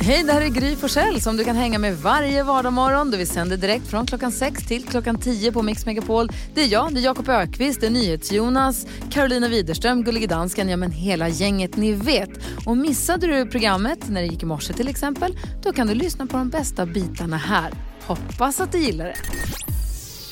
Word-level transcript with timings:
Hej, 0.00 0.22
det 0.24 0.32
här 0.32 0.40
är 0.40 0.48
Gry 0.48 0.76
Forssell 0.76 1.20
som 1.20 1.36
du 1.36 1.44
kan 1.44 1.56
hänga 1.56 1.78
med 1.78 1.96
varje 1.98 2.42
vardagsmorgon. 2.42 3.10
Vi 3.10 3.26
sänder 3.26 3.56
direkt 3.56 3.86
från 3.86 4.06
klockan 4.06 4.32
6 4.32 4.66
till 4.66 4.84
klockan 4.84 5.18
10 5.18 5.52
på 5.52 5.62
Mix 5.62 5.86
Megapol. 5.86 6.28
Det 6.54 6.60
är 6.62 6.66
jag, 6.72 6.94
det 6.94 7.00
är 7.00 7.04
Jakob 7.04 7.28
Ökvist, 7.28 7.80
det 7.80 7.86
är 7.86 7.90
NyhetsJonas, 7.90 8.86
Carolina 9.10 9.48
Widerström, 9.48 10.04
Gullige 10.04 10.26
Dansken, 10.26 10.68
ja 10.68 10.76
men 10.76 10.90
hela 10.90 11.28
gänget 11.28 11.76
ni 11.76 11.92
vet. 11.92 12.30
Och 12.66 12.76
missade 12.76 13.26
du 13.26 13.46
programmet 13.46 14.08
när 14.08 14.20
det 14.20 14.26
gick 14.26 14.42
i 14.42 14.46
morse 14.46 14.72
till 14.72 14.88
exempel, 14.88 15.38
då 15.62 15.72
kan 15.72 15.86
du 15.86 15.94
lyssna 15.94 16.26
på 16.26 16.36
de 16.36 16.48
bästa 16.50 16.86
bitarna 16.86 17.36
här. 17.36 17.72
Hoppas 18.06 18.60
att 18.60 18.72
du 18.72 18.78
gillar 18.78 19.04
det. 19.04 19.16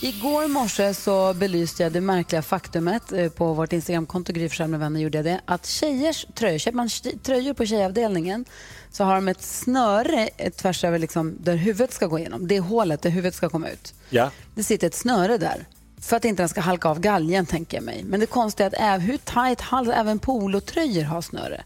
Igår 0.06 0.48
morse 0.48 0.94
så 0.94 1.34
belyste 1.34 1.82
jag 1.82 1.92
det 1.92 2.00
märkliga 2.00 2.42
faktumet 2.42 3.12
eh, 3.12 3.29
på 3.29 3.52
vårt 3.52 3.72
Instagramkonto, 3.72 4.32
Gry 4.32 4.48
med 4.68 4.80
vänner 4.80 5.00
gjorde 5.00 5.18
jag 5.18 5.24
det, 5.24 5.40
att 5.44 5.66
tjejers 5.66 6.26
tröjor, 6.34 6.58
köper 6.58 6.76
man 6.76 6.88
tje- 6.88 7.18
tröjor 7.22 7.54
på 7.54 7.66
tjejavdelningen 7.66 8.44
så 8.93 9.04
har 9.04 9.14
de 9.14 9.29
ett 9.29 9.43
snöre 9.43 10.29
tvärs 10.57 10.85
över 10.85 10.98
liksom, 10.98 11.36
där 11.40 11.57
huvudet 11.57 11.93
ska 11.93 12.07
gå 12.07 12.18
igenom. 12.18 12.48
Det 12.48 12.57
är 12.57 12.61
hålet 12.61 13.03
där 13.03 13.11
huvudet 13.11 13.35
ska 13.35 13.49
komma 13.49 13.68
ut. 13.68 13.94
Ja. 14.11 14.30
Det 14.54 14.62
sitter 14.62 14.86
ett 14.86 14.94
snöre 14.94 15.39
där. 15.39 15.66
För 16.00 16.16
att 16.16 16.25
inte 16.25 16.43
den 16.43 16.49
ska 16.49 16.61
halka 16.61 16.89
av 16.89 17.00
galgen 17.00 17.46
tänker 17.46 17.76
jag 17.76 17.85
mig. 17.85 18.04
Men 18.04 18.21
det 18.21 18.26
konstiga 18.26 18.66
är 18.66 18.94
att 18.94 19.00
äv- 19.00 19.04
hur 19.04 19.16
tajt 19.16 19.61
hals, 19.61 19.89
även 19.94 20.18
polotröjor 20.18 21.02
har 21.04 21.22
snöre. 21.22 21.64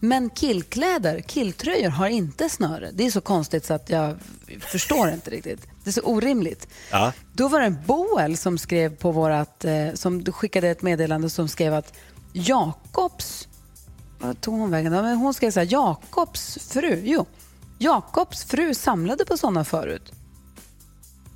Men 0.00 0.30
killkläder, 0.30 1.20
killtröjor 1.20 1.88
har 1.90 2.08
inte 2.08 2.48
snöre. 2.48 2.90
Det 2.92 3.06
är 3.06 3.10
så 3.10 3.20
konstigt 3.20 3.64
så 3.64 3.74
att 3.74 3.90
jag 3.90 4.16
förstår 4.60 5.10
inte 5.10 5.30
riktigt. 5.30 5.66
Det 5.84 5.90
är 5.90 5.92
så 5.92 6.00
orimligt. 6.00 6.68
Ja. 6.90 7.12
Då 7.32 7.48
var 7.48 7.60
det 7.60 7.66
en 7.66 7.78
Boel 7.86 8.36
som 8.36 8.58
skrev 8.58 8.96
på 8.96 9.12
vårat, 9.12 9.64
eh, 9.64 9.94
som 9.94 10.24
skickade 10.24 10.68
ett 10.68 10.82
meddelande 10.82 11.30
som 11.30 11.48
skrev 11.48 11.74
att 11.74 11.92
Jakobs, 12.32 13.48
vad 14.20 14.40
tog 14.40 14.54
hon 14.58 14.70
vägen? 14.70 14.92
Men 14.92 15.16
Hon 15.16 15.34
skrev 15.34 15.50
så 15.50 15.60
här, 15.60 15.68
Jakobs 15.70 16.58
fru, 16.72 17.02
jo, 17.04 17.26
Jakobs 17.78 18.44
fru 18.44 18.74
samlade 18.74 19.24
på 19.24 19.36
sådana 19.36 19.64
förut. 19.64 20.12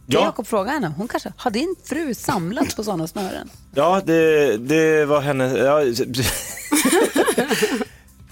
Ja. 0.07 0.21
Jakob 0.25 0.47
frågade 0.47 0.71
henne, 0.71 0.93
hon 0.97 1.09
kanske, 1.09 1.33
har 1.37 1.51
din 1.51 1.75
fru 1.85 2.15
samlat 2.15 2.77
på 2.77 2.85
sådana 2.85 3.07
snören? 3.07 3.51
Ja, 3.75 4.01
det, 4.05 4.57
det 4.57 5.05
var 5.05 5.21
henne. 5.21 5.45
Ja. 5.45 5.81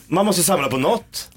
Man 0.06 0.27
måste 0.27 0.42
samla 0.42 0.69
på 0.69 0.78
något. 0.78 1.28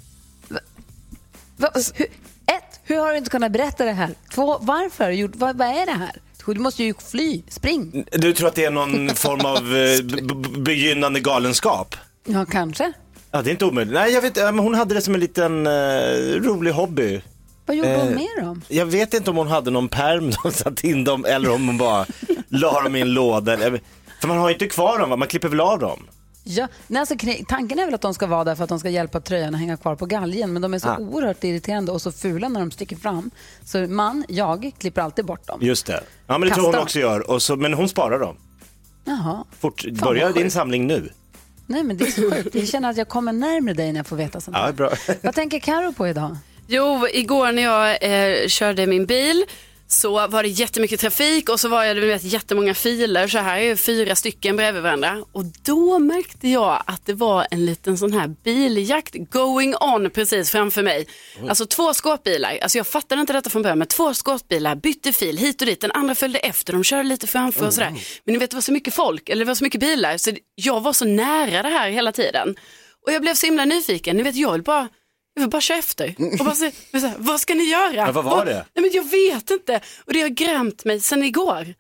Va, 1.57 1.69
hur, 1.95 2.07
ett, 2.45 2.79
hur 2.83 2.97
har 2.97 3.11
du 3.11 3.17
inte 3.17 3.29
kunnat 3.29 3.51
berätta 3.51 3.85
det 3.85 3.91
här? 3.91 4.15
Två, 4.33 4.57
varför? 4.61 5.09
gjort- 5.11 5.35
Vad, 5.35 5.57
vad 5.57 5.67
är 5.67 5.85
det 5.85 5.91
här? 5.91 6.21
Du 6.45 6.59
måste 6.59 6.83
ju 6.83 6.93
fly, 7.11 7.43
spring. 7.49 8.05
Du 8.11 8.33
tror 8.33 8.47
att 8.47 8.55
det 8.55 8.65
är 8.65 8.71
någon 8.71 9.09
form 9.15 9.45
av 9.45 9.75
eh, 9.75 10.59
begynnande 10.61 11.19
galenskap? 11.19 11.95
Ja, 12.25 12.45
kanske. 12.45 12.93
Ja, 13.35 13.41
det 13.41 13.49
är 13.49 13.51
inte 13.51 13.65
omöjligt. 13.65 13.93
Nej, 13.93 14.13
jag 14.13 14.21
vet 14.21 14.35
men 14.35 14.59
hon 14.59 14.75
hade 14.75 14.95
det 14.95 15.01
som 15.01 15.13
en 15.13 15.19
liten 15.19 15.67
eh, 15.67 15.71
rolig 16.41 16.71
hobby. 16.71 17.21
Vad 17.65 17.77
gjorde 17.77 17.95
hon 17.95 18.07
Eh, 18.07 18.15
med 18.15 18.45
dem? 18.45 18.61
Jag 18.67 18.85
vet 18.85 19.13
inte 19.13 19.29
om 19.29 19.37
hon 19.37 19.47
hade 19.47 19.71
någon 19.71 19.89
perm 19.89 20.31
som 20.31 20.51
satt 20.63 20.83
in 20.83 21.03
dem 21.03 21.25
eller 21.25 21.53
om 21.53 21.67
hon 21.67 21.77
bara 21.77 22.05
la 22.47 22.81
dem 22.81 22.95
i 22.95 23.01
en 23.01 23.13
låda. 23.13 23.57
För 24.21 24.27
man 24.27 24.37
har 24.37 24.49
ju 24.49 24.53
inte 24.53 24.67
kvar 24.67 24.99
dem, 24.99 25.09
va? 25.09 25.15
man 25.15 25.27
klipper 25.27 25.47
väl 25.47 25.59
av 25.59 25.79
dem. 25.79 25.99
Ja, 26.43 26.67
nej, 26.87 26.99
alltså, 26.99 27.15
tanken 27.47 27.79
är 27.79 27.85
väl 27.85 27.93
att 27.95 28.01
de 28.01 28.13
ska 28.13 28.27
vara 28.27 28.43
där 28.43 28.55
för 28.55 28.63
att 28.63 28.69
de 28.69 28.79
ska 28.79 28.89
hjälpa 28.89 29.21
tröjan 29.21 29.53
att 29.55 29.59
hänga 29.59 29.77
kvar 29.77 29.95
på 29.95 30.05
galgen. 30.05 30.53
Men 30.53 30.61
de 30.61 30.73
är 30.73 30.79
så 30.79 30.89
Ah. 30.89 30.97
oerhört 30.97 31.43
irriterande 31.43 31.91
och 31.91 32.01
så 32.01 32.11
fula 32.11 32.49
när 32.49 32.59
de 32.59 32.71
sticker 32.71 32.95
fram. 32.95 33.31
Så 33.65 33.77
man, 33.77 34.25
jag, 34.27 34.71
klipper 34.79 35.01
alltid 35.01 35.25
bort 35.25 35.47
dem. 35.47 35.59
Just 35.61 35.85
det. 35.85 36.03
Ja, 36.27 36.37
men 36.37 36.49
det 36.49 36.55
tror 36.55 36.63
Kasta 36.65 36.77
hon 36.77 36.83
också 36.83 36.99
gör. 36.99 37.29
Och 37.31 37.41
så, 37.41 37.55
men 37.55 37.73
hon 37.73 37.89
sparar 37.89 38.19
dem. 38.19 38.35
Jaha. 39.05 39.43
Fort, 39.59 39.85
börja 39.91 40.31
din 40.31 40.51
samling 40.51 40.87
nu. 40.87 41.09
Nej, 41.67 41.83
men 41.83 41.97
det 41.97 42.05
är 42.07 42.11
så 42.11 42.31
sjukt. 42.31 42.55
Jag 42.55 42.67
känner 42.67 42.89
att 42.89 42.97
jag 42.97 43.07
kommer 43.07 43.33
närmare 43.33 43.73
dig 43.73 43.91
när 43.91 43.99
jag 43.99 44.07
får 44.07 44.15
veta 44.15 44.41
sånt 44.41 44.57
Ja, 44.57 44.63
här. 44.65 44.71
bra. 44.71 44.91
Vad 45.21 45.35
tänker 45.35 45.59
Karo 45.59 45.93
på 45.93 46.07
idag? 46.07 46.37
Jo, 46.67 47.07
igår 47.13 47.51
när 47.51 47.63
jag 47.63 47.97
eh, 48.41 48.47
körde 48.47 48.87
min 48.87 49.05
bil 49.05 49.45
så 49.87 50.27
var 50.27 50.43
det 50.43 50.49
jättemycket 50.49 50.99
trafik 50.99 51.49
och 51.49 51.59
så 51.59 51.67
var 51.67 51.83
jag, 51.83 51.95
du 51.95 52.07
vet, 52.07 52.23
jättemånga 52.23 52.73
filer. 52.73 53.27
Så 53.27 53.37
här 53.37 53.75
fyra 53.75 54.15
stycken 54.15 54.55
bredvid 54.55 54.83
varandra. 54.83 55.25
Och 55.31 55.45
då 55.45 55.99
märkte 55.99 56.47
jag 56.47 56.83
att 56.85 57.05
det 57.05 57.13
var 57.13 57.47
en 57.51 57.65
liten 57.65 57.97
sån 57.97 58.13
här 58.13 58.27
biljakt 58.27 59.15
going 59.31 59.75
on 59.75 60.09
precis 60.09 60.51
framför 60.51 60.83
mig. 60.83 61.07
Alltså 61.49 61.65
två 61.65 61.93
skåpbilar. 61.93 62.57
Alltså 62.61 62.77
jag 62.77 62.87
fattade 62.87 63.21
inte 63.21 63.33
detta 63.33 63.49
från 63.49 63.61
början, 63.61 63.77
men 63.77 63.87
två 63.87 64.13
skåpbilar 64.13 64.75
bytte 64.75 65.13
fil 65.13 65.37
hit 65.37 65.61
och 65.61 65.67
dit. 65.67 65.81
Den 65.81 65.91
andra 65.91 66.15
följde 66.15 66.39
efter, 66.39 66.73
de 66.73 66.83
körde 66.83 67.03
lite 67.03 67.27
framför 67.27 67.67
och 67.67 67.73
sådär. 67.73 67.91
Men 68.23 68.33
ni 68.33 68.37
vet, 68.37 68.49
det 68.49 68.57
var 68.57 68.61
så 68.61 68.71
mycket 68.71 68.93
folk, 68.93 69.29
eller 69.29 69.45
det 69.45 69.47
var 69.47 69.55
så 69.55 69.63
mycket 69.63 69.81
bilar, 69.81 70.17
så 70.17 70.31
jag 70.55 70.81
var 70.81 70.93
så 70.93 71.05
nära 71.05 71.63
det 71.63 71.69
här 71.69 71.89
hela 71.89 72.11
tiden. 72.11 72.55
Och 73.05 73.13
jag 73.13 73.21
blev 73.21 73.33
så 73.33 73.45
himla 73.45 73.65
nyfiken. 73.65 74.17
Ni 74.17 74.23
vet, 74.23 74.35
jag 74.35 74.51
vill 74.51 74.63
bara 74.63 74.87
jag 75.35 75.41
vill 75.41 75.49
bara 75.49 75.61
köra 75.61 75.77
efter. 75.77 76.15
Och 76.39 76.45
bara 76.45 76.55
här, 76.55 77.13
vad 77.17 77.39
ska 77.39 77.53
ni 77.53 77.63
göra? 77.63 77.93
Ja, 77.95 78.11
vad 78.11 78.23
var 78.23 78.39
Och- 78.39 78.45
det? 78.45 78.65
Nej, 78.73 78.81
men 78.85 78.91
jag 78.93 79.09
vet 79.11 79.51
inte. 79.51 79.81
Och 80.05 80.13
det 80.13 80.21
har 80.21 80.29
grämt 80.29 80.85
mig 80.85 80.99
sedan 81.01 81.23
igår. 81.23 81.73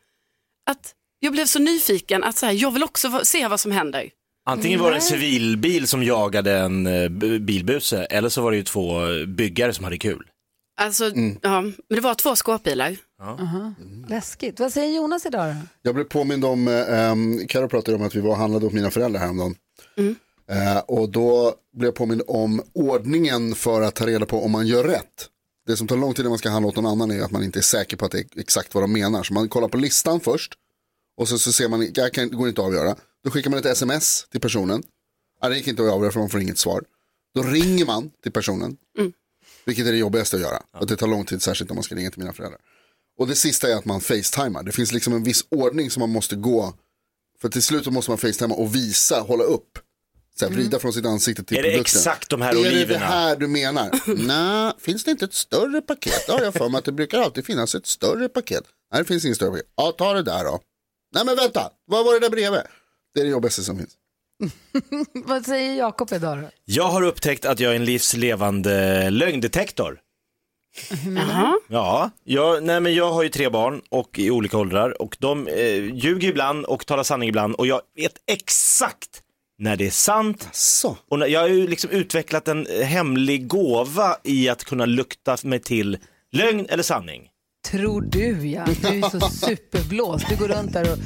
Att 0.69 0.93
jag 1.19 1.31
blev 1.33 1.45
så 1.45 1.59
nyfiken 1.59 2.23
att 2.23 2.37
så 2.37 2.45
här, 2.45 2.53
jag 2.53 2.71
vill 2.71 2.83
också 2.83 3.19
se 3.23 3.47
vad 3.47 3.59
som 3.59 3.71
händer. 3.71 4.09
Antingen 4.47 4.79
var 4.79 4.91
det 4.91 4.97
en 4.97 5.01
civilbil 5.01 5.87
som 5.87 6.03
jagade 6.03 6.57
en 6.57 6.87
eh, 6.87 7.09
bilbuse 7.39 8.05
eller 8.05 8.29
så 8.29 8.41
var 8.41 8.51
det 8.51 8.57
ju 8.57 8.63
två 8.63 8.99
byggare 9.27 9.73
som 9.73 9.83
hade 9.83 9.97
kul. 9.97 10.23
Alltså, 10.77 11.05
ja, 11.41 11.61
men 11.61 11.73
det 11.89 11.99
var 12.01 12.15
två 12.15 12.35
skåpbilar. 12.35 12.95
Läskigt. 14.09 14.59
Vad 14.59 14.73
säger 14.73 14.95
Jonas 14.95 15.25
idag 15.25 15.55
då? 15.55 15.61
Jag 15.81 15.95
blev 15.95 16.03
påmind 16.03 16.45
om, 16.45 16.67
um, 16.67 17.47
Karo 17.47 17.67
pratade 17.69 17.97
om 17.97 18.03
att 18.03 18.15
vi 18.15 18.21
var 18.21 18.29
och 18.29 18.37
handlade 18.37 18.65
åt 18.65 18.73
mina 18.73 18.91
föräldrar 18.91 19.19
häromdagen. 19.19 19.55
Eh, 20.49 20.77
och 20.77 21.09
då 21.09 21.55
blev 21.73 21.87
jag 21.87 21.95
påmind 21.95 22.21
om 22.27 22.61
ordningen 22.73 23.55
för 23.55 23.81
att 23.81 23.95
ta 23.95 24.07
reda 24.07 24.25
på 24.25 24.43
om 24.43 24.51
man 24.51 24.67
gör 24.67 24.83
rätt. 24.83 25.29
Det 25.67 25.77
som 25.77 25.87
tar 25.87 25.97
lång 25.97 26.13
tid 26.13 26.25
när 26.25 26.29
man 26.29 26.37
ska 26.37 26.49
handla 26.49 26.69
åt 26.69 26.75
någon 26.75 26.85
annan 26.85 27.11
är 27.11 27.21
att 27.21 27.31
man 27.31 27.43
inte 27.43 27.59
är 27.59 27.63
säker 27.63 27.97
på 27.97 28.05
att 28.05 28.11
det 28.11 28.19
är 28.19 28.39
exakt 28.39 28.73
vad 28.73 28.83
de 28.83 28.93
menar. 28.93 29.23
Så 29.23 29.33
man 29.33 29.49
kollar 29.49 29.67
på 29.67 29.77
listan 29.77 30.19
först 30.19 30.53
och 31.17 31.29
så, 31.29 31.39
så 31.39 31.51
ser 31.51 31.69
man, 31.69 31.91
jag 31.93 32.13
kan, 32.13 32.29
det 32.29 32.35
går 32.35 32.49
inte 32.49 32.61
att 32.61 32.67
avgöra. 32.67 32.95
Då 33.23 33.31
skickar 33.31 33.49
man 33.49 33.59
ett 33.59 33.65
sms 33.65 34.27
till 34.31 34.41
personen. 34.41 34.83
Ja, 35.41 35.49
det 35.49 35.57
gick 35.57 35.67
inte 35.67 35.83
att 35.83 35.91
avgöra 35.91 36.11
för 36.11 36.19
man 36.19 36.29
får 36.29 36.41
inget 36.41 36.57
svar. 36.57 36.83
Då 37.35 37.43
ringer 37.43 37.85
man 37.85 38.11
till 38.23 38.31
personen. 38.31 38.77
Vilket 39.65 39.87
är 39.87 39.91
det 39.91 39.97
jobbigaste 39.97 40.35
att 40.35 40.41
göra. 40.41 40.61
Och 40.79 40.87
det 40.87 40.95
tar 40.95 41.07
lång 41.07 41.25
tid, 41.25 41.41
särskilt 41.41 41.71
om 41.71 41.75
man 41.75 41.83
ska 41.83 41.95
ringa 41.95 42.11
till 42.11 42.19
mina 42.19 42.33
föräldrar. 42.33 42.61
Och 43.17 43.27
det 43.27 43.35
sista 43.35 43.69
är 43.71 43.75
att 43.75 43.85
man 43.85 44.01
facetimar. 44.01 44.63
Det 44.63 44.71
finns 44.71 44.91
liksom 44.91 45.13
en 45.13 45.23
viss 45.23 45.45
ordning 45.49 45.91
som 45.91 45.99
man 45.99 46.09
måste 46.09 46.35
gå. 46.35 46.73
För 47.41 47.49
till 47.49 47.63
slut 47.63 47.87
måste 47.87 48.11
man 48.11 48.17
facetima 48.17 48.55
och 48.55 48.75
visa, 48.75 49.19
hålla 49.19 49.43
upp. 49.43 49.79
Så 50.39 50.45
här, 50.45 50.53
vrida 50.53 50.79
från 50.79 50.93
sitt 50.93 51.05
ansikte 51.05 51.43
till 51.43 51.57
Är 51.57 51.63
det 51.63 51.69
produkten. 51.69 51.99
exakt 51.99 52.29
de 52.29 52.41
här 52.41 52.49
Är 52.51 52.55
det 52.55 52.61
det 52.63 52.69
oliverna? 52.69 53.05
här 53.05 53.35
du 53.35 53.47
menar? 53.47 53.89
Nej, 54.27 54.73
finns 54.79 55.03
det 55.03 55.11
inte 55.11 55.25
ett 55.25 55.33
större 55.33 55.81
paket? 55.81 56.25
Ja, 56.27 56.39
jag 56.43 56.53
för 56.53 56.69
mig 56.69 56.79
att 56.79 56.85
det 56.85 56.91
brukar 56.91 57.21
alltid 57.21 57.45
finnas 57.45 57.75
ett 57.75 57.85
större 57.85 58.29
paket. 58.29 58.63
Nej, 58.93 59.01
det 59.01 59.05
finns 59.07 59.25
inget 59.25 59.35
större 59.37 59.51
paket. 59.51 59.65
Ja, 59.75 59.91
ta 59.91 60.13
det 60.13 60.23
där 60.23 60.43
då. 60.43 60.59
Nej, 61.15 61.25
men 61.25 61.35
vänta, 61.35 61.69
vad 61.87 62.05
var 62.05 62.13
det 62.13 62.19
där 62.19 62.29
bredvid? 62.29 62.61
Det 63.13 63.19
är 63.19 63.23
det 63.23 63.29
jobbigaste 63.31 63.63
som 63.63 63.77
finns. 63.77 63.91
Vad 65.13 65.45
säger 65.45 65.75
Jakob 65.75 66.13
idag 66.13 66.37
då? 66.37 66.49
Jag 66.65 66.83
har 66.83 67.01
upptäckt 67.01 67.45
att 67.45 67.59
jag 67.59 67.71
är 67.71 67.75
en 67.75 67.85
livslevande 67.85 69.09
lögndetektor. 69.09 69.99
Jaha. 71.15 71.53
Ja, 71.69 72.11
jag, 72.23 72.63
nej 72.63 72.79
men 72.79 72.93
jag 72.95 73.11
har 73.11 73.23
ju 73.23 73.29
tre 73.29 73.49
barn 73.49 73.81
och 73.89 74.19
i 74.19 74.31
olika 74.31 74.57
åldrar 74.57 75.01
och 75.01 75.17
de 75.19 75.47
eh, 75.47 75.95
ljuger 75.95 76.27
ibland 76.29 76.65
och 76.65 76.85
talar 76.85 77.03
sanning 77.03 77.29
ibland 77.29 77.55
och 77.55 77.67
jag 77.67 77.81
vet 77.95 78.13
exakt 78.27 79.21
när 79.57 79.77
det 79.77 79.85
är 79.87 79.91
sant 79.91 80.49
Så. 80.51 80.97
och 81.09 81.19
när, 81.19 81.27
jag 81.27 81.39
har 81.39 81.47
ju 81.47 81.67
liksom 81.67 81.89
utvecklat 81.89 82.47
en 82.47 82.67
eh, 82.67 82.85
hemlig 82.85 83.47
gåva 83.47 84.17
i 84.23 84.49
att 84.49 84.63
kunna 84.63 84.85
lukta 84.85 85.37
mig 85.43 85.59
till 85.59 85.97
lögn 86.31 86.65
eller 86.69 86.83
sanning. 86.83 87.29
Tror 87.67 88.01
du 88.01 88.47
ja. 88.47 88.65
Du 88.81 88.87
är 88.87 89.09
så 89.09 89.19
superblåst. 89.19 90.29
Du 90.29 90.35
går 90.35 90.47
runt 90.47 90.73
där 90.73 90.91
och 90.91 90.97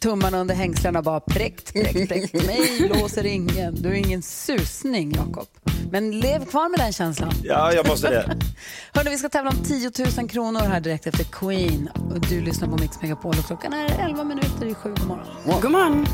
tummarna 0.00 0.38
under 0.38 0.54
hängslena 0.54 1.02
bara 1.02 1.20
präkt, 1.20 1.72
präkt, 1.72 2.08
präkt. 2.08 2.32
Mig 2.46 2.88
blåser 2.88 3.26
ingen. 3.26 3.74
Du 3.74 3.88
är 3.88 3.94
ingen 3.94 4.22
susning, 4.22 5.12
Jakob. 5.16 5.46
Men 5.90 6.20
lev 6.20 6.44
kvar 6.44 6.68
med 6.68 6.80
den 6.80 6.92
känslan. 6.92 7.32
Ja, 7.44 7.72
jag 7.72 7.88
måste 7.88 8.10
det. 8.10 8.38
Hörrni, 8.92 9.10
vi 9.10 9.18
ska 9.18 9.28
tävla 9.28 9.50
om 9.50 9.64
10 9.64 9.90
000 10.18 10.28
kronor 10.28 10.60
här 10.60 10.80
direkt 10.80 11.06
efter 11.06 11.24
Queen. 11.24 11.88
Och 11.88 12.20
du 12.20 12.40
lyssnar 12.40 12.68
på 12.68 12.76
Mix 12.76 13.02
Megapol 13.02 13.34
och 13.38 13.46
klockan 13.46 13.72
är 13.72 14.08
11 14.08 14.24
minuter 14.24 14.66
i 14.66 14.74
sju. 14.74 14.88
God 14.88 15.06
morgon. 15.06 15.60
God 15.62 15.70
morgon. 15.70 16.06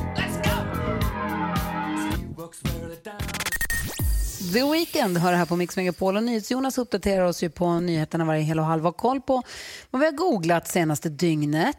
The 4.53 4.71
Weeknd 4.73 5.19
hör 5.19 5.33
det 5.33 5.39
här 5.39 5.47
på 5.47 5.57
Mix 5.57 5.77
Megapol 5.77 6.17
och 6.17 6.23
NyhetsJonas 6.23 6.79
uppdaterar 6.79 7.25
oss 7.25 7.43
ju 7.43 7.51
på 7.51 7.81
nyheterna 7.81 8.25
varje 8.25 8.43
hel 8.43 8.59
och 8.59 8.65
halv 8.65 8.83
har 8.83 8.93
koll 8.93 9.21
på 9.21 9.43
vad 9.91 10.01
vi 10.01 10.07
har 10.07 10.13
googlat 10.13 10.69
senaste 10.69 11.09
dygnet. 11.09 11.77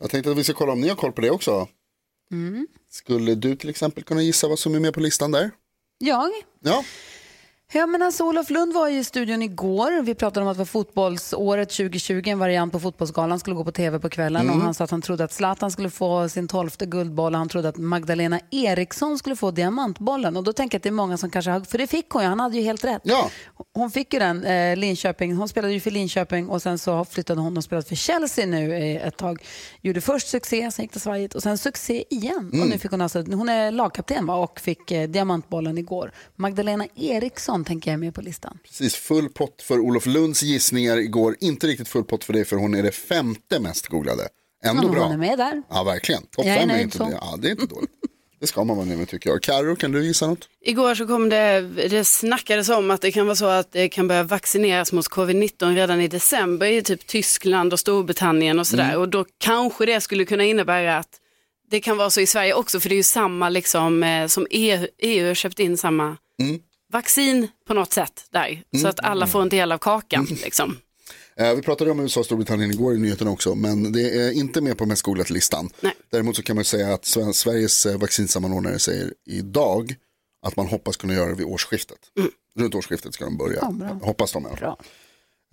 Jag 0.00 0.10
tänkte 0.10 0.30
att 0.30 0.36
vi 0.36 0.44
ska 0.44 0.52
kolla 0.52 0.72
om 0.72 0.80
ni 0.80 0.88
har 0.88 0.96
koll 0.96 1.12
på 1.12 1.20
det 1.20 1.30
också. 1.30 1.68
Skulle 2.90 3.34
du 3.34 3.56
till 3.56 3.70
exempel 3.70 4.04
kunna 4.04 4.22
gissa 4.22 4.48
vad 4.48 4.58
som 4.58 4.74
är 4.74 4.80
med 4.80 4.94
på 4.94 5.00
listan 5.00 5.30
där? 5.32 5.50
Jag? 5.98 6.30
Ja, 6.60 6.84
Ja, 7.72 7.86
men 7.86 8.02
alltså, 8.02 8.24
Olof 8.24 8.50
Lund 8.50 8.74
var 8.74 8.88
i 8.88 9.04
studion 9.04 9.42
igår. 9.42 10.02
Vi 10.02 10.14
pratade 10.14 10.44
om 10.44 10.50
att 10.50 10.56
det 10.56 10.58
var 10.58 10.64
fotbollsåret 10.66 11.68
2020, 11.68 12.22
en 12.26 12.38
variant 12.38 12.72
på 12.72 12.80
Fotbollsgalan 12.80 13.40
skulle 13.40 13.56
gå 13.56 13.64
på 13.64 13.72
tv 13.72 13.98
på 13.98 14.08
kvällen. 14.08 14.50
Och 14.50 14.56
han 14.56 14.74
sa 14.74 14.84
att 14.84 14.90
han 14.90 15.02
trodde 15.02 15.24
att 15.24 15.32
Zlatan 15.32 15.70
skulle 15.70 15.90
få 15.90 16.28
sin 16.28 16.48
tolfte 16.48 16.86
guldboll 16.86 17.32
och 17.32 17.38
han 17.38 17.48
trodde 17.48 17.68
att 17.68 17.76
Magdalena 17.76 18.40
Eriksson 18.50 19.18
skulle 19.18 19.36
få 19.36 19.50
diamantbollen. 19.50 20.36
Och 20.36 20.44
då 20.44 20.52
tänker 20.52 20.74
jag 20.74 20.78
att 20.78 20.82
det 20.82 20.88
är 20.88 20.92
många 20.92 21.16
som 21.16 21.30
kanske 21.30 21.50
har, 21.50 21.60
för 21.60 21.78
det 21.78 21.86
fick 21.86 22.10
hon 22.10 22.22
ju, 22.22 22.28
han 22.28 22.40
hade 22.40 22.56
ju 22.56 22.62
helt 22.62 22.84
rätt. 22.84 23.02
Ja. 23.04 23.30
Hon 23.74 23.90
fick 23.90 24.12
ju 24.12 24.18
den, 24.18 24.44
eh, 24.44 24.76
Linköping, 24.76 25.36
hon 25.36 25.48
spelade 25.48 25.74
ju 25.74 25.80
för 25.80 25.90
Linköping 25.90 26.48
och 26.48 26.62
sen 26.62 26.78
så 26.78 27.04
flyttade 27.04 27.40
hon 27.40 27.56
och 27.56 27.64
spelade 27.64 27.88
för 27.88 27.96
Chelsea 27.96 28.46
nu 28.46 28.74
eh, 28.74 29.06
ett 29.06 29.16
tag. 29.16 29.44
Gjorde 29.80 30.00
först 30.00 30.28
succé, 30.28 30.70
sen 30.70 30.82
gick 30.82 30.92
det 30.92 31.00
svajigt 31.00 31.34
och 31.34 31.42
sen 31.42 31.58
succé 31.58 32.04
igen. 32.10 32.50
Och 32.62 32.68
nu 32.68 32.78
fick 32.78 32.90
hon 32.90 33.00
alltså, 33.00 33.22
hon 33.22 33.48
är 33.48 33.70
lagkapten 33.70 34.26
va, 34.26 34.34
och 34.34 34.60
fick 34.60 34.90
eh, 34.90 35.08
diamantbollen 35.08 35.78
igår. 35.78 36.12
Magdalena 36.36 36.86
Eriksson 36.96 37.59
tänker 37.64 37.90
jag 37.90 37.94
är 37.94 37.98
med 37.98 38.14
på 38.14 38.20
listan. 38.20 38.58
Precis, 38.64 38.94
full 38.96 39.28
pott 39.28 39.62
för 39.62 39.78
Olof 39.78 40.06
Lunds 40.06 40.42
gissningar 40.42 40.96
igår. 40.98 41.36
Inte 41.40 41.66
riktigt 41.66 41.88
full 41.88 42.04
pott 42.04 42.24
för 42.24 42.32
dig 42.32 42.44
för 42.44 42.56
hon 42.56 42.74
är 42.74 42.82
det 42.82 42.92
femte 42.92 43.60
mest 43.60 43.86
googlade. 43.86 44.28
Ändå 44.64 44.82
Ja, 44.84 44.88
bra. 44.92 45.02
hon 45.02 45.12
är 45.12 45.16
med 45.16 45.38
där. 45.38 45.62
Ja, 45.70 45.82
verkligen. 45.84 46.22
Topp 46.22 46.46
är 46.46 46.56
fem 46.58 46.70
är 46.70 46.80
inte, 46.82 46.98
så. 46.98 47.08
ja, 47.20 47.36
det 47.42 47.48
är 47.48 47.50
inte 47.50 47.66
dåligt. 47.66 47.90
Det 48.40 48.46
ska 48.46 48.64
man 48.64 48.76
vara 48.76 48.86
nöjd 48.86 48.98
med 48.98 49.08
tycker 49.08 49.30
jag. 49.30 49.42
Karo, 49.42 49.76
kan 49.76 49.92
du 49.92 50.04
gissa 50.06 50.26
något? 50.26 50.48
Igår 50.64 50.94
så 50.94 51.06
kom 51.06 51.28
det, 51.28 51.60
det 51.88 52.04
snackades 52.04 52.68
om 52.68 52.90
att 52.90 53.00
det 53.00 53.12
kan 53.12 53.26
vara 53.26 53.36
så 53.36 53.44
att 53.46 53.72
det 53.72 53.88
kan 53.88 54.08
börja 54.08 54.22
vaccineras 54.22 54.92
mot 54.92 55.06
covid-19 55.10 55.74
redan 55.74 56.00
i 56.00 56.08
december 56.08 56.66
i 56.66 56.82
typ 56.82 57.06
Tyskland 57.06 57.72
och 57.72 57.80
Storbritannien 57.80 58.58
och 58.58 58.66
sådär. 58.66 58.96
Och 58.96 59.08
då 59.08 59.24
kanske 59.38 59.86
det 59.86 60.00
skulle 60.00 60.24
kunna 60.24 60.44
innebära 60.44 60.96
att 60.98 61.08
det 61.70 61.80
kan 61.80 61.96
vara 61.96 62.10
så 62.10 62.20
i 62.20 62.26
Sverige 62.26 62.54
också, 62.54 62.80
för 62.80 62.88
det 62.88 62.94
är 62.94 62.96
ju 62.96 63.02
samma 63.02 63.48
liksom 63.48 64.02
eh, 64.02 64.26
som 64.26 64.46
EU, 64.50 64.86
EU 64.98 65.26
har 65.26 65.34
köpt 65.34 65.60
in 65.60 65.76
samma 65.76 66.16
vaccin 66.90 67.48
på 67.66 67.74
något 67.74 67.92
sätt 67.92 68.24
där. 68.30 68.62
Så 68.80 68.88
att 68.88 69.00
alla 69.00 69.26
får 69.26 69.42
en 69.42 69.48
del 69.48 69.72
av 69.72 69.78
kakan 69.78 70.26
liksom. 70.44 70.76
Eh, 71.36 71.54
vi 71.54 71.62
pratade 71.62 71.90
om 71.90 72.00
USA 72.00 72.20
och 72.20 72.26
Storbritannien 72.26 72.70
igår 72.70 72.94
i 72.94 72.98
nyheterna 72.98 73.30
också, 73.30 73.54
men 73.54 73.92
det 73.92 74.10
är 74.16 74.32
inte 74.32 74.60
med 74.60 74.78
på 74.78 74.86
mest 74.86 75.02
googlade-listan. 75.02 75.70
Nej. 75.80 75.92
Däremot 76.10 76.36
så 76.36 76.42
kan 76.42 76.56
man 76.56 76.64
säga 76.64 76.94
att 76.94 77.04
Sveriges 77.34 77.86
eh, 77.86 77.98
vaccinsammanordnare 77.98 78.78
säger 78.78 79.14
idag 79.26 79.94
att 80.46 80.56
man 80.56 80.66
hoppas 80.66 80.96
kunna 80.96 81.14
göra 81.14 81.28
det 81.28 81.34
vid 81.34 81.46
årsskiftet. 81.46 81.98
Runt 82.58 82.74
årsskiftet 82.74 83.14
ska 83.14 83.24
de 83.24 83.36
börja. 83.36 83.64
hoppas 84.02 84.32
de 84.32 84.42
fall. 84.44 84.56
Bra. 84.56 84.78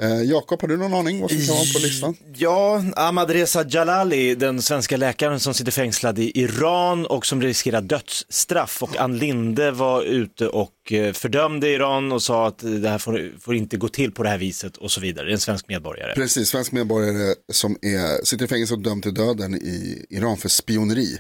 Eh, 0.01 0.21
Jakob, 0.21 0.61
har 0.61 0.67
du 0.67 0.77
någon 0.77 0.93
aning 0.93 1.21
vad 1.21 1.31
som 1.31 1.39
kan 1.39 1.55
vara 1.55 1.65
på 1.73 1.79
listan? 1.79 2.15
Ja, 2.35 2.83
Ahmadreza 2.95 3.65
Jalali, 3.69 4.35
den 4.35 4.61
svenska 4.61 4.97
läkaren 4.97 5.39
som 5.39 5.53
sitter 5.53 5.71
fängslad 5.71 6.19
i 6.19 6.39
Iran 6.39 7.05
och 7.05 7.25
som 7.25 7.41
riskerar 7.41 7.81
dödsstraff. 7.81 8.83
Och 8.83 8.97
Ann 8.97 9.17
Linde 9.17 9.71
var 9.71 10.03
ute 10.03 10.47
och 10.47 10.93
eh, 10.93 11.13
fördömde 11.13 11.69
Iran 11.69 12.11
och 12.11 12.23
sa 12.23 12.47
att 12.47 12.59
det 12.59 12.89
här 12.89 12.97
får, 12.97 13.31
får 13.39 13.55
inte 13.55 13.77
gå 13.77 13.87
till 13.87 14.11
på 14.11 14.23
det 14.23 14.29
här 14.29 14.37
viset 14.37 14.77
och 14.77 14.91
så 14.91 15.01
vidare. 15.01 15.31
En 15.31 15.39
svensk 15.39 15.67
medborgare. 15.67 16.15
Precis, 16.15 16.49
svensk 16.49 16.71
medborgare 16.71 17.35
som 17.51 17.77
är, 17.81 18.25
sitter 18.25 18.45
i 18.45 18.47
fängelse 18.47 18.73
och 18.73 18.81
dömd 18.81 19.03
till 19.03 19.13
döden 19.13 19.55
i 19.55 20.05
Iran 20.09 20.37
för 20.37 20.49
spioneri. 20.49 21.19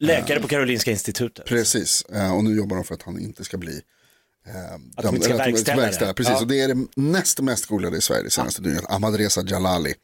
Läkare 0.00 0.40
på 0.40 0.48
Karolinska 0.48 0.90
institutet. 0.90 1.46
Precis, 1.46 2.04
eh, 2.14 2.36
och 2.36 2.44
nu 2.44 2.56
jobbar 2.56 2.76
de 2.76 2.84
för 2.84 2.94
att 2.94 3.02
han 3.02 3.20
inte 3.20 3.44
ska 3.44 3.58
bli 3.58 3.72
eh, 3.72 3.80
Att 4.96 5.02
de 5.04 5.14
inte 5.14 5.24
ska 5.24 5.34
att 5.34 5.40
verkställa 5.40 5.76
det. 5.76 5.86
verkställa. 5.86 6.14
Precis, 6.14 6.32
Ja. 6.32 6.40
och 6.40 6.46
det 6.46 6.60
är 6.60 6.68
det 6.68 6.86
näst 6.96 7.40
mest 7.40 7.66
googlade 7.66 7.96
i 7.96 8.00
Sverige 8.00 8.22
det 8.22 8.30
senaste 8.30 8.62
dygnet. 8.62 8.84
Ahmadreza 8.88 9.42
Jalali. 9.46 9.94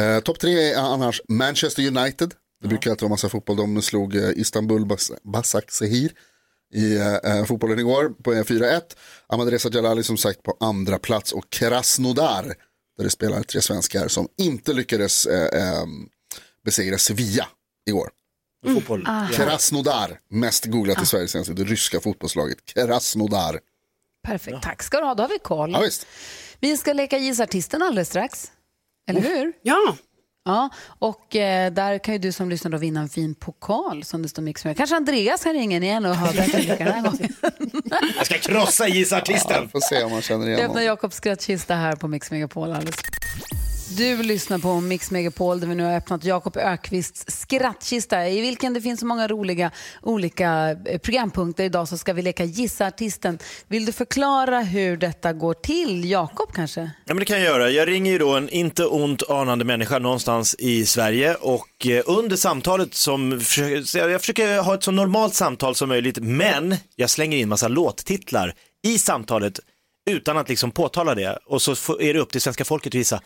Eh, 0.00 0.20
Topp 0.20 0.38
tre 0.40 0.72
är 0.72 0.78
annars 0.78 1.20
Manchester 1.28 1.86
United. 1.86 2.34
Det 2.62 2.68
brukar 2.68 2.90
alltid 2.90 3.02
vara 3.02 3.10
massa 3.10 3.28
fotboll. 3.28 3.56
De 3.56 3.82
slog 3.82 4.16
eh, 4.16 4.30
Istanbul 4.36 4.86
Bas 4.86 5.12
Basaksehir 5.24 6.12
i 6.74 6.96
eh, 6.96 7.14
eh, 7.14 7.44
fotbollen 7.44 7.78
igår 7.78 8.08
på 8.22 8.34
eh, 8.34 8.42
4-1. 8.42 8.80
Ahmadreza 9.28 9.68
Jalali 9.72 10.02
som 10.02 10.16
sagt 10.16 10.42
på 10.42 10.56
andra 10.60 10.98
plats 10.98 11.32
och 11.32 11.50
Krasnodar 11.50 12.54
där 12.96 13.04
det 13.04 13.10
spelar 13.10 13.42
tre 13.42 13.60
svenskar 13.60 14.08
som 14.08 14.28
inte 14.38 14.72
lyckades 14.72 15.26
eh, 15.26 15.62
eh, 15.62 15.84
besegra 16.64 16.98
Sevilla 16.98 17.48
igår. 17.88 18.08
Fotboll. 18.66 19.06
Krasnodar, 19.32 20.18
mest 20.30 20.64
googlat 20.64 21.02
i 21.02 21.06
Sverige 21.06 21.28
senaste, 21.28 21.52
det 21.52 21.64
ryska 21.64 22.00
fotbollslaget. 22.00 22.64
Krasnodar. 22.64 23.60
Perfekt, 24.26 24.62
tack 24.62 24.82
ska 24.82 24.98
du 24.98 25.04
ha. 25.04 25.14
Då 25.14 25.22
har 25.22 25.28
vi 25.28 25.38
koll. 25.38 25.72
Ja, 25.72 25.80
visst. 25.80 26.06
Vi 26.60 26.76
ska 26.76 26.92
leka 26.92 27.18
Gissa 27.18 27.42
artisten 27.42 27.82
alldeles 27.82 28.08
strax. 28.08 28.50
Eller 29.10 29.20
hur? 29.20 29.52
Ja, 29.62 29.96
Ja, 30.44 30.68
och 30.98 31.36
eh, 31.36 31.72
där 31.72 31.98
kan 31.98 32.14
ju 32.14 32.18
du 32.18 32.32
som 32.32 32.50
lyssnar 32.50 32.70
då 32.70 32.78
vinna 32.78 33.00
en 33.00 33.08
fin 33.08 33.34
pokal 33.34 34.04
som 34.04 34.22
det 34.22 34.28
står 34.28 34.42
mix 34.42 34.64
med. 34.64 34.76
Kanske 34.76 34.96
Andreas 34.96 35.42
kan 35.44 35.52
ringa 35.52 35.76
in 35.76 35.82
igen 35.82 36.06
och 36.06 36.16
ha 36.16 36.32
den 36.32 36.42
här 36.42 37.02
gången. 37.02 37.32
Jag 38.16 38.26
ska 38.26 38.38
krossa 38.38 38.88
gissartisten. 38.88 39.68
Får 39.68 39.80
se 39.80 40.04
om 40.04 40.10
man 40.12 40.22
känner 40.22 40.46
igen 40.46 40.60
öppnar 40.60 40.74
någon. 40.74 40.84
Jakobs 40.84 41.16
skrattkista 41.16 41.74
här 41.74 41.96
på 41.96 42.08
Mix 42.08 42.30
Megapol 42.30 42.72
alldeles. 42.72 42.96
Du 43.96 44.22
lyssnar 44.22 44.58
på 44.58 44.80
Mix 44.80 45.10
Megapol 45.10 45.60
där 45.60 45.66
vi 45.66 45.74
nu 45.74 45.84
har 45.84 45.96
öppnat 45.96 46.24
Jakob 46.24 46.56
Ökvists 46.56 47.24
skrattkista 47.40 48.28
i 48.28 48.40
vilken 48.40 48.74
det 48.74 48.80
finns 48.80 49.00
så 49.00 49.06
många 49.06 49.28
roliga 49.28 49.70
olika 50.02 50.76
eh, 50.86 50.98
programpunkter. 50.98 51.64
Idag 51.64 51.88
så 51.88 51.98
ska 51.98 52.12
vi 52.12 52.22
leka 52.22 52.44
Gissa 52.44 52.86
artisten. 52.86 53.38
Vill 53.68 53.86
du 53.86 53.92
förklara 53.92 54.60
hur 54.60 54.96
detta 54.96 55.32
går 55.32 55.54
till? 55.54 56.10
Jakob 56.10 56.52
kanske? 56.52 56.80
Ja, 56.80 57.14
men 57.14 57.16
det 57.16 57.24
kan 57.24 57.36
jag 57.36 57.46
göra. 57.46 57.70
Jag 57.70 57.88
ringer 57.88 58.12
ju 58.12 58.18
då 58.18 58.36
en 58.36 58.48
inte 58.48 58.86
ont 58.86 59.30
anande 59.30 59.64
människa 59.64 59.98
någonstans 59.98 60.56
i 60.58 60.86
Sverige 60.86 61.34
och 61.34 61.86
eh, 61.86 62.02
under 62.06 62.36
samtalet 62.36 62.94
som, 62.94 63.32
jag 63.94 64.20
försöker 64.20 64.62
ha 64.62 64.74
ett 64.74 64.82
så 64.82 64.90
normalt 64.90 65.34
samtal 65.34 65.74
som 65.74 65.88
möjligt, 65.88 66.18
men 66.18 66.76
jag 66.96 67.10
slänger 67.10 67.36
in 67.36 67.48
massa 67.48 67.68
låttitlar 67.68 68.54
i 68.86 68.98
samtalet 68.98 69.60
utan 70.10 70.36
att 70.36 70.48
liksom 70.48 70.70
påtala 70.70 71.14
det 71.14 71.38
och 71.46 71.62
så 71.62 72.00
är 72.00 72.14
det 72.14 72.20
upp 72.20 72.30
till 72.30 72.40
svenska 72.40 72.64
folket 72.64 72.90
att 72.90 72.94
visa 72.94 73.20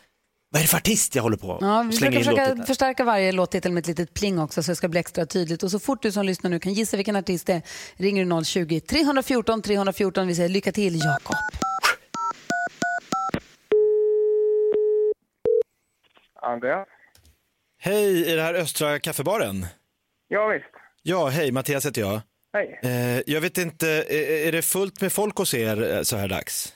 vad 0.53 0.61
är 0.61 0.65
det 0.65 0.69
för 0.69 0.77
artist 0.77 1.15
jag 1.15 1.23
håller 1.23 1.37
på 1.37 1.59
Ja, 1.61 1.87
vi 1.91 1.99
brukar 1.99 2.19
försöka 2.19 2.65
förstärka 2.67 3.05
varje 3.05 3.33
låttitel 3.33 3.73
med 3.73 3.81
ett 3.81 3.87
litet 3.87 4.15
pling 4.15 4.39
också 4.39 4.63
så 4.63 4.71
det 4.71 4.77
ska 4.77 4.89
bli 4.89 5.01
extra 5.01 5.27
tydligt. 5.27 5.63
Och 5.63 5.71
så 5.71 5.79
fort 5.79 6.03
du 6.03 6.13
som 6.13 6.25
lyssnar 6.25 6.51
nu 6.51 6.59
kan 6.59 6.73
gissa 6.73 6.97
vilken 6.97 7.17
artist 7.17 7.47
det 7.47 7.53
är 7.53 7.63
ringer 7.97 8.25
du 8.25 8.31
020-314 8.31 9.63
314. 9.63 10.27
Vi 10.27 10.35
säger 10.35 10.49
lycka 10.49 10.73
till 10.73 11.01
Jakob. 11.05 11.37
Andreas? 16.43 16.89
Hej, 17.79 18.33
är 18.33 18.37
det 18.37 18.43
här 18.43 18.55
Östra 18.55 18.99
kaffebaren? 18.99 19.67
Ja, 20.29 20.47
visst. 20.47 20.65
Ja, 21.03 21.29
hej, 21.29 21.53
Mattias 21.53 21.87
heter 21.87 22.01
jag. 22.01 22.21
Hej. 22.53 22.81
Eh, 22.83 23.23
jag 23.27 23.41
vet 23.41 23.59
inte, 23.59 23.89
är, 23.89 24.47
är 24.49 24.53
det 24.53 24.63
fullt 24.63 25.01
med 25.01 25.13
folk 25.13 25.37
hos 25.37 25.55
er 25.55 25.95
eh, 25.97 26.03
så 26.03 26.17
här 26.17 26.29
dags? 26.29 26.75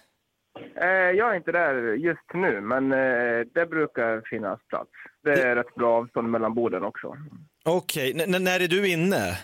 Eh, 0.80 0.86
jag 1.18 1.30
är 1.32 1.36
inte 1.36 1.52
där 1.52 1.92
just 1.94 2.34
nu, 2.34 2.60
men 2.60 2.92
eh, 2.92 3.46
det 3.54 3.66
brukar 3.66 4.22
finnas 4.30 4.60
plats. 4.68 4.90
Det 5.24 5.42
är 5.42 5.56
rätt 5.56 5.74
bra 5.74 5.96
avstånd 5.98 6.30
mellan 6.30 6.54
borden 6.54 6.82
också. 6.84 7.16
Okej, 7.64 8.22
n- 8.22 8.44
när 8.44 8.60
är 8.60 8.68
du 8.68 8.88
inne? 8.88 9.38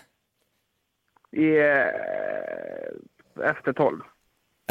I, 1.37 1.47
eh, 1.59 3.49
efter 3.51 3.73
tolv. 3.73 4.01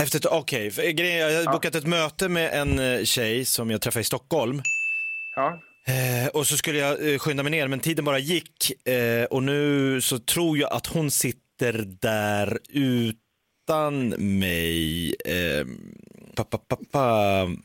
Efter 0.01 0.19
okej, 0.33 0.67
är, 0.67 1.29
jag 1.29 1.45
har 1.45 1.53
bokat 1.53 1.75
ett 1.75 1.87
möte 1.87 2.29
med 2.29 2.53
en 2.53 3.05
tjej 3.05 3.45
som 3.45 3.71
jag 3.71 3.81
träffade 3.81 4.01
i 4.01 4.03
Stockholm. 4.03 4.61
Ja. 5.35 5.59
Eh, 5.87 6.27
och 6.33 6.47
så 6.47 6.57
skulle 6.57 6.79
jag 6.79 7.13
eh, 7.13 7.19
skynda 7.19 7.43
mig 7.43 7.51
ner, 7.51 7.67
men 7.67 7.79
tiden 7.79 8.05
bara 8.05 8.19
gick. 8.19 8.87
Eh, 8.87 9.25
och 9.25 9.43
nu 9.43 10.01
så 10.01 10.19
tror 10.19 10.57
jag 10.57 10.73
att 10.73 10.87
hon 10.87 11.11
sitter 11.11 11.73
där 12.01 12.59
utan 12.73 14.09
mig. 14.39 15.15
Eh, 16.31 16.35
pa, 16.35 16.43
pa, 16.43 16.57
pa, 16.57 16.77
pa. 16.91 17.39
Mm, 17.41 17.61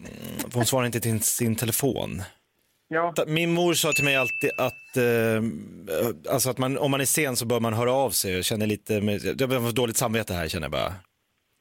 Hon 0.55 0.67
svarar 0.67 0.87
inte 0.87 1.01
till 1.01 1.21
sin 1.23 1.57
telefon. 1.57 2.23
Ja. 2.89 3.15
Min 3.27 3.53
mor 3.53 3.75
sa 3.75 3.93
till 3.93 4.05
mig 4.05 4.17
alltid 4.17 4.51
att, 4.59 4.97
eh, 4.97 6.33
alltså 6.33 6.51
att 6.51 6.59
man, 6.59 6.79
om 6.79 6.91
man 6.91 7.01
är 7.01 7.05
sen 7.05 7.37
så 7.37 7.45
bör 7.47 7.61
man 7.61 7.75
höra 7.75 7.93
av 7.93 8.11
sig. 8.11 8.33
Jag 8.35 8.45
känner 8.45 8.67
lite, 8.67 8.95
jag 9.39 9.49
har 9.49 9.73
dåligt 9.73 9.97
samvete 9.97 10.35
här 10.35 10.49
känner 10.49 10.65
jag 10.65 10.73
bara. 10.73 10.95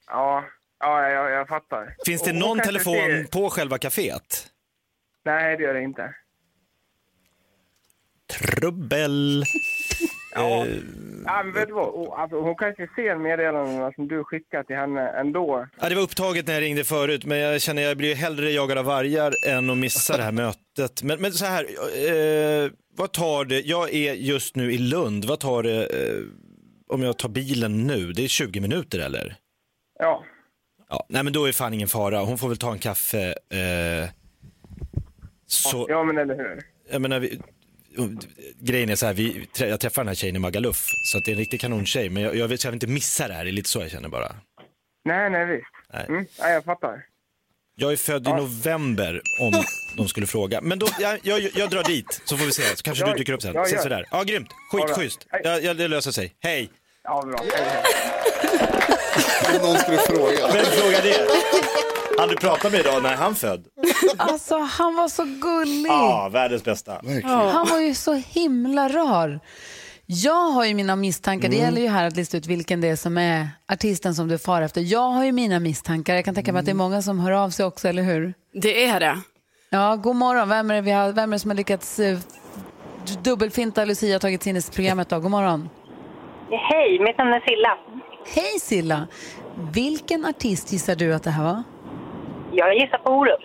Ja, 0.06 0.44
ja 0.80 1.08
jag, 1.08 1.30
jag 1.30 1.48
fattar. 1.48 1.96
Finns 2.06 2.22
det 2.22 2.30
Och- 2.30 2.36
någon 2.36 2.58
telefon 2.60 2.94
ser- 2.94 3.24
på 3.24 3.50
själva 3.50 3.78
kaféet? 3.78 4.46
Nej, 5.24 5.56
det 5.56 5.62
gör 5.62 5.74
det 5.74 5.82
inte. 5.82 6.14
Trubbel. 8.28 9.44
Ja. 10.34 10.66
Eh, 10.66 10.76
Ja, 11.26 11.42
men 11.42 11.52
vet 11.52 11.68
du 11.68 11.74
vad? 11.74 12.18
Alltså, 12.20 12.40
hon 12.40 12.54
kanske 12.56 12.88
ser 12.96 13.16
meddelandena 13.16 13.92
som 13.92 14.08
du 14.08 14.24
skickar 14.24 14.62
till 14.62 14.76
henne 14.76 15.08
ändå. 15.08 15.66
Ja, 15.80 15.88
det 15.88 15.94
var 15.94 16.02
upptaget 16.02 16.46
när 16.46 16.54
jag 16.54 16.62
ringde 16.62 16.84
förut, 16.84 17.24
men 17.24 17.38
jag 17.38 17.60
känner 17.60 17.82
jag 17.82 17.96
blir 17.96 18.14
hellre 18.14 18.50
jagad 18.50 18.78
av 18.78 18.84
vargar 18.84 19.32
än 19.46 19.70
att 19.70 19.76
missa 19.78 20.16
det 20.16 20.22
här 20.22 20.32
mötet. 20.42 21.02
Men, 21.02 21.20
men 21.20 21.32
så 21.32 21.44
här, 21.44 21.64
eh, 21.64 22.70
vad 22.96 23.12
tar 23.12 23.44
det, 23.44 23.60
jag 23.60 23.94
är 23.94 24.14
just 24.14 24.56
nu 24.56 24.72
i 24.72 24.78
Lund, 24.78 25.24
vad 25.24 25.40
tar 25.40 25.62
det 25.62 25.86
eh, 25.86 26.22
om 26.88 27.02
jag 27.02 27.18
tar 27.18 27.28
bilen 27.28 27.86
nu? 27.86 28.12
Det 28.12 28.24
är 28.24 28.28
20 28.28 28.60
minuter 28.60 28.98
eller? 28.98 29.36
Ja. 29.98 30.24
Ja, 30.88 31.06
nej 31.08 31.24
men 31.24 31.32
då 31.32 31.44
är 31.48 31.52
fan 31.52 31.74
ingen 31.74 31.88
fara, 31.88 32.18
hon 32.20 32.38
får 32.38 32.48
väl 32.48 32.56
ta 32.58 32.72
en 32.72 32.78
kaffe. 32.78 33.26
Eh, 33.28 34.08
så, 35.46 35.86
Ja, 35.88 36.02
men 36.04 36.18
eller 36.18 36.36
hur? 36.36 36.60
jag 36.90 37.02
menar, 37.02 37.20
vi, 37.20 37.40
grejen 38.60 38.90
är 38.90 38.96
så 38.96 39.06
här, 39.06 39.12
vi, 39.14 39.48
jag 39.58 39.80
träffar 39.80 40.02
den 40.02 40.08
här 40.08 40.14
tjejen 40.14 40.36
i 40.36 40.38
Magaluf, 40.38 40.86
så 41.12 41.18
att 41.18 41.24
det 41.24 41.30
är 41.30 41.32
en 41.32 41.38
riktig 41.38 41.60
kanontjej, 41.60 42.10
men 42.10 42.22
jag, 42.22 42.36
jag, 42.36 42.48
vet, 42.48 42.64
jag 42.64 42.70
vill 42.70 42.76
inte 42.76 42.86
missa 42.86 43.28
det 43.28 43.34
här, 43.34 43.44
det 43.44 43.50
är 43.50 43.52
lite 43.52 43.68
så 43.68 43.80
jag 43.80 43.90
känner 43.90 44.08
bara. 44.08 44.32
Nej, 45.04 45.30
nej, 45.30 45.46
visst. 45.46 46.08
Mm, 46.08 46.26
ja, 46.38 46.48
jag 46.48 46.64
fattar. 46.64 47.02
Jag 47.78 47.92
är 47.92 47.96
född 47.96 48.28
i 48.28 48.30
november 48.32 49.20
om 49.40 49.64
de 49.96 50.08
skulle 50.08 50.26
fråga. 50.26 50.60
Men 50.60 50.78
då, 50.78 50.86
jag, 51.00 51.18
jag, 51.22 51.40
jag 51.54 51.70
drar 51.70 51.82
dit 51.84 52.22
så 52.24 52.36
får 52.36 52.44
vi 52.46 52.52
se, 52.52 52.62
så 52.76 52.82
kanske 52.82 53.04
Ja, 53.04 53.12
du 53.12 53.18
dyker 53.18 53.32
upp 53.32 53.42
sen. 53.42 53.54
ja, 53.54 53.62
Ses 53.62 53.86
ja. 53.90 54.02
Ja, 54.10 54.22
grymt. 54.22 54.48
Ja, 54.72 54.78
Skitschysst. 54.86 55.26
Ja, 55.44 55.58
ja, 55.58 55.74
det 55.74 55.88
löser 55.88 56.10
sig. 56.10 56.34
Hej. 56.40 56.70
Ja, 57.02 57.22
bra. 57.26 57.38
Hej, 57.54 57.64
hej. 57.64 59.60
Om 59.60 59.66
någon 59.66 59.78
skulle 59.78 59.98
fråga. 59.98 60.52
Vem 60.52 60.64
frågar 60.64 61.02
det? 61.02 61.28
Han 62.18 62.28
du 62.28 62.36
pratade 62.36 62.70
med 62.76 62.80
idag, 62.80 63.02
när 63.02 63.12
är 63.12 63.16
han 63.16 63.34
född? 63.34 63.66
Alltså 64.16 64.58
han 64.58 64.94
var 64.96 65.08
så 65.08 65.24
gullig. 65.24 65.88
Ja, 65.90 66.28
världens 66.32 66.64
bästa. 66.64 66.92
Verkligen. 66.92 67.28
Han 67.30 67.66
var 67.70 67.80
ju 67.80 67.94
så 67.94 68.14
himla 68.14 68.88
rar. 68.88 69.40
Jag 70.06 70.50
har 70.50 70.64
ju 70.64 70.74
mina 70.74 70.96
misstankar, 70.96 71.48
Mm. 71.48 71.58
det 71.58 71.64
gäller 71.64 71.80
ju 71.80 71.88
här 71.88 72.06
att 72.06 72.16
lista 72.16 72.36
ut 72.36 72.46
vilken 72.46 72.80
det 72.80 72.88
är 72.88 72.96
som 72.96 73.18
är 73.18 73.48
artisten 73.72 74.14
som 74.14 74.28
du 74.28 74.38
far 74.38 74.62
efter. 74.62 74.80
Jag 74.80 75.08
har 75.10 75.24
ju 75.24 75.32
mina 75.32 75.60
misstankar, 75.60 76.14
jag 76.14 76.24
kan 76.24 76.34
tänka 76.34 76.52
mig 76.52 76.60
att 76.60 76.64
det 76.66 76.70
är 76.70 76.74
Mm. 76.74 76.84
många 76.90 77.02
som 77.02 77.18
hör 77.20 77.30
av 77.32 77.50
sig 77.50 77.66
också, 77.66 77.88
eller 77.88 78.02
hur? 78.02 78.34
Det 78.52 78.84
är 78.86 79.00
det. 79.00 79.18
Ja, 79.70 79.96
god 79.96 80.16
morgon, 80.16 80.48
vem 80.48 80.70
är 80.70 80.74
det, 80.74 80.80
vi 80.80 80.90
har, 80.90 81.12
vem 81.12 81.32
är 81.32 81.34
det 81.36 81.38
som 81.40 81.50
har 81.50 81.56
lyckats 81.56 81.98
eh, 81.98 82.18
dubbelfinta 83.22 83.84
Lucia 83.84 84.16
och 84.16 84.22
tagit 84.22 84.42
sig 84.42 84.50
in 84.50 84.56
i 84.56 84.62
programmet 84.74 85.08
då? 85.08 85.20
God 85.20 85.30
morgon. 85.30 85.68
Hej, 86.50 86.98
mitt 87.00 87.18
namn 87.18 87.32
är 87.32 87.40
Silla. 87.40 87.78
Hej 88.34 88.60
Silla! 88.60 89.06
Vilken 89.72 90.24
artist 90.24 90.72
gissar 90.72 90.94
du 90.94 91.14
att 91.14 91.22
det 91.22 91.30
här 91.30 91.44
var? 91.44 91.62
Jag 92.52 92.74
gissar 92.74 92.98
på 92.98 93.10
Orup. 93.10 93.40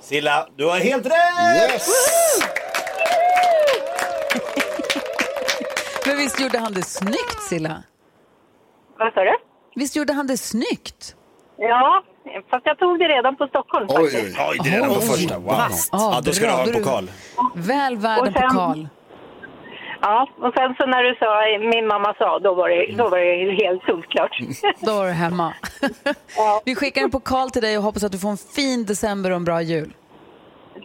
Silla, 0.00 0.48
du 0.56 0.64
har 0.64 0.78
helt 0.78 1.06
rätt! 1.06 1.72
Yes! 1.72 1.88
Men 6.06 6.16
visst 6.18 6.40
gjorde 6.40 6.58
han 6.58 6.72
det 6.72 6.82
snyggt 6.82 7.42
Silla? 7.48 7.82
Vad 8.98 9.12
sa 9.14 9.20
du? 9.24 9.36
Visst 9.74 9.96
gjorde 9.96 10.12
han 10.12 10.26
det 10.26 10.36
snyggt? 10.38 11.16
Ja, 11.58 12.02
fast 12.50 12.66
jag 12.66 12.78
tog 12.78 12.98
det 12.98 13.04
redan 13.04 13.36
på 13.36 13.46
Stockholm 13.46 13.86
Oj, 13.88 14.10
faktiskt. 14.10 14.38
oj. 14.38 14.44
Oj, 14.50 14.58
det 14.64 14.70
är 14.70 14.74
redan 14.74 14.94
på 14.94 15.00
första. 15.00 15.38
Wow. 15.38 15.54
Ja, 15.92 16.20
då 16.24 16.32
ska 16.32 16.46
du 16.46 16.52
ha 16.52 16.66
en 16.66 16.72
pokal. 16.72 17.10
Väl 17.54 17.96
värd 17.96 18.18
en 18.18 18.26
Och 18.26 18.32
sen- 18.32 18.42
pokal. 18.48 18.88
Ja, 20.02 20.28
och 20.38 20.52
sen 20.56 20.74
så 20.78 20.86
när 20.86 21.02
du 21.02 21.14
sa, 21.18 21.30
min 21.74 21.86
mamma 21.86 22.14
sa, 22.18 22.38
då 22.38 22.54
var 22.54 22.68
det, 22.68 22.96
då 22.96 23.08
var 23.08 23.18
det 23.18 23.64
helt 23.64 23.82
solklart. 23.82 24.38
Då 24.80 24.94
var 24.94 25.06
du 25.06 25.12
hemma. 25.12 25.54
Ja. 26.36 26.62
Vi 26.64 26.74
skickar 26.74 27.02
en 27.02 27.10
pokal 27.10 27.50
till 27.50 27.62
dig 27.62 27.78
och 27.78 27.84
hoppas 27.84 28.04
att 28.04 28.12
du 28.12 28.18
får 28.18 28.30
en 28.30 28.36
fin 28.36 28.84
december 28.86 29.30
och 29.30 29.36
en 29.36 29.44
bra 29.44 29.62
jul. 29.62 29.92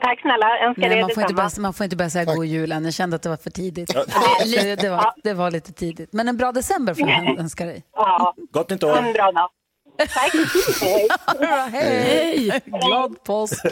Tack 0.01 0.22
snälla, 0.22 0.60
önskar 0.60 0.89
Nej, 0.89 1.01
man 1.01 1.10
får, 1.10 1.24
inte 1.24 1.34
börja, 1.34 1.50
man 1.60 1.74
får 1.74 1.84
inte 1.84 1.95
börja 1.95 2.10
säga 2.10 2.25
god 2.25 2.45
jul 2.45 2.72
än. 2.72 2.86
Jag 2.86 2.93
kände 2.93 3.15
att 3.15 3.22
det 3.22 3.29
var 3.29 3.38
för 3.38 3.50
tidigt. 3.50 3.91
Ja. 3.93 4.03
Det, 4.43 4.75
det, 4.81 4.89
var, 4.89 5.13
det 5.24 5.34
var 5.34 5.51
lite 5.51 5.74
tidigt. 5.74 6.13
Men 6.13 6.27
en 6.27 6.38
bra 6.38 6.51
december 6.51 6.93
får 6.93 7.10
jag 7.10 7.39
önska 7.39 7.65
dig. 7.65 7.84
Ja, 7.93 8.34
Gott 8.51 8.69
nytt 8.69 8.84
ha 8.84 8.98
en 8.98 9.05
år. 9.05 9.13
bra 9.13 9.31
dag. 9.31 9.50
Tack. 9.98 10.32
Hej. 10.82 11.08
Hej! 11.72 12.62
Glad 12.66 13.24
påsk! 13.24 13.66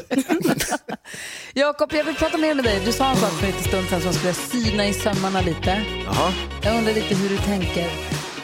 Jakob, 1.53 1.93
jag 1.93 2.03
vill 2.03 2.15
prata 2.15 2.37
mer 2.37 2.53
med 2.55 2.63
dig. 2.65 2.81
Du 2.85 2.91
sa 2.91 3.09
en 3.09 3.15
sak 3.15 3.31
för 3.31 3.47
en 3.47 3.53
stund 3.63 3.89
sedan 3.89 4.01
som 4.01 4.13
skulle 4.13 4.33
syna 4.33 4.87
i 4.87 4.93
sömmarna 4.93 5.41
lite. 5.41 5.81
Jaha. 6.05 6.33
Jag 6.63 6.77
undrar 6.77 6.93
lite 6.93 7.15
hur 7.15 7.29
du 7.29 7.37
tänker. 7.37 7.85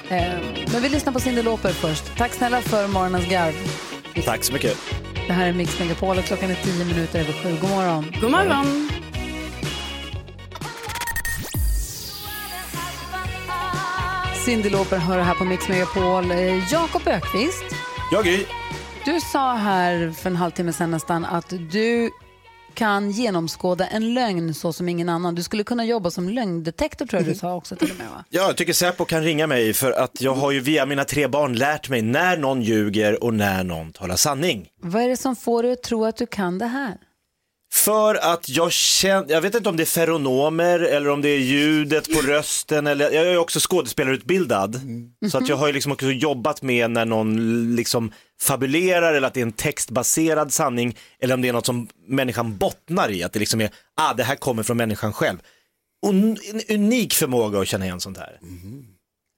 Eh, 0.09 0.33
Men 0.73 0.81
vi 0.81 0.89
lyssnar 0.89 1.13
på 1.13 1.19
Cyndi 1.19 1.43
Lauper 1.43 1.69
först. 1.71 2.03
Tack 2.17 2.33
snälla 2.33 2.61
för 2.61 2.87
morgonens 2.87 3.25
garv. 3.29 3.53
Tack 4.25 4.43
så 4.43 4.53
mycket. 4.53 4.77
Det 5.27 5.33
här 5.33 5.47
är 5.47 5.53
Mix 5.53 5.79
Megapol 5.79 6.17
och 6.17 6.23
klockan 6.23 6.51
är 6.51 6.55
tio 6.55 6.85
minuter 6.85 7.19
över 7.19 7.33
sju. 7.33 7.57
God 7.61 7.69
morgon. 7.69 8.13
God 8.21 8.31
morgon. 8.31 8.89
Cyndi 14.49 14.69
Lauper 14.69 14.97
hör 14.97 15.19
här 15.19 15.35
på 15.35 15.45
Mix 15.45 15.69
Megapol. 15.69 16.31
Eh, 16.31 16.71
Jakob 16.73 17.01
Ökvist, 17.05 17.63
Jag 18.11 18.25
Gry. 18.25 18.45
du 19.05 19.19
sa 19.19 19.53
här 19.53 20.11
för 20.11 20.29
en 20.29 20.35
halvtimme 20.35 20.73
sedan 20.73 20.91
nästan 20.91 21.25
att 21.25 21.53
du 21.71 22.09
kan 22.73 23.11
genomskåda 23.11 23.87
en 23.87 24.13
lögn 24.13 24.53
så 24.53 24.73
som 24.73 24.89
ingen 24.89 25.09
annan. 25.09 25.35
Du 25.35 25.43
skulle 25.43 25.63
kunna 25.63 25.85
jobba 25.85 26.11
som 26.11 26.29
lögndetektor 26.29 27.05
tror 27.05 27.21
jag 27.21 27.29
du 27.31 27.35
sa 27.39 27.55
också 27.55 27.75
till 27.75 27.91
och 27.91 27.97
med 27.97 28.07
va? 28.09 28.23
Ja, 28.29 28.41
jag 28.41 28.57
tycker 28.57 28.73
Säpo 28.73 29.05
kan 29.05 29.23
ringa 29.23 29.47
mig 29.47 29.73
för 29.73 29.91
att 29.91 30.21
jag 30.21 30.33
har 30.35 30.51
ju 30.51 30.59
via 30.59 30.85
mina 30.85 31.03
tre 31.03 31.27
barn 31.27 31.55
lärt 31.55 31.89
mig 31.89 32.01
när 32.01 32.37
någon 32.37 32.61
ljuger 32.61 33.23
och 33.23 33.33
när 33.33 33.63
någon 33.63 33.91
talar 33.91 34.15
sanning. 34.15 34.67
Vad 34.81 35.01
är 35.03 35.09
det 35.09 35.17
som 35.17 35.35
får 35.35 35.63
dig 35.63 35.71
att 35.71 35.83
tro 35.83 36.05
att 36.05 36.17
du 36.17 36.25
kan 36.25 36.57
det 36.57 36.67
här? 36.67 36.97
För 37.71 38.15
att 38.15 38.49
jag 38.49 38.71
känner, 38.71 39.31
jag 39.31 39.41
vet 39.41 39.55
inte 39.55 39.69
om 39.69 39.77
det 39.77 39.83
är 39.83 39.85
feronomer 39.85 40.79
eller 40.79 41.09
om 41.09 41.21
det 41.21 41.29
är 41.29 41.39
ljudet 41.39 42.13
på 42.13 42.21
rösten 42.21 42.87
eller, 42.87 43.11
jag 43.11 43.27
är 43.27 43.37
också 43.37 43.59
skådespelarutbildad. 43.59 44.81
Så 45.31 45.37
att 45.37 45.49
jag 45.49 45.55
har 45.55 45.67
ju 45.67 45.73
liksom 45.73 45.91
också 45.91 46.11
jobbat 46.11 46.61
med 46.61 46.91
när 46.91 47.05
någon 47.05 47.75
liksom 47.75 48.11
fabulerar 48.41 49.13
eller 49.13 49.27
att 49.27 49.33
det 49.33 49.39
är 49.39 49.45
en 49.45 49.51
textbaserad 49.51 50.53
sanning 50.53 50.97
eller 51.19 51.33
om 51.33 51.41
det 51.41 51.47
är 51.47 51.53
något 51.53 51.65
som 51.65 51.87
människan 52.07 52.57
bottnar 52.57 53.11
i, 53.11 53.23
att 53.23 53.33
det 53.33 53.39
liksom 53.39 53.61
är, 53.61 53.69
ah 53.95 54.13
det 54.13 54.23
här 54.23 54.35
kommer 54.35 54.63
från 54.63 54.77
människan 54.77 55.13
själv. 55.13 55.37
Och 56.01 56.09
en 56.09 56.37
unik 56.69 57.13
förmåga 57.13 57.59
att 57.59 57.67
känna 57.67 57.85
igen 57.85 57.99
sånt 57.99 58.17
här. 58.17 58.39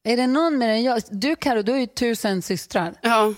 Är 0.04 0.18
det 0.18 0.28
någon 0.28 0.58
mer 0.58 0.70
än 0.70 0.84
jag? 0.84 1.02
Du 1.10 1.36
Karo, 1.36 1.62
du 1.62 1.72
har 1.72 1.80
ju 1.80 1.88
tusen 1.88 2.42
systrar. 2.42 2.94
Ja. 3.02 3.34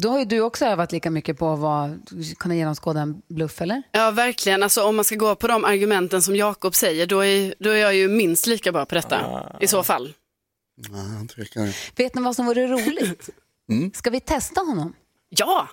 Då 0.00 0.08
har 0.10 0.18
ju 0.18 0.24
du 0.24 0.40
också 0.40 0.64
övat 0.64 0.92
lika 0.92 1.10
mycket 1.10 1.38
på 1.38 1.52
att 1.52 1.58
vara, 1.58 1.98
kunna 2.38 2.54
genomskåda 2.54 3.00
en 3.00 3.22
bluff, 3.28 3.60
eller? 3.62 3.82
ja, 3.92 4.10
verkligen. 4.10 4.62
Alltså, 4.62 4.84
om 4.84 4.96
man 4.96 5.04
ska 5.04 5.14
gå 5.16 5.34
på 5.34 5.46
de 5.48 5.64
argumenten 5.64 6.22
som 6.22 6.36
Jakob 6.36 6.74
säger, 6.74 7.06
då 7.06 7.24
är, 7.24 7.54
då 7.58 7.70
är 7.70 7.76
jag 7.76 7.94
ju 7.94 8.08
minst 8.08 8.46
lika 8.46 8.72
bra 8.72 8.84
på 8.86 8.94
detta. 8.94 9.46
I 9.60 9.66
så 9.66 9.82
fall. 9.82 10.14
Tvekar. 11.34 11.76
Vet 11.96 12.14
ni 12.14 12.22
vad 12.22 12.36
som 12.36 12.46
vore 12.46 12.66
roligt? 12.66 13.30
Ska 13.96 14.10
vi 14.10 14.20
testa 14.20 14.60
honom? 14.60 14.94
Ja, 15.28 15.68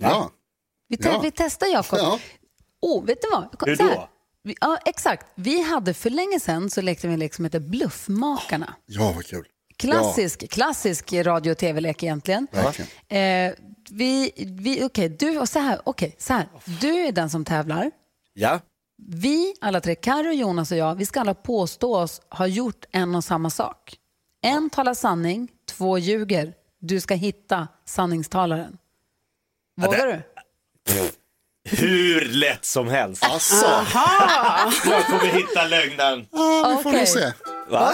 Ja. 0.00 0.30
Vi, 0.88 0.96
te- 0.96 1.08
Ja. 1.08 1.20
vi 1.20 1.30
testar 1.30 1.66
Jakob. 1.66 1.98
ja. 1.98 2.18
Oh, 2.80 3.04
vet 3.04 3.22
du 3.22 3.28
vad? 3.30 3.68
Hur 3.68 3.76
då? 3.76 4.08
Vi, 4.42 4.54
ja, 4.60 4.78
exakt. 4.84 5.26
Vi 5.34 5.62
hade 5.62 5.94
för 5.94 6.10
länge 6.10 6.40
sedan 6.40 6.70
så 6.70 6.80
lekte 6.80 7.06
vi 7.06 7.12
en 7.12 7.18
lek 7.20 7.34
som 7.34 7.44
heter 7.44 7.60
Bluffmakarna. 7.60 8.74
Ja, 8.86 9.12
vad 9.16 9.26
kul. 9.26 9.44
Klassisk, 9.78 10.50
klassisk 10.50 11.12
radio 11.12 11.50
och 11.50 11.58
tv-lek 11.58 12.02
egentligen. 12.02 12.46
Eh, 13.08 13.52
vi, 13.90 14.32
vi, 14.36 14.84
okej, 14.84 15.08
du, 15.08 15.38
och 15.38 15.48
så 15.48 15.58
här, 15.58 15.80
okej, 15.84 16.16
så 16.18 16.32
här. 16.32 16.48
Du 16.80 16.94
är 16.94 17.12
den 17.12 17.30
som 17.30 17.44
tävlar. 17.44 17.90
Ja, 18.32 18.60
Vi, 19.08 19.54
alla 19.60 19.80
tre, 19.80 19.94
Karo, 19.94 20.30
Jonas 20.32 20.70
och 20.70 20.76
jag, 20.76 20.94
vi 20.94 21.06
ska 21.06 21.20
alla 21.20 21.34
påstå 21.34 21.96
oss 21.96 22.20
ha 22.30 22.46
gjort 22.46 22.84
en 22.90 23.14
och 23.14 23.24
samma 23.24 23.50
sak. 23.50 23.96
En 24.42 24.70
talar 24.70 24.94
sanning, 24.94 25.48
två 25.70 25.98
ljuger. 25.98 26.54
Du 26.80 27.00
ska 27.00 27.14
hitta 27.14 27.68
sanningstalaren. 27.84 28.78
Vågar 29.76 30.06
du? 30.06 30.22
hur 31.70 32.20
lätt 32.20 32.64
som 32.64 32.88
helst. 32.88 33.24
Asså, 33.24 33.66
Jag 34.90 35.04
kommer 35.06 35.32
hitta 35.32 35.64
lögnen. 35.66 36.26
ja, 36.32 36.74
vi 36.76 36.82
får 36.82 36.90
Okej. 36.90 36.98
nog 37.00 37.08
se. 37.08 37.32
Va? 37.70 37.92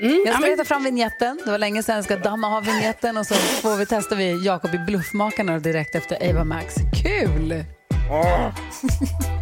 Okej. 0.00 0.22
jag 0.26 0.34
ska 0.34 0.46
leta 0.46 0.64
fram 0.64 0.84
vignetten. 0.84 1.40
Det 1.44 1.50
var 1.50 1.58
länge 1.58 1.82
sedan 1.82 1.94
jag 1.94 2.04
ska 2.04 2.16
damma 2.16 2.56
av 2.56 2.64
vignetten 2.64 3.16
och 3.16 3.26
så 3.26 3.34
får 3.34 3.76
vi 3.76 3.86
testa 3.86 4.14
vi 4.14 4.46
Jakob 4.46 4.74
i 4.74 4.78
Bluffmakarna 4.78 5.58
direkt 5.58 5.94
efter 5.94 6.30
Ava 6.30 6.44
Max. 6.44 6.74
Kul! 7.02 7.64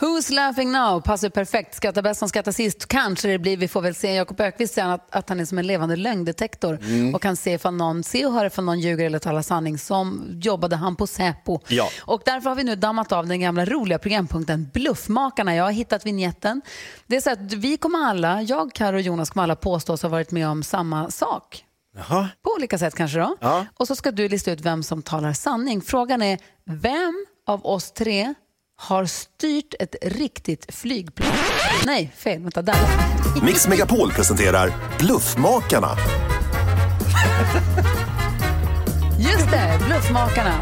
Who's 0.00 0.32
laughing 0.32 0.72
now? 0.72 1.00
Passar 1.00 1.28
perfekt. 1.28 1.74
Skrattar 1.74 2.02
bäst 2.02 2.18
som 2.18 2.28
skrattar 2.28 2.52
sist. 2.52 2.86
Kanske 2.86 3.28
det 3.28 3.38
blir, 3.38 3.56
vi 3.56 3.68
får 3.68 3.82
väl 3.82 3.94
se. 3.94 4.14
Jakob 4.14 4.40
Ökvist 4.40 4.74
säger 4.74 4.88
att, 4.88 5.14
att 5.14 5.28
han 5.28 5.40
är 5.40 5.44
som 5.44 5.58
en 5.58 5.66
levande 5.66 5.96
lögndetektor 5.96 6.78
och 7.14 7.22
kan 7.22 7.36
se, 7.36 7.52
ifall 7.52 7.74
någon, 7.74 8.02
se 8.02 8.26
och 8.26 8.32
höra 8.32 8.46
ifall 8.46 8.64
någon 8.64 8.80
ljuger 8.80 9.06
eller 9.06 9.18
talar 9.18 9.42
sanning. 9.42 9.78
Som 9.78 10.26
jobbade 10.42 10.76
han 10.76 10.96
på 10.96 11.06
Säpo. 11.06 11.60
Ja. 11.68 11.88
Och 12.00 12.22
därför 12.24 12.48
har 12.48 12.56
vi 12.56 12.64
nu 12.64 12.76
dammat 12.76 13.12
av 13.12 13.26
den 13.26 13.40
gamla 13.40 13.64
roliga 13.64 13.98
programpunkten 13.98 14.70
Bluffmakarna. 14.74 15.54
Jag 15.54 15.64
har 15.64 15.70
hittat 15.70 16.06
vignetten. 16.06 16.62
Det 17.06 17.16
är 17.16 17.20
så 17.20 17.30
att 17.30 17.52
vi 17.52 17.76
kommer 17.76 17.98
alla, 17.98 18.42
jag, 18.42 18.72
Karo 18.72 18.96
och 18.96 19.00
Jonas 19.00 19.30
kommer 19.30 19.44
alla 19.44 19.56
påstå 19.56 19.92
oss 19.92 20.02
ha 20.02 20.08
varit 20.08 20.30
med 20.30 20.48
om 20.48 20.62
samma 20.62 21.10
sak. 21.10 21.64
Jaha. 21.96 22.28
På 22.42 22.50
olika 22.56 22.78
sätt 22.78 22.94
kanske 22.94 23.18
då. 23.18 23.36
Ja. 23.40 23.66
Och 23.76 23.86
så 23.86 23.96
ska 23.96 24.10
du 24.10 24.28
lista 24.28 24.52
ut 24.52 24.60
vem 24.60 24.82
som 24.82 25.02
talar 25.02 25.32
sanning. 25.32 25.80
Frågan 25.80 26.22
är, 26.22 26.38
vem 26.64 27.26
av 27.46 27.66
oss 27.66 27.92
tre 27.92 28.34
har 28.80 29.06
styrt 29.06 29.74
ett 29.80 29.96
riktigt 30.02 30.74
flygplan? 30.74 31.32
Nej, 31.86 32.12
fel. 32.16 32.42
Vänta, 32.42 32.62
där. 32.62 32.76
Mix 33.42 33.68
Megapol 33.68 34.10
presenterar 34.12 34.72
Bluffmakarna. 34.98 35.96
Just 39.18 39.50
det, 39.50 39.78
Bluffmakarna. 39.86 40.60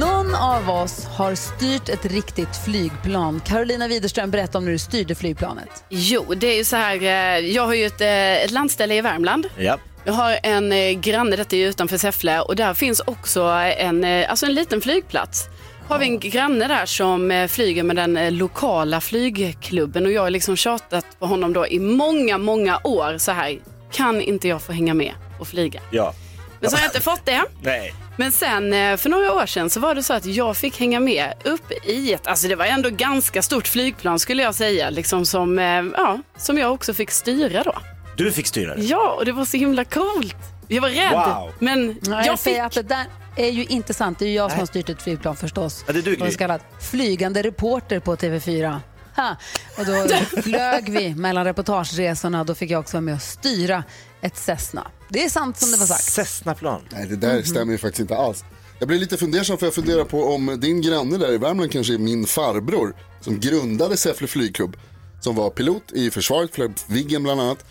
Någon 0.00 0.34
av 0.34 0.70
oss 0.70 1.04
har 1.04 1.34
styrt 1.34 1.88
ett 1.88 2.04
riktigt 2.04 2.56
flygplan. 2.64 3.40
Carolina 3.40 3.88
Widerström, 3.88 4.30
berätta 4.30 4.58
om 4.58 4.64
när 4.64 4.72
du 4.72 4.78
styrde 4.78 5.14
flygplanet. 5.14 5.84
jo, 5.88 6.34
det 6.34 6.46
är 6.46 6.56
ju 6.56 6.64
så 6.64 6.76
här, 6.76 7.02
eh, 7.02 7.38
jag 7.38 7.66
har 7.66 7.74
ju 7.74 7.86
ett, 7.86 8.00
eh, 8.00 8.44
ett 8.44 8.50
landställe 8.50 8.94
i 8.94 9.00
Värmland. 9.00 9.46
Ja. 9.58 9.78
Jag 10.04 10.12
har 10.12 10.38
en 10.42 10.72
eh, 10.72 10.92
granne, 10.92 11.36
detta 11.36 11.56
är 11.56 11.68
utanför 11.68 11.98
Säffle, 11.98 12.40
och 12.40 12.56
där 12.56 12.74
finns 12.74 13.00
också 13.00 13.42
en, 13.78 14.04
alltså 14.04 14.46
en 14.46 14.54
liten 14.54 14.80
flygplats. 14.80 15.48
Har 15.88 15.98
vi 15.98 16.06
en 16.06 16.18
granne 16.18 16.68
där 16.68 16.86
som 16.86 17.30
eh, 17.30 17.48
flyger 17.48 17.82
med 17.82 17.96
den 17.96 18.16
eh, 18.16 18.32
lokala 18.32 19.00
flygklubben 19.00 20.06
och 20.06 20.12
jag 20.12 20.22
har 20.22 20.30
liksom 20.30 20.56
tjatat 20.56 21.06
på 21.18 21.26
honom 21.26 21.52
då 21.52 21.66
i 21.66 21.78
många, 21.80 22.38
många 22.38 22.80
år 22.84 23.18
så 23.18 23.32
här. 23.32 23.58
kan 23.92 24.20
inte 24.20 24.48
jag 24.48 24.62
få 24.62 24.72
hänga 24.72 24.94
med 24.94 25.12
och 25.40 25.48
flyga? 25.48 25.80
Ja. 25.90 26.14
Men 26.60 26.70
så 26.70 26.76
har 26.76 26.82
jag 26.82 26.88
inte 26.88 27.00
fått 27.00 27.24
det. 27.26 27.42
Nej. 27.62 27.94
Men 28.16 28.32
sen 28.32 28.72
eh, 28.72 28.96
för 28.96 29.08
några 29.08 29.32
år 29.32 29.46
sedan 29.46 29.70
så 29.70 29.80
var 29.80 29.94
det 29.94 30.02
så 30.02 30.14
att 30.14 30.24
jag 30.26 30.56
fick 30.56 30.80
hänga 30.80 31.00
med 31.00 31.32
upp 31.44 31.72
i 31.84 32.12
ett, 32.12 32.26
alltså 32.26 32.48
det 32.48 32.56
var 32.56 32.64
ändå 32.64 32.90
ganska 32.90 33.42
stort 33.42 33.66
flygplan 33.68 34.18
skulle 34.18 34.42
jag 34.42 34.54
säga, 34.54 34.90
liksom 34.90 35.26
som, 35.26 35.58
ja, 35.96 36.18
som 36.36 36.58
jag 36.58 36.72
också 36.72 36.94
fick 36.94 37.10
styra 37.10 37.62
då. 37.62 37.74
Du 38.16 38.32
fick 38.32 38.46
styra 38.46 38.74
det. 38.74 38.82
Ja, 38.82 39.14
och 39.18 39.24
det 39.24 39.32
var 39.32 39.44
så 39.44 39.56
himla 39.56 39.84
coolt. 39.84 40.36
Jag 40.68 40.82
var 40.82 40.88
rädd, 40.88 41.12
Wow. 41.12 41.52
men 41.58 41.98
Ja, 42.02 42.10
jag 42.10 42.26
jag 42.26 42.32
fick... 42.32 42.38
säger 42.40 42.64
att 42.64 42.72
det 42.72 42.82
där 42.82 43.04
är 43.36 43.50
ju 43.50 43.64
inte 43.64 43.94
sant. 43.94 44.18
Det 44.18 44.24
är 44.24 44.28
ju 44.28 44.34
jag 44.34 44.50
som 44.50 44.58
har 44.58 44.66
styrt 44.66 44.88
ett 44.88 45.02
flygplan 45.02 45.36
förstås. 45.36 45.84
Ja, 45.86 45.92
det 45.92 45.98
är 45.98 46.02
du, 46.02 46.16
Gry. 46.16 46.26
Och 46.26 46.32
så 46.32 46.38
kallad 46.38 46.60
flygande 46.80 47.42
reporter 47.42 48.00
på 48.00 48.16
TV4. 48.16 48.80
Ha. 49.16 49.36
Och 49.78 49.86
då 49.86 50.06
flög 50.42 50.88
vi 50.90 51.14
mellan 51.14 51.44
reportageresorna. 51.44 52.44
Då 52.44 52.54
fick 52.54 52.70
jag 52.70 52.80
också 52.80 52.96
vara 52.96 53.00
med 53.00 53.14
och 53.14 53.22
styra 53.22 53.84
ett 54.20 54.36
Cessna. 54.36 54.90
Det 55.08 55.24
är 55.24 55.28
sant 55.28 55.56
som 55.56 55.70
det 55.70 55.76
var 55.76 55.86
sagt. 55.86 56.04
Cessnaplan. 56.04 56.80
Nej, 56.90 57.06
det 57.06 57.16
där 57.16 57.42
stämmer 57.42 57.72
ju 57.72 57.78
faktiskt 57.78 58.00
inte 58.00 58.16
alls. 58.16 58.44
Jag 58.78 58.88
blir 58.88 58.98
lite 58.98 59.16
fundersam 59.16 59.58
för 59.58 59.66
jag 59.66 59.74
funderar 59.74 60.04
på 60.04 60.24
om 60.24 60.60
din 60.60 60.82
granne 60.82 61.18
där 61.18 61.32
i 61.32 61.38
Värmland 61.38 61.72
kanske 61.72 61.94
är 61.94 61.98
min 61.98 62.26
farbror 62.26 62.96
som 63.20 63.40
grundade 63.40 63.96
Säffle 63.96 64.26
flygklubb. 64.26 64.76
Som 65.20 65.34
var 65.34 65.50
pilot 65.50 65.92
i 65.92 66.10
försvaret, 66.10 66.54
flög 66.54 66.72
Viggen 66.88 67.22
bland 67.22 67.40
annat. 67.40 67.64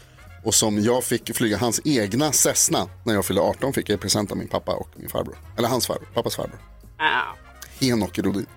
Och 0.46 0.56
som 0.56 0.84
jag 0.84 1.04
fick 1.04 1.36
flyga 1.36 1.58
hans 1.58 1.82
egna 1.86 2.32
Cessna 2.32 2.88
när 3.04 3.14
jag 3.14 3.26
fyllde 3.26 3.42
18 3.42 3.74
fick 3.74 3.90
jag 3.90 3.98
i 3.98 4.00
present 4.00 4.32
av 4.32 4.38
min 4.38 4.48
pappa 4.48 4.74
och 4.74 4.90
min 4.96 5.10
farbror. 5.10 5.38
Eller 5.58 5.68
hans 5.68 5.88
farbror, 5.88 6.08
pappas 6.14 6.36
farbror. 6.36 6.60
Ah. 6.98 7.36
Henok 7.80 8.20
Rodin. 8.20 8.46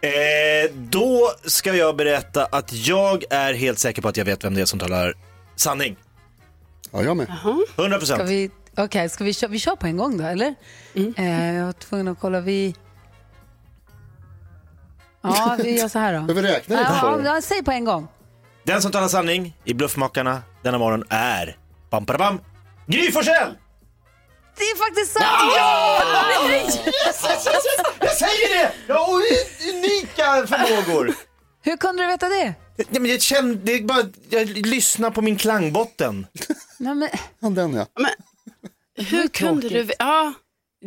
Eh, 0.00 0.70
då 0.74 1.32
ska 1.44 1.74
jag 1.74 1.96
berätta 1.96 2.44
att 2.44 2.72
jag 2.72 3.24
är 3.30 3.54
helt 3.54 3.78
säker 3.78 4.02
på 4.02 4.08
att 4.08 4.16
jag 4.16 4.24
vet 4.24 4.44
vem 4.44 4.54
det 4.54 4.60
är 4.60 4.64
som 4.64 4.78
talar 4.78 5.14
sanning. 5.56 5.96
Ja, 6.90 7.02
jag 7.02 7.16
med. 7.16 7.26
100 7.76 7.96
Ska 7.96 7.98
procent. 7.98 8.30
vi, 8.30 8.50
okay, 8.76 9.08
ska 9.08 9.24
vi, 9.24 9.32
köra, 9.34 9.50
vi 9.50 9.58
kör 9.58 9.76
på 9.76 9.86
en 9.86 9.96
gång 9.96 10.18
då, 10.18 10.24
eller? 10.24 10.54
Eh, 10.94 11.54
jag 11.54 11.66
var 11.66 11.72
tvungen 11.72 12.08
att 12.08 12.20
kolla. 12.20 12.40
Vi... 12.40 12.74
Ja, 15.34 15.56
vi 15.58 15.78
gör 15.80 15.88
så 15.88 15.98
här 15.98 16.12
då. 16.26 16.34
Vi 16.34 16.42
räkna 16.42 16.76
lite 16.78 16.90
på 17.00 17.06
Ja, 17.06 17.16
det? 17.16 17.24
ja, 17.28 17.40
säg 17.42 17.62
på 17.64 17.70
en 17.70 17.84
gång. 17.84 18.08
Den 18.64 18.82
som 18.82 18.92
talar 18.92 19.08
sanning 19.08 19.56
i 19.64 19.74
Bluffmakarna 19.74 20.42
denna 20.62 20.78
morgon 20.78 21.04
är 21.10 21.56
bam, 21.90 22.04
bam, 22.04 22.18
bam, 22.18 22.40
Gry 22.86 23.12
Forssell! 23.12 23.54
Det 24.56 24.62
är 24.62 24.76
faktiskt 24.78 25.12
sant! 25.12 25.52
Ja! 25.56 26.02
Jag 28.00 28.10
säger 28.12 28.58
det! 28.58 28.72
Jag 28.86 28.94
har 28.94 29.22
unika 29.74 30.46
förmågor. 30.46 31.14
Hur 31.62 31.76
kunde 31.76 32.02
du 32.02 32.06
veta 32.06 32.28
det? 32.28 32.54
Nej, 32.76 33.00
men 33.00 33.10
jag 33.10 33.20
känner, 33.22 33.54
det 33.54 33.72
är 33.72 33.82
bara, 33.82 34.02
jag 34.30 34.48
lyssnar 34.48 35.10
på 35.10 35.22
min 35.22 35.36
klangbotten. 35.36 36.26
Nej, 36.78 36.94
men, 36.94 37.08
Ja, 37.40 37.48
den 37.48 37.74
ja. 37.74 37.86
Hur 39.04 39.28
kunde 39.28 39.68
du... 39.68 39.90
Ja, 39.98 40.32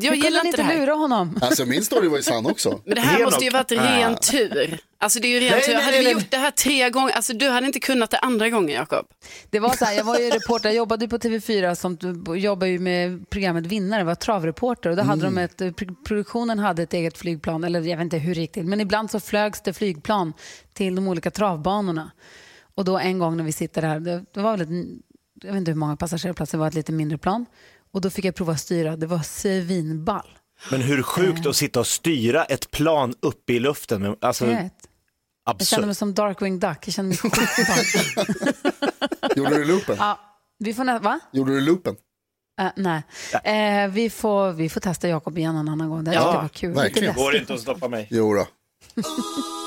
jag 0.05 0.11
hur 0.13 0.21
kunde 0.21 0.27
gillar 0.27 0.43
ni 0.43 0.49
inte 0.49 0.61
här. 0.63 0.77
lura 0.79 0.93
honom? 0.93 1.39
Alltså 1.41 1.65
min 1.65 1.83
story 1.83 2.07
var 2.07 2.17
ju 2.17 2.23
sann 2.23 2.45
också. 2.45 2.81
Men 2.85 2.95
det 2.95 3.01
här 3.01 3.13
Henok. 3.13 3.25
måste 3.25 3.43
ju 3.45 3.49
varit 3.51 3.71
ren 3.71 4.15
tur. 4.15 4.79
Alltså 5.01 5.19
det 5.19 5.27
är 5.27 5.29
ju 5.29 5.39
ren 5.39 5.51
Nej, 5.51 5.61
tur. 5.61 5.73
nej, 5.73 5.83
Hade 5.83 5.91
nej, 5.97 5.99
vi 5.99 6.05
nej. 6.05 6.13
gjort 6.13 6.31
det 6.31 6.37
här 6.37 6.51
tre 6.51 6.89
gånger, 6.89 7.11
alltså 7.13 7.33
du 7.33 7.49
hade 7.49 7.67
inte 7.67 7.79
kunnat 7.79 8.09
det 8.11 8.17
andra 8.17 8.49
gången 8.49 8.69
Jakob. 8.75 9.05
Det 9.49 9.59
var 9.59 9.73
så 9.75 9.85
här, 9.85 9.93
jag 9.93 10.03
var 10.03 10.17
ju 10.19 10.29
reporter, 10.29 10.69
jag 10.69 10.75
jobbade 10.75 11.05
ju 11.05 11.09
på 11.09 11.17
TV4 11.17 11.75
som 11.75 11.97
jobbar 12.37 12.67
ju 12.67 12.79
med 12.79 13.29
programmet 13.29 13.65
Vinnare, 13.65 14.03
var 14.03 14.15
travreporter 14.15 14.89
och 14.89 14.95
då 14.95 15.03
hade 15.03 15.21
de 15.25 15.37
ett, 15.37 15.57
pro- 15.57 15.95
produktionen 16.05 16.59
hade 16.59 16.83
ett 16.83 16.93
eget 16.93 17.17
flygplan, 17.17 17.63
eller 17.63 17.79
jag 17.81 17.97
vet 17.97 18.03
inte 18.03 18.17
hur 18.17 18.47
till, 18.47 18.65
men 18.65 18.81
ibland 18.81 19.11
så 19.11 19.19
flögs 19.19 19.61
det 19.61 19.73
flygplan 19.73 20.33
till 20.73 20.95
de 20.95 21.07
olika 21.07 21.31
travbanorna. 21.31 22.11
Och 22.75 22.85
då 22.85 22.97
en 22.97 23.19
gång 23.19 23.37
när 23.37 23.43
vi 23.43 23.51
sitter 23.51 23.99
det, 23.99 24.23
det 24.33 24.39
var 24.41 24.57
väl 24.57 24.61
ett, 24.61 24.87
jag 25.43 25.51
vet 25.51 25.57
inte 25.57 25.71
hur 25.71 25.75
många 25.77 25.95
passagerarplatser, 25.95 26.57
det 26.57 26.59
var 26.59 26.67
ett 26.67 26.73
lite 26.73 26.91
mindre 26.91 27.17
plan. 27.17 27.45
Och 27.93 28.01
då 28.01 28.09
fick 28.09 28.25
jag 28.25 28.35
prova 28.35 28.53
att 28.53 28.59
styra, 28.59 28.95
det 28.95 29.07
var 29.07 29.19
svinball. 29.19 30.29
Men 30.71 30.81
hur 30.81 31.01
sjukt 31.03 31.45
att 31.45 31.55
sitta 31.55 31.79
och 31.79 31.87
styra 31.87 32.45
ett 32.45 32.71
plan 32.71 33.13
uppe 33.21 33.53
i 33.53 33.59
luften. 33.59 34.15
Alltså, 34.21 34.45
Jag 34.45 34.63
vet. 34.63 34.73
Jag 35.45 35.67
kände 35.67 35.85
mig 35.85 35.95
som 35.95 36.13
Darkwing 36.13 36.59
Duck, 36.59 36.87
jag 36.87 36.93
kände 36.93 37.09
mig 37.09 37.17
skitball. 37.17 37.85
Gjorde 39.35 39.55
du 39.57 39.65
loopen? 39.65 39.95
ja, 39.99 40.19
vi 40.59 40.73
får 40.73 40.83
nä- 40.83 40.99
va? 40.99 41.19
Gjorde 41.33 41.51
du 41.51 41.61
loopen? 41.61 41.95
Eh, 42.61 42.71
nej, 42.75 43.03
eh, 43.43 43.87
vi, 43.91 44.09
får, 44.09 44.51
vi 44.51 44.69
får 44.69 44.81
testa 44.81 45.07
Jakob 45.07 45.37
igen 45.37 45.55
en 45.55 45.69
annan 45.69 45.89
gång. 45.89 46.03
Det 46.03 46.13
Ja, 46.13 46.33
ja, 46.33 46.41
var 46.41 46.49
kul. 46.49 46.73
verkligen. 46.73 47.07
Lite 47.09 47.19
Går 47.23 47.35
inte 47.35 47.53
att 47.53 47.59
stoppa 47.59 47.87
mig. 47.87 48.07
Jo 48.11 48.33
då. 48.33 48.47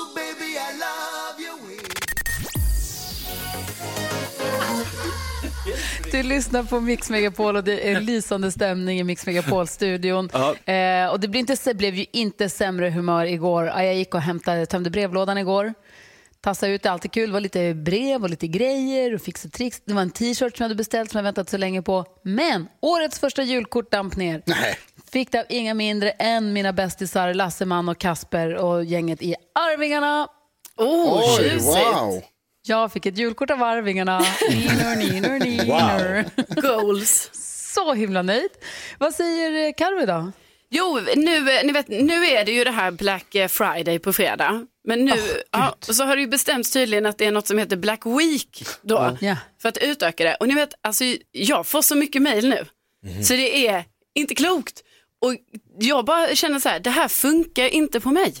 Du 6.13 6.23
lyssnar 6.23 6.63
på 6.63 6.79
Mix 6.79 7.09
Megapol 7.09 7.55
och 7.55 7.63
det 7.63 7.91
är 7.91 8.01
lysande 8.01 8.51
stämning 8.51 8.99
i 8.99 9.03
Mix 9.03 9.25
Megapol-studion. 9.25 10.29
Eh, 10.65 11.07
och 11.11 11.19
det 11.19 11.27
blev, 11.27 11.39
inte, 11.39 11.73
blev 11.73 11.95
ju 11.95 12.05
inte 12.11 12.49
sämre 12.49 12.89
humör 12.89 13.25
igår. 13.25 13.65
Ja, 13.65 13.83
Jag 13.83 13.95
gick 13.95 14.15
och 14.15 14.21
hämtade, 14.21 14.65
tömde 14.65 14.89
brevlådan 14.89 15.37
igår. 15.37 15.73
Tassade 16.41 16.71
ut, 16.71 16.83
det 16.83 16.89
är 16.89 16.93
alltid 16.93 17.11
kul. 17.11 17.29
Det 17.29 17.33
var 17.33 17.39
lite 17.39 17.73
brev 17.73 18.23
och 18.23 18.29
lite 18.29 18.47
grejer 18.47 19.15
och 19.15 19.21
fixa 19.21 19.49
tricks. 19.49 19.81
Det 19.85 19.93
var 19.93 20.01
en 20.01 20.09
t-shirt 20.11 20.57
som 20.57 20.63
jag 20.63 20.65
hade 20.65 20.75
beställt 20.75 21.11
som 21.11 21.17
jag 21.17 21.23
väntat 21.23 21.49
så 21.49 21.57
länge 21.57 21.81
på. 21.81 22.05
Men 22.23 22.67
årets 22.81 23.19
första 23.19 23.43
julkort 23.43 23.91
damp 23.91 24.15
ner. 24.15 24.41
Nej. 24.45 24.77
Fick 25.11 25.31
det 25.31 25.39
av 25.39 25.45
inga 25.49 25.73
mindre 25.73 26.09
än 26.09 26.53
mina 26.53 26.73
bästisar 26.73 27.33
Lasseman 27.33 27.89
och 27.89 27.97
Kasper 27.97 28.55
och 28.55 28.83
gänget 28.83 29.21
i 29.21 29.35
Arvingarna. 29.55 30.27
Oh, 30.77 31.37
Oj, 31.39 31.49
tjusigt. 31.49 31.65
wow. 31.65 32.23
Jag 32.65 32.91
fick 32.91 33.05
ett 33.05 33.17
julkort 33.17 33.49
av 33.49 33.63
Arvingarna. 33.63 34.19
Niner, 34.49 34.95
niner, 34.95 35.39
niner. 35.39 36.25
Goals. 36.61 37.29
Så 37.73 37.93
himla 37.93 38.21
nöjd. 38.21 38.49
Vad 38.97 39.13
säger 39.13 39.67
eh, 39.67 39.73
Karo 39.77 40.01
idag? 40.01 40.31
Jo, 40.69 40.99
nu, 41.15 41.41
ni 41.63 41.71
vet, 41.71 41.87
nu 41.87 42.25
är 42.25 42.45
det 42.45 42.51
ju 42.51 42.63
det 42.63 42.71
här 42.71 42.91
Black 42.91 43.35
Friday 43.49 43.99
på 43.99 44.13
fredag. 44.13 44.65
Men 44.87 45.05
nu 45.05 45.13
ja, 45.51 45.75
så 45.79 46.03
har 46.03 46.15
det 46.15 46.21
ju 46.21 46.27
bestämts 46.27 46.71
tydligen 46.71 47.05
att 47.05 47.17
det 47.17 47.25
är 47.25 47.31
något 47.31 47.47
som 47.47 47.57
heter 47.57 47.77
Black 47.77 48.05
Week 48.05 48.65
då. 48.81 49.17
Ja. 49.21 49.37
För 49.61 49.69
att 49.69 49.77
utöka 49.77 50.23
det. 50.23 50.35
Och 50.35 50.47
ni 50.47 50.53
vet, 50.53 50.73
alltså, 50.81 51.03
jag 51.31 51.67
får 51.67 51.81
så 51.81 51.95
mycket 51.95 52.21
mejl 52.21 52.49
nu. 52.49 52.65
Så 53.23 53.33
det 53.33 53.67
är 53.67 53.85
inte 54.15 54.35
klokt. 54.35 54.83
Och 55.21 55.35
jag 55.79 56.05
bara 56.05 56.35
känner 56.35 56.59
så 56.59 56.69
här, 56.69 56.79
det 56.79 56.89
här 56.89 57.07
funkar 57.07 57.67
inte 57.67 57.99
på 57.99 58.11
mig. 58.11 58.33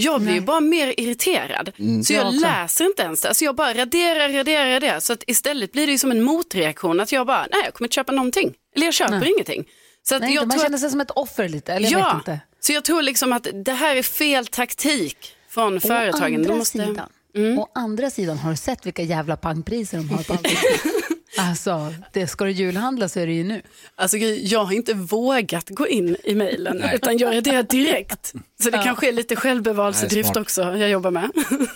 Jag 0.00 0.20
blir 0.20 0.34
ju 0.34 0.40
bara 0.40 0.60
mer 0.60 0.94
irriterad. 1.00 1.72
Så 2.04 2.12
jag 2.12 2.26
Jag 2.26 2.34
läser 2.34 2.84
inte 2.84 3.02
ens 3.02 3.20
det. 3.20 3.28
Alltså 3.28 3.44
jag 3.44 3.56
bara 3.56 3.74
raderar, 3.74 4.28
raderar, 4.28 4.70
raderar. 4.70 5.00
Så 5.00 5.12
att 5.12 5.24
istället 5.26 5.72
blir 5.72 5.86
det 5.86 5.92
ju 5.92 5.98
som 5.98 6.10
en 6.10 6.22
motreaktion. 6.22 7.00
Att 7.00 7.12
jag 7.12 7.26
bara, 7.26 7.46
nej 7.52 7.62
jag 7.64 7.74
kommer 7.74 7.86
inte 7.86 7.94
köpa 7.94 8.12
någonting. 8.12 8.54
Eller 8.76 8.86
jag 8.86 8.94
köper 8.94 9.18
Nej. 9.18 9.32
ingenting. 9.32 9.64
Så 10.02 10.14
att 10.14 10.22
Nej, 10.22 10.34
jag 10.34 10.42
inte. 10.42 10.46
man 10.46 10.58
tror 10.58 10.64
känner 10.64 10.76
att, 10.76 10.80
sig 10.80 10.90
som 10.90 11.00
ett 11.00 11.10
offer 11.10 11.48
lite, 11.48 11.72
eller 11.72 11.90
jag 11.90 11.98
vet 11.98 12.06
ja, 12.08 12.16
inte. 12.16 12.40
så 12.60 12.72
jag 12.72 12.84
tror 12.84 13.02
liksom 13.02 13.32
att 13.32 13.46
det 13.64 13.72
här 13.72 13.96
är 13.96 14.02
fel 14.02 14.46
taktik 14.46 15.16
från 15.48 15.76
Å 15.76 15.80
företagen. 15.80 16.34
andra, 16.34 16.56
måste... 16.56 16.82
Mm. 16.82 16.94
sidan, 16.94 17.58
å 17.58 17.68
andra 17.74 18.10
sidan, 18.10 18.38
har 18.38 18.50
du 18.50 18.56
sett 18.56 18.86
vilka 18.86 19.02
jävla 19.02 19.36
pangpriser 19.36 19.96
de 19.96 20.08
har 20.08 20.22
på 20.22 20.32
allt? 20.32 20.42
Alltså, 21.36 21.94
det 22.12 22.26
ska 22.26 22.44
du 22.44 22.50
julhandla 22.50 23.08
så 23.08 23.20
är 23.20 23.26
det 23.26 23.32
ju 23.32 23.44
nu. 23.44 23.62
Alltså, 23.94 24.16
jag 24.16 24.64
har 24.64 24.72
inte 24.72 24.94
vågat 24.94 25.68
gå 25.68 25.88
in 25.88 26.16
i 26.24 26.34
mejlen 26.34 26.84
utan 26.94 27.18
jag 27.18 27.36
raderar 27.36 27.62
direkt. 27.62 28.32
Så 28.62 28.70
det 28.70 28.80
kanske 28.84 29.08
är 29.08 29.12
lite 29.12 29.36
självbevarelsedrift 29.36 30.36
också 30.36 30.62
jag 30.62 30.90
jobbar 30.90 31.10
med. 31.10 31.30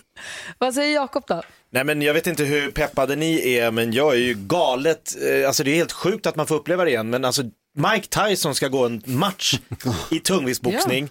Vad 0.58 0.74
säger 0.74 0.94
Jakob 0.94 1.24
då? 1.26 1.42
Nej 1.70 1.84
men 1.84 2.02
jag 2.02 2.14
vet 2.14 2.26
inte 2.26 2.44
hur 2.44 2.70
peppade 2.70 3.16
ni 3.16 3.56
är 3.56 3.70
men 3.70 3.92
jag 3.92 4.14
är 4.14 4.18
ju 4.18 4.34
galet, 4.34 5.16
eh, 5.22 5.46
alltså 5.46 5.64
det 5.64 5.70
är 5.70 5.74
helt 5.74 5.92
sjukt 5.92 6.26
att 6.26 6.36
man 6.36 6.46
får 6.46 6.54
uppleva 6.54 6.84
det 6.84 6.90
igen 6.90 7.10
men 7.10 7.24
alltså 7.24 7.42
Mike 7.76 8.06
Tyson 8.08 8.54
ska 8.54 8.68
gå 8.68 8.86
en 8.86 9.02
match 9.06 9.54
i 10.10 10.18
tungviktsboxning. 10.20 11.08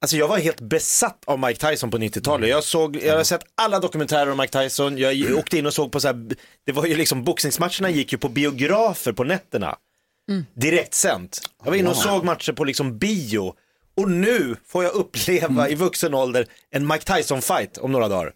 Alltså 0.00 0.16
jag 0.16 0.28
var 0.28 0.38
helt 0.38 0.60
besatt 0.60 1.22
av 1.26 1.38
Mike 1.38 1.70
Tyson 1.70 1.90
på 1.90 1.98
90-talet. 1.98 2.48
Jag, 2.50 2.64
såg, 2.64 2.96
jag 2.96 3.16
har 3.16 3.24
sett 3.24 3.42
alla 3.54 3.80
dokumentärer 3.80 4.30
om 4.30 4.38
Mike 4.38 4.62
Tyson, 4.62 4.98
jag 4.98 5.36
åkte 5.38 5.58
in 5.58 5.66
och 5.66 5.74
såg 5.74 5.92
på 5.92 6.00
så 6.00 6.08
här, 6.08 6.26
det 6.66 6.72
var 6.72 6.86
ju 6.86 6.96
liksom 6.96 7.24
boxningsmatcherna 7.24 7.90
gick 7.90 8.12
ju 8.12 8.18
på 8.18 8.28
biografer 8.28 9.12
på 9.12 9.24
nätterna. 9.24 9.76
Direkt 10.54 10.94
sänt. 10.94 11.40
Jag 11.64 11.70
var 11.70 11.76
inne 11.76 11.90
och 11.90 11.96
såg 11.96 12.24
matcher 12.24 12.52
på 12.52 12.64
liksom 12.64 12.98
bio. 12.98 13.54
Och 13.96 14.10
nu 14.10 14.56
får 14.66 14.84
jag 14.84 14.92
uppleva 14.92 15.68
i 15.68 15.74
vuxen 15.74 16.14
ålder 16.14 16.46
en 16.70 16.86
Mike 16.86 17.14
Tyson-fight 17.14 17.78
om 17.78 17.92
några 17.92 18.08
dagar. 18.08 18.32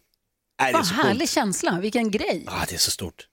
Är 0.62 0.72
Vad 0.72 0.86
härlig 0.86 1.18
coolt. 1.20 1.30
känsla, 1.30 1.78
vilken 1.80 2.10
grej. 2.10 2.44
Ah, 2.48 2.64
det 2.68 2.74
är 2.74 2.78
så 2.78 2.90
stort. 2.90 3.26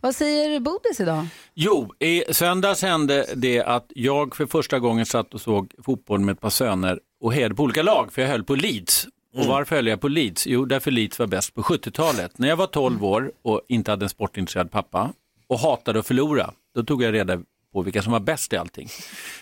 Vad 0.00 0.16
säger 0.16 0.60
Bodis 0.60 1.00
idag? 1.00 1.26
Jo, 1.54 1.94
i 1.98 2.24
söndags 2.34 2.82
hände 2.82 3.26
det 3.34 3.62
att 3.62 3.86
jag 3.94 4.36
för 4.36 4.46
första 4.46 4.78
gången 4.78 5.06
satt 5.06 5.34
och 5.34 5.40
såg 5.40 5.72
fotboll 5.84 6.20
med 6.20 6.32
ett 6.32 6.40
par 6.40 6.50
söner 6.50 6.98
och 7.20 7.32
hejade 7.32 7.54
på 7.54 7.62
olika 7.62 7.82
lag, 7.82 8.12
för 8.12 8.22
jag 8.22 8.28
höll 8.28 8.44
på 8.44 8.54
Leeds. 8.54 9.08
Och 9.34 9.46
varför 9.46 9.76
höll 9.76 9.86
jag 9.86 10.00
på 10.00 10.08
Leeds? 10.08 10.46
Jo, 10.46 10.64
därför 10.64 10.90
Leeds 10.90 11.18
var 11.18 11.26
bäst 11.26 11.54
på 11.54 11.62
70-talet. 11.62 12.38
När 12.38 12.48
jag 12.48 12.56
var 12.56 12.66
12 12.66 13.04
år 13.04 13.32
och 13.42 13.60
inte 13.68 13.90
hade 13.90 14.04
en 14.04 14.08
sportintresserad 14.10 14.70
pappa 14.70 15.12
och 15.46 15.58
hatade 15.58 15.98
att 15.98 16.06
förlora, 16.06 16.50
då 16.74 16.82
tog 16.84 17.02
jag 17.02 17.14
reda 17.14 17.42
på 17.72 17.82
vilka 17.82 18.02
som 18.02 18.12
var 18.12 18.20
bäst 18.20 18.52
i 18.52 18.56
allting. 18.56 18.88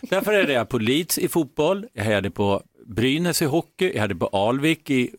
Därför 0.01 0.33
hejade 0.33 0.53
jag 0.53 0.69
på 0.69 0.79
Leeds 0.79 1.19
i 1.19 1.29
fotboll, 1.29 1.87
jag 1.93 2.05
hejade 2.05 2.31
på 2.31 2.63
Brynäs 2.87 3.43
i 3.43 3.45
hockey, 3.45 3.93
jag 3.95 4.01
hade 4.01 4.15
på 4.15 4.27
Alvik 4.27 4.91
i 4.91 5.11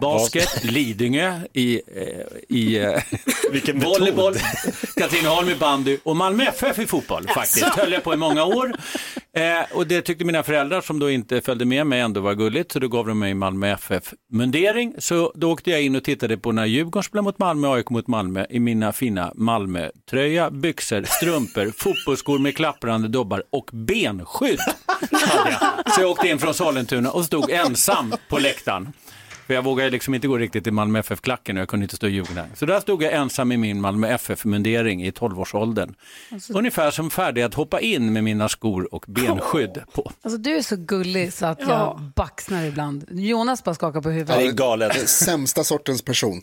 basket, 0.00 0.64
Lidingö 0.64 1.40
i, 1.52 1.74
eh, 1.96 2.56
i 2.56 2.78
eh, 2.78 3.02
Vilken 3.52 3.78
metod. 3.78 3.92
volleyboll, 3.92 4.34
Katrineholm 4.96 5.48
i 5.48 5.54
bandy 5.54 5.98
och 6.02 6.16
Malmö 6.16 6.44
FF 6.44 6.78
i 6.78 6.86
fotboll 6.86 7.28
faktiskt. 7.28 7.64
Höll 7.64 7.92
jag 7.92 8.04
på 8.04 8.14
i 8.14 8.16
många 8.16 8.44
år. 8.44 8.72
Eh, 9.36 9.76
och 9.76 9.86
det 9.86 10.02
tyckte 10.02 10.24
mina 10.24 10.42
föräldrar 10.42 10.80
som 10.80 10.98
då 10.98 11.10
inte 11.10 11.40
följde 11.40 11.64
med 11.64 11.86
mig 11.86 12.00
ändå 12.00 12.20
var 12.20 12.34
gulligt 12.34 12.72
så 12.72 12.78
då 12.78 12.88
gav 12.88 13.06
de 13.06 13.18
mig 13.18 13.34
Malmö 13.34 13.68
FF-mundering. 13.72 14.94
Så 14.98 15.32
då 15.34 15.52
åkte 15.52 15.70
jag 15.70 15.82
in 15.82 15.96
och 15.96 16.04
tittade 16.04 16.36
på 16.36 16.52
när 16.52 16.66
Djurgården 16.66 17.02
spelade 17.02 17.24
mot 17.24 17.38
Malmö 17.38 17.68
och 17.68 17.76
AIK 17.76 17.90
mot 17.90 18.06
Malmö 18.06 18.46
i 18.50 18.60
mina 18.60 18.92
fina 18.92 19.32
Malmö-tröja, 19.34 20.50
byxor, 20.50 21.04
strumpor, 21.06 21.72
fotbollsskor 21.78 22.38
med 22.38 22.56
klapprande 22.56 23.08
dobbar 23.08 23.42
och 23.50 23.70
benskydd. 23.72 24.60
Så 25.94 26.00
jag 26.00 26.10
åkte 26.10 26.28
in 26.28 26.38
från 26.38 26.54
Sollentuna 26.54 27.10
och 27.10 27.24
stod 27.24 27.50
ensam 27.50 28.14
på 28.28 28.38
läktaren. 28.38 28.92
För 29.50 29.54
jag 29.54 29.62
vågade 29.64 29.90
liksom 29.90 30.14
inte 30.14 30.26
gå 30.28 30.38
riktigt 30.38 30.66
i 30.66 30.70
Malmö 30.70 30.98
FF-klacken 30.98 31.56
och 31.56 31.60
jag 31.60 31.68
kunde 31.68 31.84
inte 31.84 31.96
stå 31.96 32.06
i 32.06 32.10
Djurgården. 32.10 32.46
Så 32.54 32.66
där 32.66 32.80
stod 32.80 33.02
jag 33.02 33.12
ensam 33.12 33.52
i 33.52 33.56
min 33.56 33.80
Malmö 33.80 34.08
FF-mundering 34.08 35.02
i 35.06 35.10
12-årsåldern. 35.10 35.94
Ungefär 36.54 36.90
som 36.90 37.10
färdig 37.10 37.42
att 37.42 37.54
hoppa 37.54 37.80
in 37.80 38.12
med 38.12 38.24
mina 38.24 38.48
skor 38.48 38.94
och 38.94 39.04
benskydd 39.08 39.82
på. 39.94 40.12
Alltså 40.22 40.38
du 40.38 40.56
är 40.56 40.62
så 40.62 40.76
gullig 40.76 41.32
så 41.32 41.46
att 41.46 41.60
jag 41.60 42.00
baxnar 42.16 42.64
ibland. 42.64 43.04
Jonas 43.10 43.64
bara 43.64 43.74
skakar 43.74 44.00
på 44.00 44.08
Det 44.08 44.14
är 44.14 44.18
huvudet. 44.18 44.56
galet. 44.56 45.08
Sämsta 45.08 45.64
sortens 45.64 46.02
person. 46.02 46.42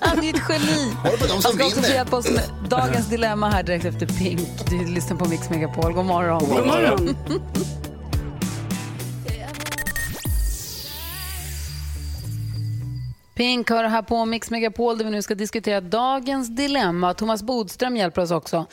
Han 0.00 0.24
är 0.24 0.34
ett 0.34 0.42
geni. 0.48 0.92
Han 1.32 1.42
ska 1.52 1.66
också 1.66 1.82
få 1.82 1.92
hjälpa 1.92 2.16
oss 2.16 2.30
med 2.30 2.44
dagens 2.70 3.08
dilemma 3.08 3.50
här 3.50 3.62
direkt 3.62 3.84
efter 3.84 4.06
Pink. 4.06 4.48
Du 4.70 4.86
lyssnar 4.86 5.16
på 5.16 5.28
Mix 5.28 5.50
Megapol. 5.50 5.92
God 5.92 6.04
morgon. 6.04 6.40
God 6.40 6.66
morgon. 6.66 7.16
Pink 13.40 13.70
hör 13.70 13.84
här 13.84 14.02
på 14.02 14.24
Mix 14.24 14.50
Megapol 14.50 14.98
där 14.98 15.04
vi 15.04 15.10
nu 15.10 15.22
ska 15.22 15.34
diskutera 15.34 15.80
dagens 15.80 16.48
dilemma. 16.48 17.14
Thomas 17.14 17.42
Bodström 17.42 17.96
hjälper 17.96 18.22
oss 18.22 18.30
också. 18.30 18.66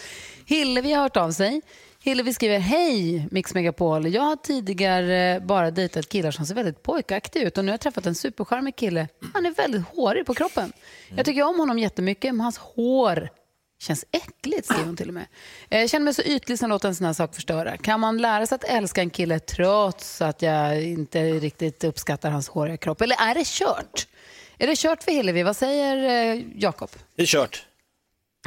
Hillevi 0.46 0.94
har 0.94 1.02
hört 1.02 1.18
av 1.18 1.32
sig. 1.32 1.62
Hillevi 2.04 2.34
skriver, 2.34 2.60
hej 2.60 3.28
Mix 3.32 3.54
Megapol. 3.54 4.08
Jag 4.08 4.22
har 4.22 4.36
tidigare 4.36 5.36
eh, 5.36 5.44
bara 5.44 5.72
dejtat 5.72 6.10
killar 6.10 6.32
som 6.32 6.46
ser 6.46 6.56
väldigt 6.56 6.84
pojkaktiga 6.84 7.48
ut 7.48 7.58
och 7.58 7.66
nu 7.66 7.72
har 7.72 7.74
jag 7.74 7.82
träffat 7.82 8.06
en 8.06 8.16
supercharmig 8.16 8.76
kille. 8.76 9.08
Han 9.34 9.46
är 9.46 9.52
väldigt 9.52 9.88
hårig 9.88 10.26
på 10.26 10.34
kroppen. 10.34 10.74
Jag 11.16 11.26
tycker 11.26 11.44
om 11.44 11.60
honom 11.60 11.80
jättemycket 11.80 12.36
men 12.36 12.42
hans 12.42 12.58
hår 12.58 13.30
känns 13.80 14.06
äckligt, 14.12 14.66
skriver 14.66 14.86
hon 14.86 14.98
till 14.98 15.08
och 15.08 15.14
med. 15.14 15.26
Jag 15.70 15.90
känner 15.90 16.04
mig 16.04 16.14
så 16.14 16.22
ytlig 16.22 16.60
som 16.60 16.70
låter 16.70 16.88
en 16.88 16.96
sån 16.96 17.06
här 17.06 17.14
sak 17.14 17.36
förstöra. 17.36 17.78
Kan 17.78 18.00
man 18.00 18.18
lära 18.18 18.46
sig 18.46 18.56
att 18.56 18.64
älska 18.64 19.02
en 19.02 19.10
kille 19.10 19.40
trots 19.40 20.22
att 20.22 20.42
jag 20.42 20.84
inte 20.84 21.24
riktigt 21.24 21.84
uppskattar 21.84 22.32
hans 22.32 22.50
håriga 22.50 22.78
kropp? 22.78 23.02
Eller 23.02 23.16
är 23.22 23.34
det 23.34 23.46
kört? 23.46 24.08
Är 24.60 24.68
det 24.68 24.76
kört 24.78 25.04
för 25.04 25.12
Hillevi? 25.12 25.44
Vad 25.44 25.56
säger 25.58 25.98
eh, 26.36 26.42
Jakob? 26.56 26.90
Det 27.16 27.22
är 27.22 27.26
kört. 27.26 27.66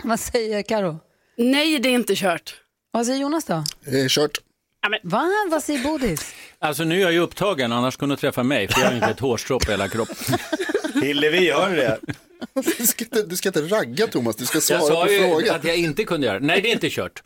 Vad 0.02 0.20
säger 0.20 0.62
Karo? 0.62 0.98
Nej, 1.36 1.78
det 1.78 1.88
är 1.88 1.92
inte 1.92 2.14
kört. 2.16 2.54
Vad 2.90 3.06
säger 3.06 3.18
Jonas 3.20 3.44
då? 3.44 3.64
Det 3.84 4.00
är 4.00 4.08
kört. 4.08 4.38
Va? 5.02 5.28
Vad 5.50 5.62
säger 5.62 5.82
Bodis? 5.82 6.34
Alltså 6.58 6.84
nu 6.84 6.96
är 6.96 7.00
jag 7.00 7.12
ju 7.12 7.18
upptagen, 7.18 7.72
annars 7.72 7.96
kunde 7.96 8.14
du 8.14 8.16
träffa 8.20 8.42
mig, 8.42 8.68
för 8.68 8.80
jag 8.80 8.88
har 8.88 8.94
inte 8.94 9.06
ett 9.06 9.20
hårstrå 9.20 9.60
på 9.60 9.70
hela 9.70 9.88
kroppen. 9.88 10.38
Hillevi, 11.02 11.44
gör 11.44 11.76
det. 11.76 11.98
Du 12.78 12.86
ska, 12.86 13.04
inte, 13.04 13.22
du 13.22 13.36
ska 13.36 13.48
inte 13.48 13.60
ragga 13.62 14.06
Thomas, 14.06 14.36
du 14.36 14.46
ska 14.46 14.56
Jag 14.56 14.62
svara 14.62 14.80
sa 14.80 15.04
på 15.04 15.12
ju 15.12 15.18
frågan. 15.18 15.56
att 15.56 15.64
jag 15.64 15.76
inte 15.76 16.04
kunde 16.04 16.26
göra 16.26 16.40
det. 16.40 16.46
Nej, 16.46 16.60
det 16.60 16.68
är 16.68 16.72
inte 16.72 16.90
kört. 16.90 17.22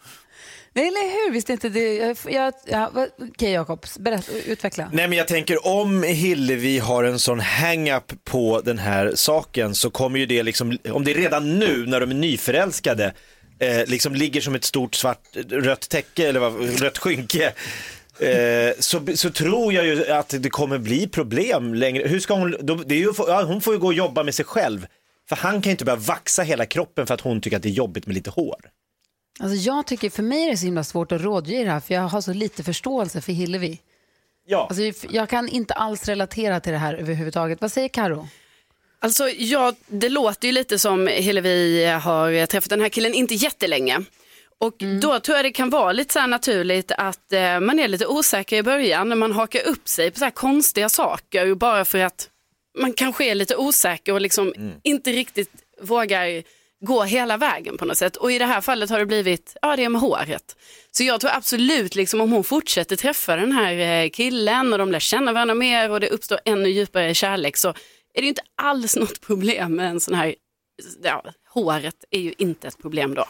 Nej, 0.76 0.88
eller 0.88 1.00
hur? 1.00 1.32
Visst 1.32 1.50
inte 1.50 1.68
det? 1.68 1.94
Jag, 2.26 2.54
jag, 2.66 3.08
Okej, 3.18 3.52
Jakob. 3.52 3.86
Berätta, 3.98 4.32
utveckla. 4.46 4.90
Nej 4.92 5.08
men 5.08 5.18
jag 5.18 5.28
tänker 5.28 5.66
om 5.66 6.02
Hillevi 6.02 6.78
har 6.78 7.04
en 7.04 7.18
sån 7.18 7.40
hang-up 7.40 8.12
på 8.24 8.60
den 8.64 8.78
här 8.78 9.12
saken 9.14 9.74
så 9.74 9.90
kommer 9.90 10.18
ju 10.18 10.26
det 10.26 10.42
liksom, 10.42 10.78
om 10.90 11.04
det 11.04 11.10
är 11.10 11.14
redan 11.14 11.58
nu 11.58 11.86
när 11.86 12.00
de 12.00 12.10
är 12.10 12.14
nyförälskade, 12.14 13.14
eh, 13.58 13.86
liksom 13.86 14.14
ligger 14.14 14.40
som 14.40 14.54
ett 14.54 14.64
stort 14.64 14.94
svart 14.94 15.36
rött 15.50 15.88
täcke 15.88 16.28
eller 16.28 16.40
vad, 16.40 16.80
rött 16.80 16.98
skynke. 16.98 17.52
Eh, 18.18 18.72
så, 18.78 19.02
så 19.14 19.30
tror 19.30 19.72
jag 19.72 19.86
ju 19.86 20.06
att 20.06 20.34
det 20.38 20.50
kommer 20.50 20.78
bli 20.78 21.08
problem 21.08 21.74
längre. 21.74 22.08
Hur 22.08 22.20
ska 22.20 22.34
hon, 22.34 22.56
då, 22.60 22.74
det 22.74 22.94
är 22.94 22.98
ju, 22.98 23.12
ja, 23.18 23.42
hon 23.42 23.60
får 23.60 23.74
ju 23.74 23.80
gå 23.80 23.86
och 23.86 23.94
jobba 23.94 24.22
med 24.22 24.34
sig 24.34 24.44
själv. 24.44 24.86
För 25.28 25.36
han 25.36 25.52
kan 25.52 25.62
ju 25.62 25.70
inte 25.70 25.84
börja 25.84 25.96
vaxa 25.96 26.42
hela 26.42 26.66
kroppen 26.66 27.06
för 27.06 27.14
att 27.14 27.20
hon 27.20 27.40
tycker 27.40 27.56
att 27.56 27.62
det 27.62 27.68
är 27.68 27.70
jobbigt 27.70 28.06
med 28.06 28.14
lite 28.14 28.30
hår. 28.30 28.70
Alltså, 29.40 29.56
jag 29.56 29.86
tycker, 29.86 30.10
för 30.10 30.22
mig 30.22 30.44
är 30.44 30.50
det 30.50 30.56
så 30.56 30.64
himla 30.64 30.84
svårt 30.84 31.12
att 31.12 31.20
rådge 31.20 31.54
i 31.60 31.64
det 31.64 31.70
här, 31.70 31.80
för 31.80 31.94
jag 31.94 32.02
har 32.02 32.20
så 32.20 32.32
lite 32.32 32.62
förståelse 32.62 33.20
för 33.20 33.32
Hillevi. 33.32 33.80
Ja. 34.46 34.66
Alltså, 34.70 35.06
jag 35.10 35.28
kan 35.28 35.48
inte 35.48 35.74
alls 35.74 36.08
relatera 36.08 36.60
till 36.60 36.72
det 36.72 36.78
här 36.78 36.94
överhuvudtaget. 36.94 37.60
Vad 37.60 37.72
säger 37.72 37.88
Karo? 37.88 38.28
Alltså, 38.98 39.28
ja, 39.28 39.74
det 39.86 40.08
låter 40.08 40.48
ju 40.48 40.52
lite 40.52 40.78
som 40.78 41.06
Hillevi 41.06 41.84
har 41.84 42.46
träffat 42.46 42.70
den 42.70 42.80
här 42.80 42.88
killen 42.88 43.14
inte 43.14 43.34
jättelänge. 43.34 44.04
Och 44.58 44.74
då 45.02 45.20
tror 45.20 45.36
jag 45.36 45.44
det 45.44 45.52
kan 45.52 45.70
vara 45.70 45.92
lite 45.92 46.12
så 46.12 46.18
här 46.18 46.26
naturligt 46.26 46.92
att 46.92 47.32
eh, 47.32 47.60
man 47.60 47.78
är 47.78 47.88
lite 47.88 48.06
osäker 48.06 48.56
i 48.56 48.62
början 48.62 49.08
när 49.08 49.16
man 49.16 49.32
hakar 49.32 49.66
upp 49.66 49.88
sig 49.88 50.10
på 50.10 50.18
så 50.18 50.24
här 50.24 50.32
konstiga 50.32 50.88
saker 50.88 51.54
bara 51.54 51.84
för 51.84 51.98
att 51.98 52.28
man 52.78 52.92
kanske 52.92 53.24
är 53.24 53.34
lite 53.34 53.56
osäker 53.56 54.12
och 54.12 54.20
liksom 54.20 54.54
inte 54.82 55.12
riktigt 55.12 55.50
vågar 55.80 56.42
gå 56.84 57.02
hela 57.02 57.36
vägen 57.36 57.76
på 57.76 57.84
något 57.84 57.98
sätt. 57.98 58.16
Och 58.16 58.32
i 58.32 58.38
det 58.38 58.46
här 58.46 58.60
fallet 58.60 58.90
har 58.90 58.98
det 58.98 59.06
blivit, 59.06 59.56
ja 59.62 59.76
det 59.76 59.84
är 59.84 59.88
med 59.88 60.00
håret. 60.00 60.56
Så 60.90 61.02
jag 61.02 61.20
tror 61.20 61.30
absolut 61.30 61.94
liksom 61.94 62.20
om 62.20 62.32
hon 62.32 62.44
fortsätter 62.44 62.96
träffa 62.96 63.36
den 63.36 63.52
här 63.52 64.02
eh, 64.04 64.10
killen 64.10 64.72
och 64.72 64.78
de 64.78 64.92
lär 64.92 64.98
känna 64.98 65.32
varandra 65.32 65.54
mer 65.54 65.90
och 65.90 66.00
det 66.00 66.08
uppstår 66.08 66.40
ännu 66.44 66.68
djupare 66.68 67.14
kärlek 67.14 67.56
så 67.56 67.68
är 67.68 68.20
det 68.20 68.22
ju 68.22 68.28
inte 68.28 68.42
alls 68.62 68.96
något 69.00 69.20
problem 69.20 69.74
med 69.74 69.90
en 69.90 70.00
sån 70.00 70.14
här, 70.14 70.34
ja, 71.02 71.24
håret 71.48 72.04
är 72.10 72.20
ju 72.20 72.34
inte 72.38 72.68
ett 72.68 72.78
problem 72.78 73.14
då. 73.14 73.24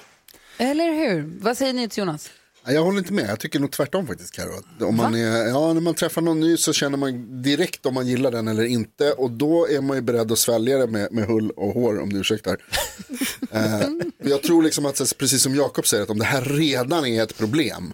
Eller 0.59 0.93
hur? 0.93 1.39
Vad 1.41 1.59
säger 1.59 1.73
ni 1.73 1.89
till 1.89 2.01
Jonas? 2.01 2.31
Ja, 2.67 2.73
Jag 2.73 2.83
håller 2.83 2.99
inte 2.99 3.13
med, 3.13 3.31
jag 3.31 3.41
tycker 3.41 3.61
nog 3.61 3.73
tvärtom 3.73 4.07
faktiskt 4.07 4.35
Karo. 4.35 4.63
Om 4.81 4.97
man 4.97 5.15
är, 5.15 5.47
ja, 5.47 5.73
när 5.73 5.81
man 5.81 5.95
träffar 5.95 6.21
någon 6.23 6.41
ny 6.41 6.57
så 6.57 6.73
känner 6.73 6.99
man 6.99 7.43
direkt 7.43 7.87
om 7.87 7.95
man 7.95 8.07
gillar 8.07 8.31
den 8.31 8.49
eller 8.49 8.65
inte. 8.65 9.13
Och 9.13 9.31
då 9.31 9.69
är 9.69 9.81
man 9.81 9.97
ju 9.97 10.03
beredd 10.03 10.33
att 10.33 10.39
svälja 10.39 10.79
det 10.79 10.87
med, 10.87 11.13
med 11.13 11.27
hull 11.27 11.51
och 11.51 11.75
hår 11.75 12.01
om 12.01 12.13
du 12.13 12.21
ursäktar. 12.21 12.65
eh, 13.51 13.89
jag 14.19 14.43
tror 14.43 14.63
liksom 14.63 14.87
att, 14.87 15.19
precis 15.19 15.43
som 15.43 15.55
Jakob 15.55 15.87
säger, 15.87 16.03
att 16.03 16.11
om 16.11 16.19
det 16.19 16.25
här 16.25 16.43
redan 16.43 17.07
är 17.07 17.23
ett 17.23 17.39
problem 17.39 17.93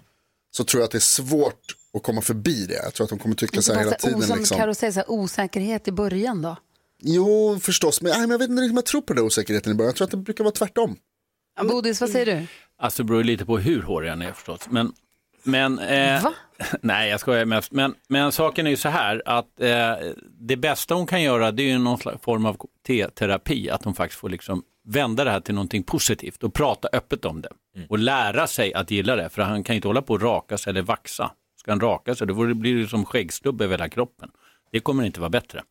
så 0.51 0.65
tror 0.65 0.81
jag 0.81 0.85
att 0.85 0.91
det 0.93 0.99
är 0.99 1.01
svårt 1.01 1.77
att 1.97 2.03
komma 2.03 2.21
förbi 2.21 2.67
det. 2.67 2.75
Jag 2.75 2.95
tror 2.95 3.05
att 3.05 3.11
de 3.11 3.19
kommer 3.19 3.35
tycka 3.35 3.63
så 3.63 3.73
här 3.73 3.81
hela 3.81 3.93
tiden. 3.97 4.23
Som 4.23 4.39
Liksom. 4.39 4.57
Karo 4.59 4.75
säger, 4.75 4.93
så 4.93 4.99
här, 4.99 5.11
osäkerhet 5.11 5.89
i 5.89 5.93
början 5.93 6.43
då? 6.43 6.57
Jo, 7.03 7.59
förstås, 7.63 8.03
men, 8.03 8.11
nej, 8.11 8.21
men 8.21 8.31
jag 8.31 8.39
vet 8.39 8.49
inte 8.51 8.63
om 8.63 8.77
jag 8.77 8.87
tror 8.87 9.01
på 9.01 9.15
den 9.15 9.25
osäkerheten 9.25 9.73
i 9.73 9.75
början. 9.75 9.89
Jag 9.89 9.97
tror 9.97 10.05
att 10.05 10.11
det 10.11 10.17
brukar 10.17 10.45
vara 10.45 10.55
tvärtom. 10.55 10.97
Bodis, 11.69 12.01
vad 12.01 12.11
säger 12.11 12.27
du? 12.27 12.47
Alltså 12.81 13.03
det 13.03 13.07
beror 13.07 13.25
lite 13.25 13.47
på 13.47 13.59
hur 13.59 13.83
hårig 13.83 14.11
han 14.11 14.23
är 14.23 14.33
förstås. 14.33 14.61
Men, 14.71 14.93
men, 15.43 15.79
eh, 15.79 16.23
Va? 16.23 16.35
Nej, 16.81 17.11
jag 17.11 17.21
skojar 17.21 17.45
mest. 17.45 17.73
Men, 17.73 17.95
men 18.09 18.33
saken 18.33 18.67
är 18.67 18.71
ju 18.71 18.77
så 18.77 18.89
här 18.89 19.23
att 19.27 19.61
eh, 19.61 19.95
det 20.41 20.57
bästa 20.57 20.95
hon 20.95 21.07
kan 21.07 21.23
göra 21.23 21.51
det 21.53 21.63
är 21.63 21.67
ju 21.67 21.79
någon 21.79 21.99
slags 21.99 22.23
form 22.23 22.47
av 22.47 22.57
T-terapi. 22.87 23.71
Att 23.71 23.85
hon 23.85 23.95
faktiskt 23.95 24.21
får 24.21 24.29
liksom 24.29 24.63
vända 24.85 25.25
det 25.25 25.31
här 25.31 25.41
till 25.41 25.55
någonting 25.55 25.83
positivt 25.83 26.43
och 26.43 26.55
prata 26.55 26.89
öppet 26.93 27.25
om 27.25 27.41
det. 27.41 27.49
Och 27.89 27.99
lära 27.99 28.47
sig 28.47 28.75
att 28.75 28.91
gilla 28.91 29.17
det. 29.17 29.29
För 29.29 29.43
han 29.43 29.65
kan 29.65 29.75
ju 29.75 29.77
inte 29.77 29.89
hålla 29.89 30.03
på 30.03 30.15
och 30.15 30.23
raka 30.23 30.59
sig 30.59 30.71
eller 30.71 30.83
vaxa. 30.83 31.31
Ska 31.61 31.71
han 31.71 31.81
raka 31.81 32.15
sig 32.15 32.27
då 32.27 32.55
blir 32.55 32.77
det 32.83 32.89
som 32.89 33.05
skäggstubb 33.05 33.63
över 33.63 33.75
hela 33.75 33.89
kroppen. 33.89 34.31
Det 34.73 34.81
kommer 34.81 35.05
inte 35.05 35.21
vara 35.21 35.31
bättre. 35.31 35.63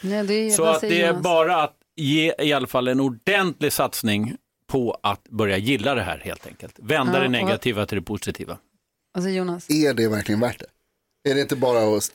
Nej, 0.00 0.26
det, 0.26 0.50
Så 0.50 0.64
vad 0.64 0.74
att 0.74 0.80
det 0.80 1.02
är 1.02 1.08
Jonas? 1.08 1.22
bara 1.22 1.62
att 1.62 1.76
ge 1.96 2.34
i 2.38 2.52
alla 2.52 2.66
fall 2.66 2.88
en 2.88 3.00
ordentlig 3.00 3.72
satsning 3.72 4.36
på 4.74 4.98
att 5.02 5.28
börja 5.28 5.56
gilla 5.56 5.94
det 5.94 6.02
här 6.02 6.18
helt 6.24 6.46
enkelt. 6.46 6.74
Vända 6.78 7.12
Ja, 7.12 7.18
det 7.20 7.24
och- 7.26 7.32
negativa 7.32 7.86
till 7.86 7.98
det 7.98 8.02
positiva. 8.04 8.58
Säger 9.22 9.38
Jonas? 9.38 9.70
Är 9.70 9.94
det 9.94 10.08
verkligen 10.08 10.40
värt 10.40 10.58
det? 10.58 11.30
Är 11.30 11.34
det 11.34 11.40
inte 11.40 11.56
bara 11.56 11.96
att 11.96 12.10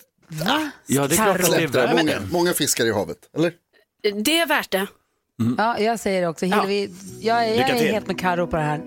Ja, 0.87 1.07
det 1.07 1.13
är 1.13 1.15
klart 1.15 1.39
att 1.39 1.51
det 1.51 1.57
är 1.57 1.61
det? 1.61 1.67
värt 1.67 1.95
Många, 1.97 2.13
många 2.31 2.53
fiskar 2.53 2.85
i 2.85 2.91
havet, 2.91 3.17
eller? 3.37 3.53
Det 4.23 4.39
är 4.39 4.47
värt 4.47 4.71
det. 4.71 4.87
Ja, 5.57 5.79
jag 5.79 5.99
säger 5.99 6.21
det 6.21 6.27
också. 6.27 6.45
Hillevi, 6.45 6.89
jag, 7.21 7.45
är- 7.47 7.51
Lycka 7.51 7.69
jag 7.69 7.77
är 7.77 7.91
helt 7.91 8.07
med 8.07 8.19
Karo 8.19 8.47
på 8.47 8.55
det 8.55 8.61
här. 8.61 8.81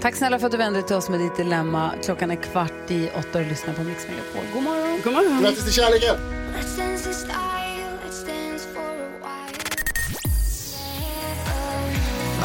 Tack 0.00 0.16
snälla 0.16 0.38
för 0.38 0.46
att 0.46 0.52
du 0.52 0.58
vände 0.58 0.78
dig 0.78 0.86
till 0.86 0.96
oss 0.96 1.08
med 1.08 1.20
ditt 1.20 1.36
dilemma. 1.36 1.92
Klockan 2.04 2.30
är 2.30 2.36
kvart 2.36 2.90
i 2.90 3.10
åtta 3.18 3.38
och 3.38 3.44
du 3.44 3.50
lyssnar 3.50 3.74
på 3.74 3.82
Mix 3.82 4.06
Megapol. 4.08 4.52
God 4.54 4.62
morgon. 4.62 5.00
God 5.04 5.12
morgon. 5.12 5.42
Grattis 5.42 5.64
till 5.64 5.72
kärleken! 5.72 6.16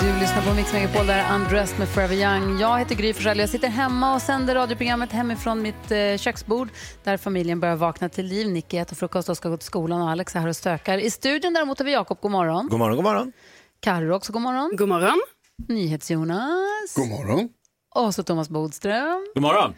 Du 0.02 0.20
lyssnar 0.20 0.42
på 0.48 0.54
Mix 0.54 0.74
Megapol, 0.74 1.08
där 1.08 1.18
är 1.18 1.36
Undressed 1.36 1.80
med 1.80 1.88
Forever 1.90 2.16
Young. 2.16 2.60
Jag 2.60 2.80
heter 2.80 2.96
Gry 2.96 3.14
Forssell. 3.14 3.40
Jag 3.40 3.50
sitter 3.50 3.68
hemma 3.68 4.16
och 4.16 4.22
sänder 4.22 4.56
radioprogrammet 4.56 5.12
hemifrån 5.12 5.62
mitt 5.62 5.92
eh, 5.92 6.18
köksbord 6.18 6.70
där 7.04 7.18
familjen 7.18 7.60
börjar 7.60 7.76
vakna 7.76 8.10
till 8.10 8.26
liv. 8.26 8.50
Nicky 8.50 8.78
äter 8.78 8.96
frukost 8.96 9.30
och 9.30 9.38
ska 9.38 9.50
gå 9.50 9.58
till 9.58 9.66
skolan 9.66 10.02
och 10.02 10.10
Alex 10.10 10.36
är 10.36 10.40
här 10.40 10.48
och 10.48 10.56
stökar. 10.56 10.98
I 10.98 11.10
studion 11.12 11.54
däremot 11.54 11.80
har 11.80 11.86
vi 11.86 11.92
Jakob, 11.94 12.18
god 12.22 12.32
morgon. 12.32 12.68
God 12.70 12.80
morgon, 12.80 12.96
god 12.96 13.04
morgon. 13.04 13.32
Carro 13.80 14.16
också, 14.16 14.34
god 14.34 14.42
morgon. 14.42 14.72
God 14.78 14.90
morgon. 14.90 15.22
NyhetsJonas. 15.68 16.96
God 16.96 17.10
morgon. 17.10 17.50
Och 17.96 18.16
så 18.16 18.24
Thomas 18.24 18.50
Bodström. 18.50 19.28
God 19.34 19.42
morgon. 19.42 19.74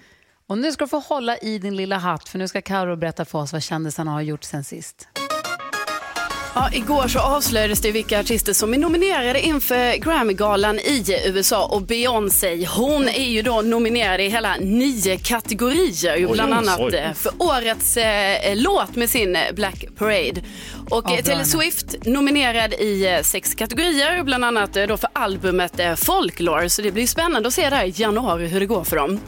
Och 0.48 0.58
nu 0.58 0.72
ska 0.72 0.86
du 0.86 0.90
få 0.90 1.00
hålla 1.00 1.38
i 1.38 1.60
din 1.60 1.76
lilla 1.76 1.98
hatt 1.98 2.30
för 2.30 2.40
nu 2.40 2.48
ska 2.48 2.62
Karo 2.62 2.96
berätta 2.96 3.26
för 3.26 3.40
oss 3.40 3.54
vad 3.54 3.64
kändisarna 3.64 4.12
har 4.12 4.22
gjort 4.22 4.44
sen 4.44 4.64
sist. 4.64 5.08
Ja, 6.58 6.70
igår 6.74 7.08
så 7.08 7.20
avslöjades 7.20 7.82
det 7.82 7.92
vilka 7.92 8.20
artister 8.20 8.54
som 8.54 8.74
är 8.74 8.78
nominerade 8.78 9.42
inför 9.42 9.98
Grammy-galan 9.98 10.80
i 10.80 11.04
USA 11.26 11.66
och 11.66 11.82
Beyoncé, 11.82 12.66
hon 12.66 13.10
är 13.10 13.30
ju 13.30 13.42
då 13.42 13.62
nominerad 13.62 14.22
i 14.22 14.30
hela 14.30 14.56
nio 14.56 15.18
kategorier, 15.18 16.16
ju 16.18 16.28
bland 16.28 16.54
annat 16.54 16.80
oj. 16.80 16.96
eh, 16.96 17.14
för 17.14 17.32
årets 17.38 17.98
eh, 17.98 18.56
låt 18.56 18.96
med 18.96 19.10
sin 19.10 19.36
eh, 19.36 19.42
Black 19.54 19.86
Parade. 19.98 20.42
Och 20.90 21.12
eh, 21.12 21.24
Taylor. 21.24 21.44
Swift 21.44 22.06
nominerad 22.06 22.74
i 22.74 23.08
eh, 23.08 23.22
sex 23.22 23.56
kategorier, 23.56 24.24
bland 24.24 24.46
annat 24.46 24.74
då 24.88 24.98
för 24.98 25.10
albumet 25.14 25.80
Folklore, 25.98 26.70
så 26.70 26.82
det 26.82 26.92
blir 26.92 27.08
spännande 27.08 27.48
att 27.48 27.54
se 27.54 27.70
där 27.70 27.84
i 27.84 27.94
januari 27.96 28.48
hur 28.48 28.60
det 28.60 28.66
går 28.66 28.84
för 28.84 28.96
dem. 28.96 29.20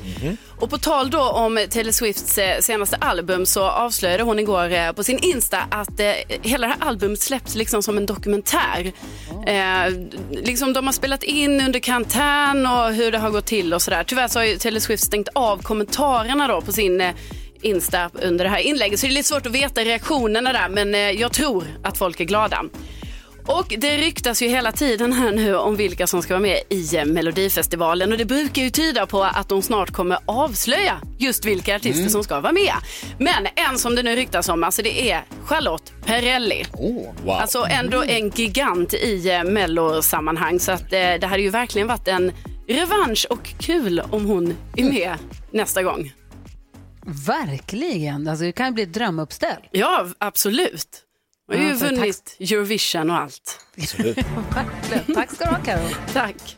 Och 0.59 0.69
på 0.69 0.77
tal 0.77 1.09
då 1.09 1.21
om 1.21 1.65
Taylor 1.69 1.91
Swifts 1.91 2.37
eh, 2.37 2.59
senaste 2.59 2.95
album 2.95 3.45
så 3.45 3.63
avslöjade 3.63 4.23
hon 4.23 4.39
igår 4.39 4.71
eh, 4.73 4.91
på 4.91 5.03
sin 5.03 5.19
Insta 5.21 5.57
att 5.71 5.99
eh, 5.99 6.11
hela 6.41 6.67
det 6.67 6.73
här 6.79 6.87
albumet 6.89 7.19
släpps 7.19 7.55
liksom 7.55 7.83
som 7.83 7.97
en 7.97 8.05
dokumentär. 8.05 8.91
Eh, 9.47 9.93
liksom 10.29 10.73
de 10.73 10.85
har 10.85 10.93
spelat 10.93 11.23
in 11.23 11.61
under 11.61 11.79
karantän 11.79 12.65
och 12.65 12.93
hur 12.93 13.11
det 13.11 13.17
har 13.17 13.29
gått 13.29 13.45
till 13.45 13.73
och 13.73 13.81
sådär. 13.81 14.03
Tyvärr 14.03 14.27
så 14.27 14.39
har 14.39 14.45
ju 14.45 14.57
Taylor 14.57 14.79
Swift 14.79 15.03
stängt 15.03 15.29
av 15.33 15.61
kommentarerna 15.61 16.47
då 16.47 16.61
på 16.61 16.71
sin 16.71 17.01
eh, 17.01 17.15
Insta 17.61 18.09
under 18.13 18.45
det 18.45 18.51
här 18.51 18.59
inlägget 18.59 18.99
så 18.99 19.05
det 19.05 19.11
är 19.11 19.13
lite 19.13 19.27
svårt 19.27 19.45
att 19.45 19.51
veta 19.51 19.81
reaktionerna 19.81 20.53
där 20.53 20.69
men 20.69 20.95
eh, 20.95 20.99
jag 20.99 21.33
tror 21.33 21.67
att 21.83 21.97
folk 21.97 22.19
är 22.19 22.23
glada. 22.23 22.63
Och 23.47 23.73
det 23.77 23.97
ryktas 23.97 24.41
ju 24.41 24.47
hela 24.47 24.71
tiden 24.71 25.13
här 25.13 25.31
nu 25.31 25.55
om 25.55 25.75
vilka 25.75 26.07
som 26.07 26.21
ska 26.21 26.33
vara 26.33 26.41
med 26.41 26.61
i 26.69 27.05
Melodifestivalen 27.05 28.11
och 28.11 28.17
det 28.17 28.25
brukar 28.25 28.61
ju 28.61 28.69
tyda 28.69 29.05
på 29.05 29.23
att 29.23 29.49
de 29.49 29.61
snart 29.61 29.91
kommer 29.91 30.17
avslöja 30.25 31.01
just 31.17 31.45
vilka 31.45 31.75
artister 31.75 32.09
som 32.09 32.23
ska 32.23 32.39
vara 32.39 32.53
med. 32.53 32.73
Men 33.19 33.47
en 33.55 33.79
som 33.79 33.95
det 33.95 34.03
nu 34.03 34.15
ryktas 34.15 34.49
om, 34.49 34.63
alltså 34.63 34.81
det 34.81 35.11
är 35.11 35.23
Charlotte 35.45 35.93
Perrelli. 36.05 36.65
Alltså 37.27 37.65
ändå 37.69 38.03
en 38.03 38.29
gigant 38.29 38.93
i 38.93 39.29
eh, 39.29 39.43
mellosammanhang 39.43 40.59
så 40.59 40.71
att 40.71 40.93
eh, 40.93 41.13
det 41.21 41.27
hade 41.27 41.41
ju 41.41 41.49
verkligen 41.49 41.87
varit 41.87 42.07
en 42.07 42.31
revansch 42.67 43.27
och 43.29 43.49
kul 43.59 43.99
om 44.09 44.25
hon 44.25 44.55
är 44.75 44.83
med 44.83 45.15
nästa 45.51 45.83
gång. 45.83 46.13
Verkligen. 47.27 48.27
Alltså, 48.27 48.45
det 48.45 48.51
kan 48.51 48.65
ju 48.65 48.71
bli 48.73 48.83
ett 48.83 48.93
drömuppställ. 48.93 49.67
Ja, 49.71 50.07
absolut. 50.17 51.06
Hon 51.47 51.57
har 51.57 51.65
ju 51.65 51.73
vunnit 51.73 52.37
Eurovision 52.39 53.09
och 53.09 53.15
allt. 53.15 53.59
Verkligen. 53.75 55.15
Tack 55.15 55.31
ska 55.31 55.45
du 55.45 55.51
ha, 55.51 55.63
Karo. 55.63 55.87
Tack. 56.13 56.57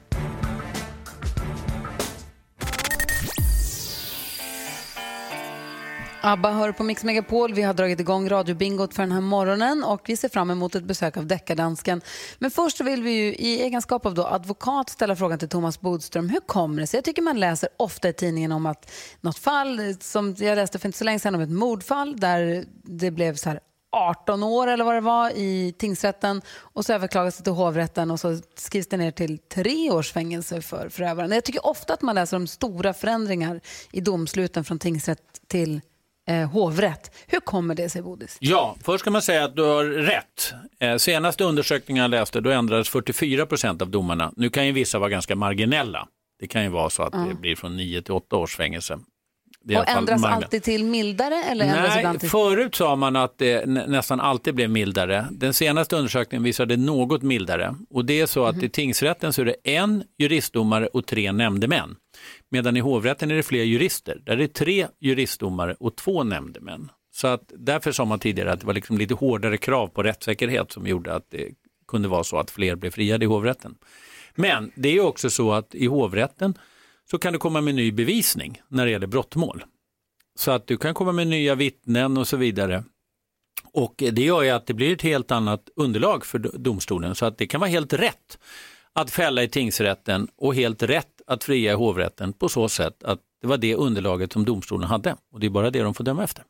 Abba 6.21 6.51
hör 6.51 6.71
på 6.71 6.83
Mix 6.83 7.03
Megapol. 7.03 7.53
Vi 7.53 7.61
har 7.61 7.73
dragit 7.73 7.99
igång 7.99 8.29
radiobingot 8.29 8.93
för 8.93 9.03
den 9.03 9.11
här 9.11 9.21
morgonen 9.21 9.83
och 9.83 10.01
vi 10.05 10.17
ser 10.17 10.29
fram 10.29 10.49
emot 10.49 10.75
ett 10.75 10.83
besök 10.83 11.17
av 11.17 11.27
deckardansken. 11.27 12.01
Men 12.39 12.51
först 12.51 12.81
vill 12.81 13.03
vi 13.03 13.11
ju 13.11 13.35
i 13.35 13.61
egenskap 13.61 14.05
av 14.05 14.13
då 14.13 14.25
advokat 14.25 14.89
ställa 14.89 15.15
frågan 15.15 15.39
till 15.39 15.49
Thomas 15.49 15.81
Bodström. 15.81 16.29
Hur 16.29 16.39
kommer 16.39 16.81
det 16.81 16.87
sig? 16.87 16.97
Jag 16.97 17.05
tycker 17.05 17.21
man 17.21 17.39
läser 17.39 17.69
ofta 17.77 18.09
i 18.09 18.13
tidningen 18.13 18.51
om 18.51 18.65
att 18.65 18.91
något 19.21 19.39
fall, 19.39 19.95
som 19.99 20.35
jag 20.37 20.55
läste 20.55 20.79
för 20.79 20.87
inte 20.87 20.97
så 20.97 21.03
länge 21.03 21.19
sedan 21.19 21.35
om 21.35 21.41
ett 21.41 21.49
mordfall 21.49 22.19
där 22.19 22.65
det 22.83 23.11
blev 23.11 23.35
så 23.35 23.49
här 23.49 23.59
18 23.91 24.43
år 24.43 24.67
eller 24.67 24.85
vad 24.85 24.95
det 24.95 25.01
var 25.01 25.29
i 25.29 25.73
tingsrätten 25.77 26.41
och 26.59 26.85
så 26.85 26.93
överklagas 26.93 27.37
det 27.37 27.43
till 27.43 27.53
hovrätten 27.53 28.11
och 28.11 28.19
så 28.19 28.37
skrivs 28.55 28.87
det 28.87 28.97
ner 28.97 29.11
till 29.11 29.37
tre 29.37 29.91
års 29.91 30.11
fängelse 30.11 30.61
för 30.61 30.89
förövaren. 30.89 31.31
Jag 31.31 31.43
tycker 31.43 31.65
ofta 31.65 31.93
att 31.93 32.01
man 32.01 32.15
läser 32.15 32.37
om 32.37 32.47
stora 32.47 32.93
förändringar 32.93 33.61
i 33.91 34.01
domsluten 34.01 34.63
från 34.63 34.79
tingsrätt 34.79 35.41
till 35.47 35.81
eh, 36.29 36.49
hovrätt. 36.49 37.15
Hur 37.27 37.39
kommer 37.39 37.75
det 37.75 37.89
sig, 37.89 38.01
Bodis? 38.01 38.37
Ja, 38.39 38.75
först 38.83 39.01
ska 39.01 39.11
man 39.11 39.21
säga 39.21 39.43
att 39.43 39.55
du 39.55 39.63
har 39.63 39.83
rätt. 39.85 40.53
Eh, 40.79 40.97
senaste 40.97 41.43
undersökningen 41.43 42.01
jag 42.01 42.11
läste, 42.11 42.41
då 42.41 42.51
ändrades 42.51 42.89
44 42.89 43.45
procent 43.45 43.81
av 43.81 43.89
domarna. 43.89 44.33
Nu 44.35 44.49
kan 44.49 44.65
ju 44.65 44.71
vissa 44.71 44.99
vara 44.99 45.09
ganska 45.09 45.35
marginella. 45.35 46.07
Det 46.39 46.47
kan 46.47 46.63
ju 46.63 46.69
vara 46.69 46.89
så 46.89 47.03
att 47.03 47.13
det 47.29 47.35
blir 47.35 47.55
från 47.55 47.77
9 47.77 48.01
till 48.01 48.13
8 48.13 48.35
års 48.35 48.55
fängelse. 48.55 48.99
Det 49.63 49.77
Och 49.77 49.89
ändras 49.89 50.21
marginellt. 50.21 50.43
alltid 50.45 50.63
till 50.63 50.85
mildare 50.85 51.35
eller 51.43 51.65
Nej, 51.65 52.19
till... 52.19 52.29
förut 52.29 52.75
sa 52.75 52.95
man 52.95 53.15
att 53.15 53.37
det 53.37 53.65
nä- 53.65 53.87
nästan 53.87 54.19
alltid 54.19 54.55
blev 54.55 54.69
mildare. 54.69 55.25
Den 55.31 55.53
senaste 55.53 55.95
undersökningen 55.95 56.43
visade 56.43 56.77
något 56.77 57.21
mildare. 57.21 57.75
Och 57.89 58.05
det 58.05 58.21
är 58.21 58.25
så 58.25 58.45
att 58.45 58.55
Mhm. 58.55 58.65
i 58.65 58.69
tingsrätten 58.69 59.33
så 59.33 59.41
är 59.41 59.45
det 59.45 59.55
en 59.63 60.03
juristdomare 60.17 60.87
och 60.87 61.05
tre 61.05 61.31
nämndemän. 61.31 61.95
Medan 62.49 62.77
i 62.77 62.79
hovrätten 62.79 63.31
är 63.31 63.35
det 63.35 63.43
fler 63.43 63.63
jurister. 63.63 64.21
Där 64.25 64.33
är 64.33 64.37
det 64.37 64.53
tre 64.53 64.87
juristdomare 64.99 65.75
och 65.79 65.95
två 65.95 66.23
nämndemän. 66.23 66.91
Så 67.13 67.27
att 67.27 67.51
därför 67.57 67.91
sa 67.91 68.05
man 68.05 68.19
tidigare 68.19 68.51
att 68.51 68.59
det 68.59 68.65
var 68.65 68.73
liksom 68.73 68.97
lite 68.97 69.13
hårdare 69.13 69.57
krav 69.57 69.87
på 69.87 70.03
rättssäkerhet 70.03 70.71
som 70.71 70.87
gjorde 70.87 71.15
att 71.15 71.25
det 71.31 71.47
kunde 71.87 72.07
vara 72.07 72.23
så 72.23 72.37
att 72.37 72.51
fler 72.51 72.75
blev 72.75 72.91
friade 72.91 73.25
i 73.25 73.27
hovrätten. 73.27 73.75
Men 74.35 74.71
det 74.75 74.89
är 74.89 74.99
också 75.05 75.29
så 75.29 75.51
att 75.51 75.75
i 75.75 75.85
hovrätten 75.85 76.53
så 77.11 77.17
kan 77.17 77.33
du 77.33 77.39
komma 77.39 77.61
med 77.61 77.75
ny 77.75 77.91
bevisning 77.91 78.61
när 78.67 78.85
det 78.85 78.91
gäller 78.91 79.07
brottmål. 79.07 79.63
Så 80.35 80.51
att 80.51 80.67
du 80.67 80.77
kan 80.77 80.93
komma 80.93 81.11
med 81.11 81.27
nya 81.27 81.55
vittnen 81.55 82.17
och 82.17 82.27
så 82.27 82.37
vidare. 82.37 82.83
Och 83.73 83.93
det 83.97 84.21
gör 84.21 84.41
ju 84.41 84.49
att 84.49 84.67
det 84.67 84.73
blir 84.73 84.93
ett 84.93 85.01
helt 85.01 85.31
annat 85.31 85.69
underlag 85.75 86.25
för 86.25 86.39
domstolen. 86.39 87.15
Så 87.15 87.25
att 87.25 87.37
det 87.37 87.47
kan 87.47 87.59
vara 87.59 87.69
helt 87.69 87.93
rätt 87.93 88.39
att 88.93 89.11
fälla 89.11 89.43
i 89.43 89.49
tingsrätten 89.49 90.27
och 90.37 90.55
helt 90.55 90.83
rätt 90.83 91.21
att 91.27 91.43
fria 91.43 91.71
i 91.71 91.75
hovrätten 91.75 92.33
på 92.33 92.49
så 92.49 92.69
sätt 92.69 93.03
att 93.03 93.19
det 93.41 93.47
var 93.47 93.57
det 93.57 93.75
underlaget 93.75 94.33
som 94.33 94.45
domstolen 94.45 94.89
hade. 94.89 95.15
Och 95.31 95.39
det 95.39 95.45
är 95.45 95.49
bara 95.49 95.69
det 95.69 95.81
de 95.81 95.93
får 95.93 96.03
döma 96.03 96.23
efter. 96.23 96.43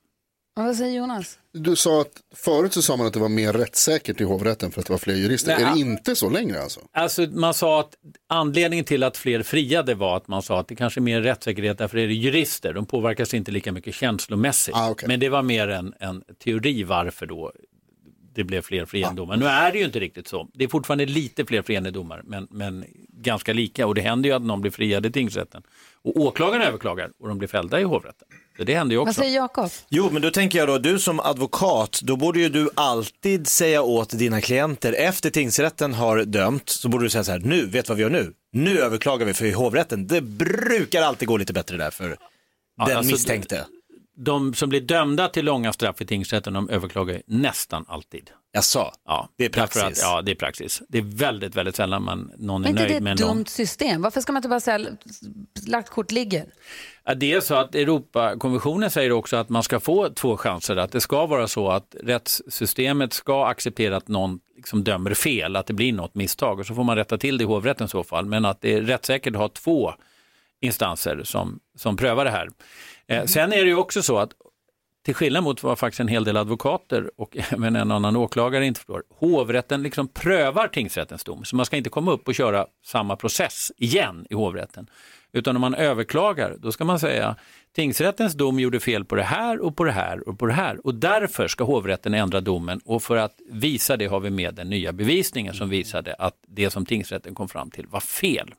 Vad 0.66 0.76
säger 0.76 0.98
Jonas? 0.98 1.40
Du 1.52 1.76
sa 1.76 2.02
att 2.02 2.12
förut 2.36 2.74
så 2.74 2.82
sa 2.82 2.98
man 2.98 3.08
att 3.08 3.14
det 3.14 3.20
var 3.20 3.30
mer 3.30 3.54
rättssäkert 3.54 4.22
i 4.22 4.24
hovrätten 4.24 4.72
för 4.72 4.80
att 4.82 4.88
det 4.88 4.94
var 4.94 4.98
fler 4.98 5.16
jurister. 5.16 5.56
Nej, 5.56 5.64
är 5.64 5.74
det 5.74 5.80
inte 5.80 6.16
så 6.16 6.30
längre 6.30 6.62
alltså? 6.62 6.80
Alltså 6.92 7.22
man 7.22 7.54
sa 7.54 7.80
att 7.80 7.96
anledningen 8.28 8.86
till 8.86 9.04
att 9.04 9.18
fler 9.18 9.44
friade 9.44 9.96
var 9.96 10.18
att 10.18 10.28
man 10.28 10.42
sa 10.42 10.60
att 10.60 10.68
det 10.68 10.76
kanske 10.76 11.00
är 11.00 11.02
mer 11.02 11.22
rättssäkerhet 11.22 11.78
därför 11.78 11.98
är 11.98 12.08
det 12.08 12.14
jurister, 12.14 12.74
de 12.74 12.86
påverkas 12.86 13.34
inte 13.34 13.52
lika 13.52 13.72
mycket 13.72 13.96
känslomässigt. 13.96 14.76
Ah, 14.76 14.90
okej. 14.90 15.08
Men 15.08 15.20
det 15.20 15.30
var 15.30 15.42
mer 15.42 15.68
en, 15.68 15.94
en 16.00 16.24
teori 16.44 16.84
varför 16.84 17.26
då 17.26 17.52
det 18.36 18.44
blev 18.44 18.62
fler 18.62 18.86
friande 18.86 19.22
domar. 19.22 19.38
Nu 19.38 19.46
är 19.46 19.72
det 19.72 19.78
ju 19.78 19.86
inte 19.86 20.00
riktigt 20.00 20.28
så. 20.28 20.50
Det 20.54 20.64
är 20.64 20.68
fortfarande 20.68 21.06
lite 21.06 21.46
fler 21.46 21.62
friande 21.62 21.92
domar 21.92 22.22
men, 22.26 22.48
men 22.52 22.86
ganska 23.10 23.54
lika 23.54 23.88
och 23.88 23.96
det 23.96 24.02
händer 24.02 24.30
ju 24.30 24.36
att 24.36 24.42
någon 24.42 24.62
blir 24.62 24.72
friad 24.72 25.06
i 25.06 25.12
tingsrätten 25.12 25.64
och 26.02 26.18
åklagaren 26.18 26.62
överklagar 26.62 27.12
och 27.20 27.28
de 27.28 27.38
blir 27.38 27.48
fällda 27.48 27.80
i 27.80 27.84
hovrätten. 27.84 28.28
Det 28.66 28.76
händer 28.76 28.94
ju 28.94 28.98
Vad 28.98 29.08
också. 29.08 29.22
säger 29.22 29.36
Jakob? 29.36 29.70
Jo, 29.90 30.10
men 30.12 30.22
då 30.22 30.32
tänker 30.32 30.60
jag 30.60 30.68
då, 30.68 30.78
du 30.78 31.00
som 31.00 31.20
advokat, 31.20 32.00
då 32.04 32.16
borde 32.16 32.40
ju 32.40 32.50
du 32.50 32.70
alltid 32.76 33.48
säga 33.48 33.82
åt 33.82 34.10
dina 34.10 34.42
klienter, 34.42 34.94
efter 34.94 35.30
tingsrätten 35.30 35.94
har 35.94 36.24
dömt, 36.24 36.70
så 36.70 36.90
borde 36.90 37.06
du 37.06 37.10
säga 37.10 37.24
så 37.24 37.32
här, 37.32 37.40
nu, 37.40 37.66
vet 37.66 37.90
vad 37.90 37.98
vi 37.98 38.04
gör 38.04 38.10
nu? 38.10 38.34
Nu 38.54 38.80
överklagar 38.80 39.26
vi 39.26 39.34
för 39.34 39.46
i 39.46 39.52
hovrätten. 39.52 40.08
Det 40.08 40.22
brukar 40.22 41.02
alltid 41.02 41.28
gå 41.28 41.38
lite 41.38 41.54
bättre 41.54 41.78
där 41.78 41.92
för 41.92 42.18
den 42.88 42.98
alltså, 42.98 43.12
misstänkte. 43.12 43.66
De 44.22 44.54
som 44.54 44.70
blir 44.70 44.82
dömda 44.82 45.28
till 45.28 45.46
långa 45.46 45.74
straff 45.74 46.02
i 46.02 46.06
tingsrätten 46.06 46.54
de 46.54 46.70
överklagar 46.70 47.14
ju 47.14 47.22
nästan 47.26 47.86
alltid. 47.88 48.30
Jag 48.52 48.64
sa, 48.64 48.94
Ja, 49.06 49.30
det 49.38 49.46
är 49.46 49.50
praxis. 49.50 49.84
Att, 49.84 49.98
ja, 50.02 50.22
det 50.22 50.32
är 50.32 50.36
praxis. 50.36 50.82
Det 50.90 50.98
är 50.98 51.02
väldigt, 51.02 51.56
väldigt 51.56 51.76
sällan 51.76 52.04
man, 52.04 52.32
någon 52.38 52.66
är 52.66 52.68
Men 52.68 52.70
inte 52.70 52.82
nöjd 52.84 52.96
det 52.96 53.04
med 53.04 53.14
ett 53.14 53.20
en 53.22 53.28
dom. 53.28 53.38
dumt 53.38 53.46
system? 53.46 54.02
Varför 54.02 54.22
ska 54.22 54.32
man 54.32 54.38
inte 54.40 54.50
bara 54.50 54.60
säga 54.60 54.88
lagt 55.68 55.90
kort 55.90 56.12
ligger? 56.12 56.46
Ja, 57.04 57.14
det 57.16 57.34
är 57.34 57.42
så 57.42 57.56
att 57.56 57.76
Europakonventionen 57.76 58.92
säger 58.92 59.12
också 59.12 59.38
att 59.38 59.50
man 59.50 59.64
ska 59.64 59.80
få 59.80 60.10
två 60.10 60.38
chanser. 60.38 60.76
Att 60.76 60.92
det 60.92 61.02
ska 61.02 61.26
vara 61.26 61.48
så 61.48 61.70
att 61.70 61.96
rättssystemet 62.04 63.14
ska 63.14 63.46
acceptera 63.48 63.98
att 63.98 64.08
någon 64.08 64.40
liksom 64.56 64.84
dömer 64.84 65.14
fel, 65.14 65.56
att 65.56 65.66
det 65.68 65.74
blir 65.74 65.94
något 65.94 66.16
misstag 66.16 66.60
och 66.60 66.66
så 66.66 66.76
får 66.76 66.84
man 66.84 66.96
rätta 66.96 67.18
till 67.18 67.38
det 67.38 67.44
i 67.44 67.48
hovrätten 67.48 67.86
i 67.86 67.90
så 67.90 68.04
fall. 68.04 68.26
Men 68.26 68.46
att 68.46 68.62
det 68.62 68.74
är 68.74 68.82
rättssäkert 68.82 69.34
att 69.34 69.40
ha 69.42 69.50
två 69.50 69.94
instanser 70.62 71.22
som, 71.24 71.60
som 71.78 71.98
prövar 71.98 72.26
det 72.26 72.32
här. 72.32 72.50
Eh, 73.10 73.26
sen 73.26 73.54
är 73.54 73.64
det 73.64 73.70
ju 73.70 73.76
också 73.76 74.04
så 74.04 74.18
att 74.18 74.32
till 75.06 75.16
skillnad 75.16 75.44
mot 75.44 75.64
vad 75.64 75.80
faktiskt 75.80 76.00
en 76.00 76.08
hel 76.08 76.24
del 76.24 76.38
advokater 76.38 77.12
och 77.18 77.38
även 77.52 77.76
en 77.76 77.92
annan 77.92 78.16
åklagare 78.16 78.66
inte 78.66 78.80
förstår, 78.80 79.04
hovrätten 79.10 79.84
liksom 79.84 80.08
prövar 80.08 80.68
tingsrättens 80.68 81.24
dom. 81.24 81.46
Så 81.46 81.56
man 81.56 81.66
ska 81.66 81.78
inte 81.78 81.90
komma 81.90 82.12
upp 82.12 82.28
och 82.28 82.36
köra 82.36 82.66
samma 82.86 83.16
process 83.16 83.72
igen 83.78 84.26
i 84.30 84.36
hovrätten. 84.36 84.90
Utan 85.32 85.56
om 85.56 85.62
man 85.62 85.76
överklagar, 85.76 86.56
då 86.60 86.72
ska 86.72 86.86
man 86.86 87.00
säga 87.00 87.36
tingsrättens 87.76 88.34
dom 88.34 88.60
gjorde 88.60 88.80
fel 88.80 89.06
på 89.06 89.16
det 89.16 89.24
här 89.24 89.60
och 89.60 89.78
på 89.78 89.84
det 89.84 89.92
här 89.92 90.30
och 90.30 90.40
på 90.40 90.46
det 90.46 90.54
här. 90.54 90.86
Och 90.86 90.96
därför 90.96 91.48
ska 91.48 91.64
hovrätten 91.64 92.14
ändra 92.14 92.42
domen 92.42 92.82
och 92.86 93.04
för 93.04 93.18
att 93.18 93.36
visa 93.52 93.98
det 93.98 94.06
har 94.06 94.20
vi 94.20 94.30
med 94.30 94.56
den 94.56 94.70
nya 94.70 94.94
bevisningen 94.94 95.54
som 95.54 95.70
visade 95.70 96.14
att 96.14 96.36
det 96.48 96.70
som 96.70 96.86
tingsrätten 96.86 97.36
kom 97.36 97.50
fram 97.50 97.72
till 97.72 97.88
var 97.88 98.00
fel. 98.00 98.54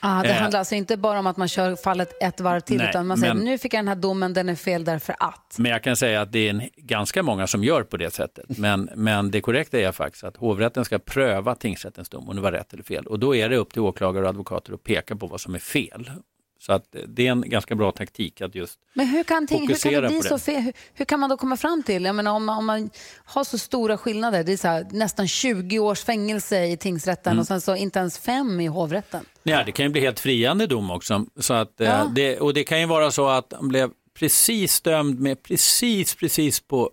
Ah, 0.00 0.22
det 0.22 0.28
Eh. 0.28 0.34
handlar 0.36 0.58
alltså 0.58 0.74
inte 0.74 0.96
bara 0.96 1.18
om 1.18 1.26
att 1.26 1.36
man 1.36 1.48
kör 1.48 1.76
fallet 1.76 2.22
ett 2.22 2.40
varv 2.40 2.60
till, 2.60 2.76
Nej, 2.78 2.88
utan 2.88 3.06
man 3.06 3.18
säger 3.18 3.34
men- 3.34 3.44
nu 3.44 3.58
fick 3.58 3.74
jag 3.74 3.78
den 3.78 3.88
här 3.88 3.94
domen, 3.94 4.32
den 4.32 4.48
är 4.48 4.54
fel 4.54 4.84
därför 4.84 5.16
att. 5.18 5.56
Men 5.58 5.72
jag 5.72 5.82
kan 5.82 5.96
säga 5.96 6.20
att 6.20 6.32
det 6.32 6.38
är 6.38 6.50
en, 6.50 6.62
ganska 6.76 7.22
många 7.22 7.46
som 7.46 7.64
gör 7.64 7.82
på 7.82 7.96
det 7.96 8.14
sättet. 8.14 8.58
Men, 8.58 8.90
men 8.94 9.30
det 9.30 9.40
korrekta 9.40 9.78
är 9.78 9.92
faktiskt 9.92 10.24
att 10.24 10.36
hovrätten 10.36 10.84
ska 10.84 10.98
pröva 10.98 11.54
tingsrättens 11.54 12.08
dom 12.08 12.28
om 12.28 12.36
det 12.36 12.42
var 12.42 12.52
rätt 12.52 12.72
eller 12.72 12.82
fel. 12.82 13.06
Och 13.06 13.18
då 13.18 13.34
är 13.36 13.48
det 13.48 13.56
upp 13.56 13.72
till 13.72 13.82
åklagare 13.82 14.24
och 14.24 14.28
advokater 14.30 14.72
att 14.72 14.82
peka 14.84 15.16
på 15.16 15.26
vad 15.26 15.40
som 15.40 15.54
är 15.54 15.58
fel. 15.58 16.10
Så 16.60 16.72
att 16.72 16.96
det 17.08 17.26
är 17.26 17.30
en 17.32 17.50
ganska 17.50 17.74
bra 17.74 17.92
taktik 17.92 18.40
att 18.40 18.54
just 18.54 18.78
Men 18.94 19.06
hur 19.06 19.22
kan, 19.24 19.46
ting, 19.46 19.68
hur 19.68 19.74
kan 19.74 19.92
det 19.92 20.08
bli 20.08 20.16
på 20.16 20.22
så 20.22 20.38
fel? 20.38 20.62
Hur, 20.62 20.72
hur 20.94 21.04
kan 21.04 21.20
man 21.20 21.30
då 21.30 21.36
komma 21.36 21.56
fram 21.56 21.82
till, 21.82 22.04
jag 22.04 22.14
menar, 22.14 22.32
om, 22.32 22.44
man, 22.44 22.58
om 22.58 22.66
man 22.66 22.90
har 23.24 23.44
så 23.44 23.58
stora 23.58 23.98
skillnader, 23.98 24.44
det 24.44 24.52
är 24.52 24.56
så 24.56 24.68
här, 24.68 24.86
nästan 24.90 25.28
20 25.28 25.78
års 25.78 26.00
fängelse 26.04 26.64
i 26.64 26.76
tingsrätten 26.76 27.32
Mm. 27.32 27.40
och 27.40 27.46
sen 27.46 27.60
så 27.60 27.76
inte 27.76 27.98
ens 27.98 28.18
fem 28.18 28.60
i 28.60 28.66
hovrätten. 28.66 29.24
Ja, 29.42 29.64
det 29.64 29.72
kan 29.72 29.84
ju 29.86 29.92
bli 29.92 30.00
helt 30.00 30.20
friande 30.20 30.66
dom 30.66 30.90
också. 30.90 31.26
Så 31.40 31.54
att, 31.54 31.80
eh, 31.80 31.86
Ja. 31.88 32.10
det, 32.14 32.38
och 32.40 32.54
det 32.54 32.64
kan 32.64 32.80
ju 32.80 32.86
vara 32.86 33.10
så 33.10 33.28
att 33.28 33.52
han 33.56 33.68
blev 33.68 33.90
precis 34.18 34.80
dömd 34.80 35.20
med 35.20 35.42
precis, 35.42 36.14
precis 36.14 36.60
på 36.60 36.90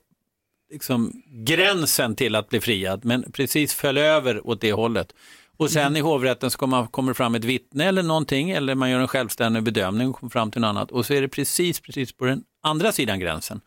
liksom, 0.72 1.22
gränsen 1.28 2.16
till 2.16 2.36
att 2.36 2.50
bli 2.50 2.62
friad, 2.62 3.06
men 3.06 3.32
precis 3.32 3.74
föll 3.74 3.98
över 3.98 4.48
åt 4.48 4.62
det 4.62 4.74
hållet. 4.74 5.14
Och 5.58 5.72
sen 5.72 5.82
Mm. 5.82 5.96
i 5.98 6.00
hovrätten 6.00 6.52
så 6.52 6.58
kommer, 6.58 6.86
kommer 6.86 7.14
fram 7.14 7.36
ett 7.36 7.44
vittne 7.44 7.86
eller 7.86 8.04
någonting, 8.04 8.52
eller 8.52 8.76
man 8.76 8.90
gör 8.90 9.00
en 9.00 9.08
självständig 9.08 9.64
bedömning 9.64 10.10
och 10.10 10.16
kommer 10.16 10.30
fram 10.30 10.52
till 10.52 10.62
något 10.62 10.68
annat. 10.68 10.92
Och 10.92 11.06
så 11.06 11.14
är 11.14 11.22
det 11.22 11.28
precis, 11.28 11.80
precis 11.80 12.12
på 12.12 12.26
den 12.26 12.44
andra 12.64 12.92
sidan 12.92 13.20
gränsen. 13.20 13.62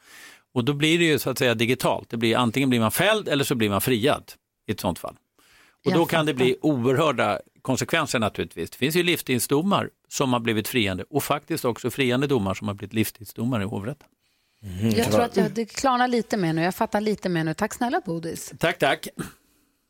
Och 0.54 0.64
då 0.64 0.72
blir 0.72 0.98
det 0.98 1.04
ju 1.04 1.18
så 1.18 1.30
att 1.30 1.38
säga 1.38 1.54
digitalt. 1.54 2.10
Det 2.10 2.16
blir, 2.16 2.36
antingen 2.36 2.70
blir 2.70 2.80
man 2.80 2.90
fälld 2.90 3.28
eller 3.28 3.44
så 3.44 3.54
blir 3.54 3.70
man 3.70 3.80
friad 3.80 4.32
i 4.66 4.72
ett 4.72 4.80
sånt 4.80 4.98
fall. 4.98 5.16
Och 5.84 5.92
då 5.92 6.06
kan 6.06 6.26
det 6.26 6.34
bli 6.34 6.56
oerhörda 6.62 7.40
konsekvenser 7.62 8.18
naturligtvis. 8.18 8.70
Det 8.70 8.76
finns 8.76 8.96
ju 8.96 9.02
livstidsdomar 9.02 9.90
som 10.08 10.32
har 10.32 10.40
blivit 10.40 10.68
friande 10.68 11.04
och 11.10 11.24
faktiskt 11.24 11.64
också 11.64 11.90
friande 11.90 12.26
domar 12.26 12.54
som 12.54 12.68
har 12.68 12.74
blivit 12.74 12.94
livstidsdomar 12.94 13.60
i 13.60 13.64
hovrätten. 13.64 14.06
Jag 14.96 15.06
tror 15.12 15.22
att 15.22 15.36
jag, 15.36 15.50
det 15.50 15.64
klarnar 15.64 16.08
lite 16.08 16.36
mer 16.36 16.52
nu, 16.52 16.62
jag 16.62 16.74
fattar 16.74 17.00
lite 17.00 17.28
mer 17.28 17.44
nu. 17.44 17.54
Tack 17.54 17.74
snälla 17.74 18.00
Bodis. 18.06 18.52
Tack, 18.58 18.78
tack. 18.78 19.08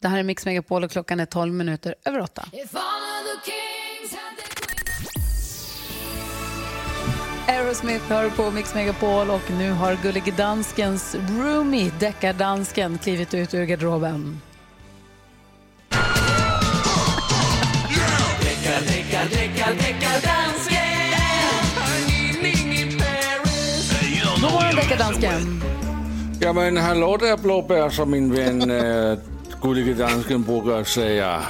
Det 0.00 0.08
här 0.08 0.18
är 0.18 0.22
Mix 0.22 0.46
Megapol 0.46 0.84
och 0.84 0.90
klockan 0.90 1.20
är 1.20 1.26
12 1.26 1.52
minuter 1.52 1.94
över 2.04 2.20
8. 2.20 2.44
Aerosmith 7.48 8.04
hör 8.04 8.30
på 8.30 8.50
Mix 8.50 8.74
Megapol 8.74 9.30
och 9.30 9.50
nu 9.58 9.70
har 9.70 9.96
Gullige 10.02 10.32
Danskens 10.32 11.16
roomie, 11.38 11.92
deckardansken, 12.00 12.98
klivit 12.98 13.34
ut 13.34 13.54
ur 13.54 13.64
garderoben. 13.64 14.40
God 24.24 24.42
morgon 24.42 24.76
deckardansken. 24.76 25.62
Jamen, 26.40 26.76
hallå 26.76 27.16
där 27.16 27.36
blåbär 27.36 27.90
som 27.90 28.10
min 28.10 28.34
vän 28.34 28.70
äh, 28.70 29.18
gullige 29.62 29.94
dansken 29.94 30.44
brukar 30.44 30.84
säga. 30.84 31.42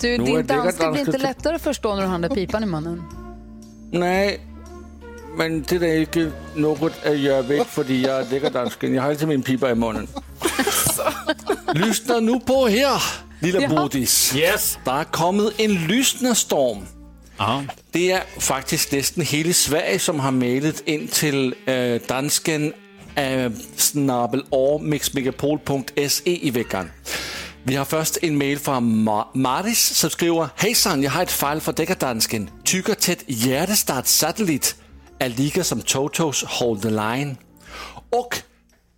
Du, 0.00 0.08
Nu 0.08 0.14
är 0.14 0.18
din 0.18 0.18
danska 0.18 0.20
blir 0.20 0.42
deckardansken 0.42 0.98
inte 0.98 1.12
till- 1.12 1.22
lättare 1.22 1.54
att 1.54 1.62
förstå 1.62 1.94
när 1.94 2.02
du 2.02 2.08
handlar 2.08 2.28
pipan 2.28 2.62
i 2.62 2.66
munnen. 2.66 3.02
Nej, 3.92 4.40
men 5.38 5.62
det 5.68 5.76
är 5.76 6.00
inte 6.00 6.30
något 6.54 6.92
att 7.06 7.18
jag 7.20 7.42
vet 7.42 7.66
för 7.66 7.84
jag 7.92 8.20
är 8.20 8.24
deckardansken. 8.24 8.94
Jag 8.94 9.02
har 9.02 9.10
alltid 9.10 9.28
min 9.28 9.42
pipa 9.42 9.70
i 9.70 9.74
munnen. 9.74 10.08
Lyssna 11.74 12.20
nu 12.20 12.40
på 12.40 12.66
här, 12.66 13.02
lilla 13.40 13.60
Ja. 13.60 13.68
Bodis. 13.68 14.34
Yes. 14.36 14.78
Der 14.84 14.92
er 15.00 15.04
kommet 15.04 15.52
en 15.58 15.70
lyssnarstorm. 15.70 16.86
Ja. 17.38 17.62
Det 17.94 18.12
er 18.12 18.20
faktisk 18.38 18.92
næsten 18.92 19.22
hele 19.22 19.52
Sverige, 19.52 19.98
som 19.98 20.18
har 20.20 20.30
mailet 20.30 20.82
ind 20.86 21.08
til 21.08 21.54
øh, 21.66 22.00
dansken 22.08 22.72
øh, 23.18 23.50
snabel 23.76 24.42
mixmegapol.se 24.82 26.30
i 26.30 26.54
veckan. 26.54 26.90
Vi 27.66 27.74
har 27.74 27.84
først 27.84 28.18
en 28.22 28.38
mail 28.38 28.58
fra 28.58 28.78
Ma- 28.78 29.38
Maris, 29.38 29.78
som 29.78 30.10
skriver, 30.10 30.48
Hejsan, 30.56 31.02
jeg 31.02 31.12
har 31.12 31.22
et 31.22 31.30
fejl 31.30 31.60
fra 31.60 31.72
dækkerdansken. 31.72 32.50
Tykker 32.64 32.94
tæt 32.94 33.24
hjertestart 33.28 34.08
satellit 34.08 34.76
er 35.20 35.28
lige 35.28 35.64
som 35.64 35.80
Totos 35.82 36.44
Hold 36.48 36.80
the 36.80 36.90
Line. 36.90 37.36
Og 38.12 38.32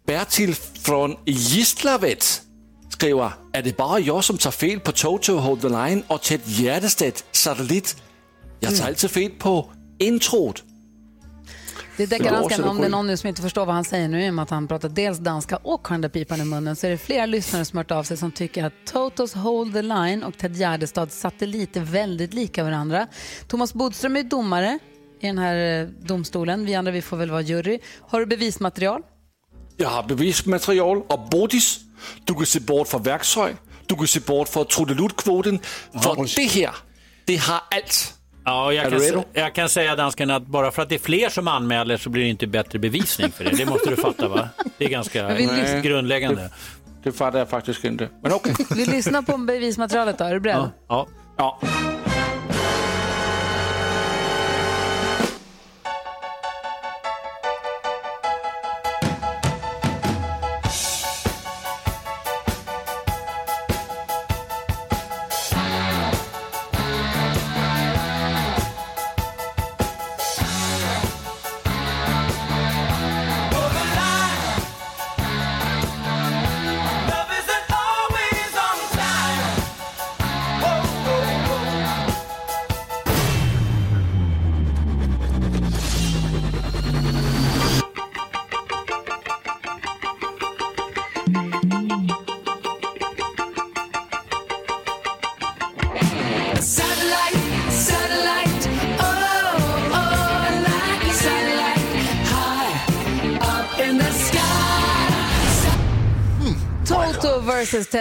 Bertil 0.06 0.56
från 0.82 1.16
Gislaved 1.26 2.40
skriver, 2.90 3.30
är 3.54 3.60
det 3.62 3.76
bara 3.76 3.98
jag 3.98 4.24
som 4.24 4.38
tar 4.38 4.50
fel 4.50 4.80
på 4.80 4.92
Toto 4.92 5.36
Hold 5.36 5.60
the 5.60 5.68
Line 5.68 6.02
och 6.08 6.22
Ted 6.22 6.40
Gärdestedt 6.46 7.24
Satellit? 7.32 7.96
Jag 8.60 8.76
tar 8.76 8.86
alltid 8.86 9.10
fel 9.10 9.30
på 9.38 9.70
introt. 10.00 10.64
Det 11.96 12.02
är 12.02 12.06
det 12.06 12.68
om 12.68 12.78
det 12.78 12.86
är 12.86 12.88
någon 12.88 13.06
nu 13.06 13.16
som 13.16 13.28
inte 13.28 13.42
förstår 13.42 13.66
vad 13.66 13.74
han 13.74 13.84
säger 13.84 14.08
nu, 14.08 14.26
i 14.26 14.30
och 14.30 14.34
med 14.34 14.42
att 14.42 14.50
han 14.50 14.68
pratar 14.68 14.88
dels 14.88 15.18
danska 15.18 15.56
och 15.56 15.88
har 15.88 15.94
den 15.94 16.00
där 16.00 16.08
pipan 16.08 16.40
i 16.40 16.44
munnen, 16.44 16.76
så 16.76 16.86
är 16.86 16.90
det 16.90 16.98
flera 16.98 17.26
lyssnare 17.26 17.64
som 17.64 17.76
har 17.76 17.84
hört 17.84 17.90
av 17.90 18.02
sig 18.02 18.16
som 18.16 18.32
tycker 18.32 18.64
att 18.64 18.72
Totos 18.92 19.34
Hold 19.34 19.74
the 19.74 19.82
Line 19.82 20.22
och 20.22 20.38
Ted 20.38 20.56
Gärdestads 20.56 21.20
Satellit 21.20 21.76
är 21.76 21.80
väldigt 21.80 22.34
lika 22.34 22.64
varandra. 22.64 23.06
Thomas 23.48 23.74
Bodström 23.74 24.16
är 24.16 24.22
domare 24.22 24.78
i 25.20 25.26
den 25.26 25.38
här 25.38 25.80
eh, 25.80 25.88
domstolen. 25.88 26.66
Vi 26.66 26.74
andra 26.74 26.92
vi 26.92 27.02
får 27.02 27.16
väl 27.16 27.30
vara 27.30 27.40
jury. 27.40 27.78
Har 28.00 28.20
du 28.20 28.26
bevismaterial? 28.26 29.02
Jag 29.76 29.88
har 29.88 30.02
bevismaterial 30.02 31.02
och 31.02 31.28
Bodis. 31.30 31.80
Du 32.24 32.34
kan 32.34 32.46
se 32.46 32.60
bort 32.60 32.88
från 32.88 33.02
verktyg. 33.02 33.56
Du 33.86 33.94
kan 33.94 34.06
se 34.06 34.20
bort 34.20 34.48
från 34.48 34.66
trudeluttkvoten. 34.66 35.58
För 35.92 36.36
det 36.36 36.46
här, 36.46 36.74
det 37.24 37.36
har 37.36 37.62
allt. 37.70 38.15
Ja, 38.46 38.72
jag 38.72 38.90
kan, 38.90 39.24
jag 39.32 39.54
kan 39.54 39.68
säga 39.68 39.96
dansken 39.96 40.30
att 40.30 40.46
bara 40.46 40.70
för 40.70 40.82
att 40.82 40.88
det 40.88 40.94
är 40.94 40.98
fler 40.98 41.28
som 41.28 41.48
anmäler 41.48 41.96
så 41.96 42.10
blir 42.10 42.22
det 42.22 42.28
inte 42.28 42.46
bättre 42.46 42.78
bevisning 42.78 43.32
för 43.32 43.44
det. 43.44 43.50
Det 43.50 43.66
måste 43.66 43.90
du 43.90 43.96
fatta 43.96 44.28
va? 44.28 44.48
Det 44.78 44.84
är 44.84 44.88
ganska 44.88 45.28
lyssnar- 45.28 45.80
grundläggande. 45.82 46.50
Det 47.02 47.12
fattar 47.12 47.38
jag 47.38 47.48
faktiskt 47.48 47.84
inte. 47.84 48.08
Men 48.22 48.32
okej. 48.32 48.54
Vi 48.76 48.84
lyssnar 48.86 49.22
på 49.22 49.36
bevismaterialet 49.36 50.18
då. 50.18 50.24
Är 50.24 50.34
du 50.34 50.40
beredd? 50.40 50.70
Ja. 50.88 51.06
Ja. 51.36 51.60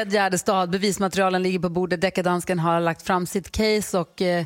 Ted 0.05 0.13
Gärdestad. 0.13 0.69
Bevismaterialen 0.69 1.43
ligger 1.43 1.59
på 1.59 1.69
bordet. 1.69 2.01
Deckardansken 2.01 2.59
har 2.59 2.79
lagt 2.79 3.01
fram 3.01 3.25
sitt 3.25 3.51
case 3.51 3.97
och 3.99 4.21
eh, 4.21 4.45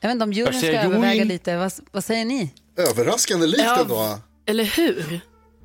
jag 0.00 0.08
vet 0.08 0.12
inte 0.12 0.24
om 0.24 0.32
juryn 0.32 0.44
Vad 0.44 0.54
ska 0.54 0.66
säger 0.66 0.84
överväga 0.84 1.24
lite. 1.24 1.56
Vad, 1.56 1.72
vad 1.92 2.04
säger 2.04 2.24
ni? 2.24 2.50
Överraskande 2.76 3.46
likt 3.46 3.62
Ja. 3.64 3.80
ändå. 3.80 4.18
Eller 4.46 4.64
hur? 4.64 5.20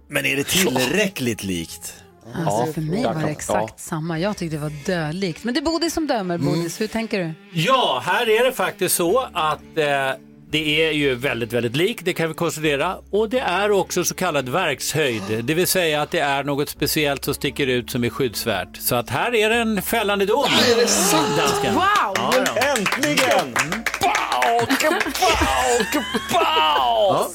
Men 0.09 0.25
är 0.25 0.35
det 0.35 0.43
tillräckligt 0.43 1.43
likt? 1.43 1.93
Alltså, 2.35 2.73
för 2.73 2.81
mig 2.81 3.03
var 3.03 3.15
det 3.21 3.29
exakt 3.29 3.79
samma. 3.79 4.19
Jag 4.19 4.37
tyckte 4.37 4.55
det 4.55 4.61
var 4.61 4.85
dödlikt. 4.85 5.43
Men 5.43 5.53
det 5.53 5.59
är 5.59 5.61
Bodis 5.61 5.93
som 5.93 6.07
dömer. 6.07 6.37
Bodis, 6.37 6.81
hur 6.81 6.87
tänker 6.87 7.19
du? 7.19 7.33
Ja, 7.53 8.01
här 8.05 8.29
är 8.29 8.45
det 8.45 8.51
faktiskt 8.51 8.95
så 8.95 9.19
att 9.33 9.77
eh, 9.77 10.11
det 10.51 10.87
är 10.87 10.91
ju 10.91 11.15
väldigt, 11.15 11.53
väldigt 11.53 11.75
likt, 11.75 12.05
det 12.05 12.13
kan 12.13 12.27
vi 12.27 12.33
konstatera. 12.33 12.97
Och 13.11 13.29
det 13.29 13.39
är 13.39 13.71
också 13.71 14.03
så 14.03 14.15
kallad 14.15 14.49
verkshöjd, 14.49 15.21
det 15.43 15.53
vill 15.53 15.67
säga 15.67 16.01
att 16.01 16.11
det 16.11 16.19
är 16.19 16.43
något 16.43 16.69
speciellt 16.69 17.25
som 17.25 17.33
sticker 17.33 17.67
ut 17.67 17.91
som 17.91 18.03
är 18.03 18.09
skyddsvärt. 18.09 18.77
Så 18.77 18.95
att 18.95 19.09
här 19.09 19.35
är 19.35 19.49
det 19.49 19.55
en 19.55 19.81
fällande 19.81 20.25
dom. 20.25 20.45
Är 20.71 20.81
det 20.81 20.87
sant? 20.87 21.37
Dansken. 21.37 21.73
Wow! 21.73 21.83
Ja, 22.15 22.33
ja. 22.45 22.61
Äntligen! 22.77 23.53
Pow, 24.01 24.65
kapow, 24.79 25.85
kapow! 25.91 27.27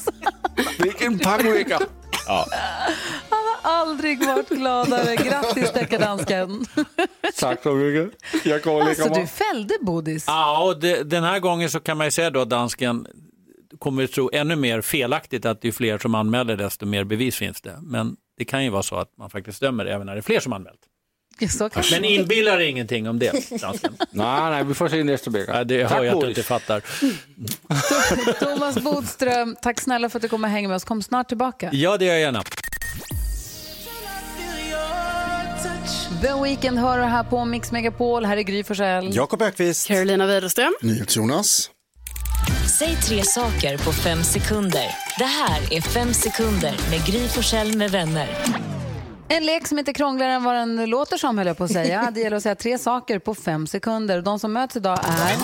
Vilken 0.79 1.19
pangvecka! 1.19 1.79
Aldrig 3.87 4.25
varit 4.25 4.49
gladare. 4.49 5.15
Grattis 5.15 5.71
deckardansken. 5.73 6.65
Tack 7.39 7.63
så 7.63 7.73
mycket. 7.73 8.11
Jag 8.45 8.67
och 8.67 8.85
lägger 8.85 9.03
Alltså, 9.03 9.21
du 9.21 9.27
fällde 9.27 9.73
Bodis. 9.81 10.23
Ja, 10.27 10.63
och 10.63 10.79
det, 10.79 11.03
den 11.03 11.23
här 11.23 11.39
gången 11.39 11.69
så 11.69 11.79
kan 11.79 11.97
man 11.97 12.07
ju 12.07 12.11
säga 12.11 12.29
då 12.29 12.45
dansken 12.45 13.07
kommer 13.79 14.03
att 14.03 14.11
tro 14.11 14.29
ännu 14.33 14.55
mer 14.55 14.81
felaktigt 14.81 15.45
att 15.45 15.61
det 15.61 15.67
är 15.67 15.71
fler 15.71 15.97
som 15.97 16.15
anmäler 16.15 16.57
desto 16.57 16.85
mer 16.85 17.03
bevis 17.03 17.35
finns 17.35 17.61
det. 17.61 17.77
Men 17.81 18.15
det 18.37 18.45
kan 18.45 18.63
ju 18.63 18.69
vara 18.69 18.83
så 18.83 18.95
att 18.95 19.17
man 19.17 19.29
faktiskt 19.29 19.61
dömer 19.61 19.85
även 19.85 20.05
när 20.05 20.13
det 20.13 20.19
är 20.19 20.21
fler 20.21 20.39
som 20.39 20.53
anmält. 20.53 20.79
Men 21.91 22.05
inbillar 22.05 22.59
ingenting 22.59 23.09
om 23.09 23.19
det. 23.19 23.31
Nej, 24.11 24.51
nej, 24.51 24.63
vi 24.63 24.73
får 24.73 24.87
se 24.89 25.03
nästa 25.03 25.29
vecka. 25.29 25.57
Ja, 25.57 25.63
det 25.63 25.83
hör 25.83 26.03
jag 26.03 26.15
att 26.15 26.21
du 26.21 26.29
inte 26.29 26.43
fattar. 26.43 26.81
Thomas 28.39 28.79
Bodström, 28.83 29.55
tack 29.61 29.81
snälla 29.81 30.09
för 30.09 30.17
att 30.17 30.21
du 30.21 30.29
kommer 30.29 30.47
och 30.47 30.51
hänger 30.51 30.67
med 30.67 30.75
oss. 30.75 30.83
Kom 30.83 31.03
snart 31.03 31.27
tillbaka. 31.27 31.69
Ja, 31.73 31.97
det 31.97 32.05
gör 32.05 32.13
jag 32.13 32.21
gärna. 32.21 32.43
The 36.21 36.41
Weeknd 36.43 36.79
hör 36.79 36.99
här 36.99 37.23
på 37.23 37.45
Mix 37.45 37.71
Megapol. 37.71 38.25
Här 38.25 38.37
är 38.37 38.41
Gry 38.41 38.63
Forssell. 38.63 39.15
Jakob 39.15 39.41
Ökvist. 39.41 39.87
Carolina 39.87 40.25
Widerström. 40.27 40.73
NyhetsJonas. 40.81 41.69
Säg 42.79 42.95
tre 42.95 43.23
saker 43.23 43.77
på 43.77 43.91
fem 43.91 44.23
sekunder. 44.23 44.85
Det 45.17 45.23
här 45.23 45.73
är 45.73 45.81
Fem 45.81 46.13
sekunder 46.13 46.75
med 46.89 47.05
Gry 47.05 47.27
Forssell 47.27 47.77
med 47.77 47.91
vänner. 47.91 48.29
En 49.27 49.45
lek 49.45 49.67
som 49.67 49.79
inte 49.79 49.93
krångligare 49.93 50.31
än 50.31 50.43
vad 50.43 50.55
den 50.55 50.89
låter 50.89 51.17
som, 51.17 51.37
höll 51.37 51.47
jag 51.47 51.57
på 51.57 51.63
att 51.63 51.71
säga. 51.71 52.11
Det 52.13 52.19
gäller 52.19 52.37
att 52.37 52.43
säga 52.43 52.55
tre 52.55 52.77
saker 52.77 53.19
på 53.19 53.35
fem 53.35 53.67
sekunder. 53.67 54.21
De 54.21 54.39
som 54.39 54.53
möts 54.53 54.75
idag 54.75 54.99
är 55.03 55.35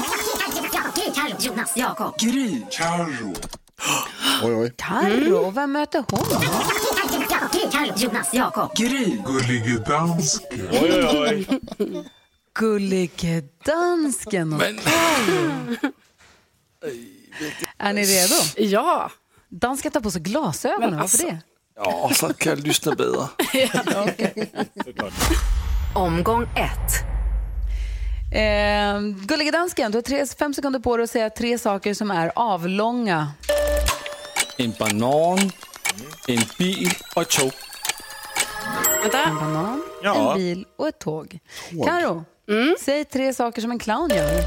Carro, 1.13 1.35
Jonas, 1.39 1.77
Jakob. 1.77 2.19
Gry. 2.19 2.61
Carro. 2.71 3.33
Oj, 4.43 4.55
oj. 4.55 4.73
Carro. 4.77 5.51
Vem 5.51 5.71
möter 5.71 6.03
hon? 6.09 7.22
Carro, 7.71 7.93
Jonas, 7.97 8.33
Jakob. 8.33 8.75
Gry. 8.75 9.17
Gullige 9.25 9.79
dansken. 9.87 10.67
Oj, 10.71 10.93
oj, 10.93 11.45
oj. 11.79 12.03
Gullige 12.53 13.43
dansken 13.65 14.53
och 14.53 14.59
Carro. 14.59 15.75
Är 17.77 17.93
ni 17.93 18.03
redo? 18.03 18.35
Ja. 18.57 19.11
Dansken 19.49 19.91
tar 19.91 19.99
på 20.01 20.11
sig 20.11 20.21
glasögonen. 20.21 20.89
Men 20.89 20.99
Varför 20.99 21.03
alltså. 21.03 21.27
det? 21.27 21.39
Ja, 21.75 22.11
så 22.15 22.33
kan 22.33 22.49
jag 22.49 22.67
lyssna 22.67 22.95
bättre. 22.95 23.27
Omgång 25.95 26.43
ett. 26.43 26.93
Eh, 28.35 29.01
Gullige 29.25 29.51
dansken, 29.51 29.91
du 29.91 29.97
har 29.97 30.01
tre, 30.03 30.25
fem 30.39 30.53
sekunder 30.53 30.79
på 30.79 30.97
dig 30.97 31.03
att 31.03 31.09
säga 31.09 31.29
tre 31.29 31.57
saker 31.57 31.93
som 31.93 32.11
är 32.11 32.31
avlånga. 32.35 33.31
En 34.57 34.73
banan, 34.79 35.51
en 36.27 36.39
bil 36.57 36.89
och 37.15 37.21
ett 37.21 37.29
tåg. 37.29 37.51
En 39.03 39.09
Vänta. 39.11 39.31
banan, 39.39 39.83
Ja. 40.03 40.31
en 40.31 40.37
bil 40.37 40.65
och 40.77 40.87
ett 40.87 40.99
tåg. 40.99 41.39
Karo, 41.85 42.23
säg 42.79 43.05
tre 43.05 43.33
saker 43.33 43.61
som 43.61 43.71
en 43.71 43.79
clown 43.79 44.09
gör. 44.09 44.37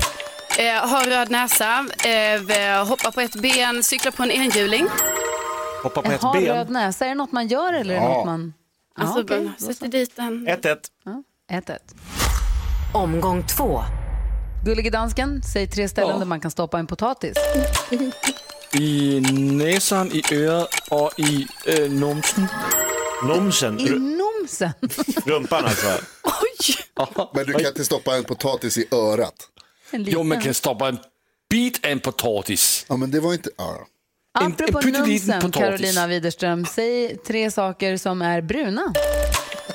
Eh, 0.58 0.88
har 0.88 1.04
röd 1.04 1.30
näsa, 1.30 1.86
eh, 2.04 2.86
hoppar 2.88 3.10
på 3.10 3.20
ett 3.20 3.34
ben, 3.36 3.82
cyklar 3.82 4.12
på 4.12 4.22
en 4.22 4.30
enhjuling. 4.30 4.86
Hoppa 5.82 6.02
på 6.02 6.08
En 6.08 6.14
ett 6.14 6.22
har 6.22 6.40
röd 6.40 6.66
ben. 6.66 6.72
näsa, 6.72 7.04
är 7.04 7.08
det 7.08 7.14
något 7.14 7.32
man 7.32 7.48
gör 7.48 7.72
eller 7.72 7.94
är 7.94 8.00
det 8.00 8.04
Ja. 8.06 8.14
något 8.14 8.26
man... 8.26 8.54
Alltså, 8.98 9.18
Ja, 9.34 9.40
bara 9.40 9.52
sätter 9.74 9.88
dit 9.88 10.18
en. 10.18 10.48
1-1. 10.48 10.76
Ja, 11.04 11.22
ett, 11.56 11.70
ett. 11.70 11.94
Omgång 12.94 13.46
två. 13.46 13.80
Gullige 14.64 14.90
dansken, 14.90 15.42
säg 15.42 15.66
tre 15.70 15.88
ställen 15.88 16.18
där 16.18 16.26
man 16.26 16.40
kan 16.40 16.50
stoppa 16.50 16.78
en 16.78 16.86
potatis. 16.86 17.36
I 18.80 19.20
näsan, 19.32 20.10
i 20.12 20.34
örat 20.34 20.74
och 20.90 21.12
i 21.18 21.46
äh, 21.66 21.90
nomsen. 21.90 22.46
Nomsen. 23.28 23.80
I 23.80 23.90
nomsen. 23.90 24.70
rumpan 25.26 25.64
alltså. 25.64 25.86
Oj! 26.24 26.76
Men 27.34 27.46
du 27.46 27.52
kan 27.52 27.66
inte 27.66 27.84
stoppa 27.84 28.16
en 28.16 28.24
potatis 28.24 28.78
i 28.78 28.86
örat. 28.90 29.34
En. 29.90 30.04
Jo, 30.08 30.22
man 30.22 30.40
kan 30.40 30.54
stoppa 30.54 30.88
en 30.88 30.98
bit 31.50 31.86
en 31.86 32.00
potatis. 32.00 32.86
Ja, 32.88 32.96
men 32.96 33.10
det 33.10 33.20
var 33.20 33.32
inte... 33.32 33.50
Ja. 33.58 33.86
en- 34.40 34.46
Apropå 34.46 34.78
en 34.84 34.92
numsen, 34.92 35.40
potatis. 35.40 35.60
Carolina 35.62 36.06
Widerström, 36.06 36.66
säg 36.66 37.16
tre 37.16 37.50
saker 37.50 37.96
som 37.96 38.22
är 38.22 38.40
bruna. 38.40 38.92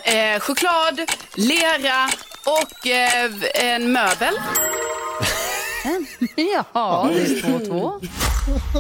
Eh, 0.04 0.40
choklad, 0.40 1.02
lera 1.36 2.10
och 2.46 2.88
eh, 2.88 3.32
en 3.54 3.92
möbel. 3.92 4.34
Ja, 6.74 7.10
det 7.14 7.22
är 7.22 7.42
två, 7.42 7.66
två. 7.66 8.00